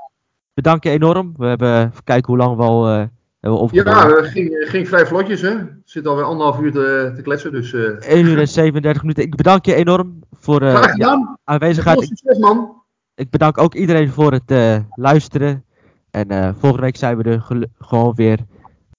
[0.53, 1.33] bedank je enorm.
[1.37, 3.03] We hebben even kijken hoe lang we al uh,
[3.39, 4.09] hebben opgenomen.
[4.09, 5.55] Ja, het ging, ging vrij vlotjes, hè.
[5.85, 7.73] Zit alweer anderhalf uur te, te kletsen, dus...
[7.73, 9.23] 1 uur en 37 minuten.
[9.23, 12.03] Ik bedank je enorm voor ja, aanwezigheid.
[12.03, 12.83] Succes, man.
[13.15, 15.65] Ik bedank ook iedereen voor het luisteren.
[16.11, 18.39] En volgende week zijn we er gewoon weer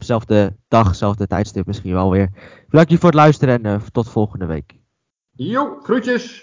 [0.03, 2.31] dezelfde dag, dezelfde tijdstip misschien wel weer.
[2.69, 4.75] Bedankt je voor het luisteren en uh, tot volgende week.
[5.33, 6.41] Jo, groetjes!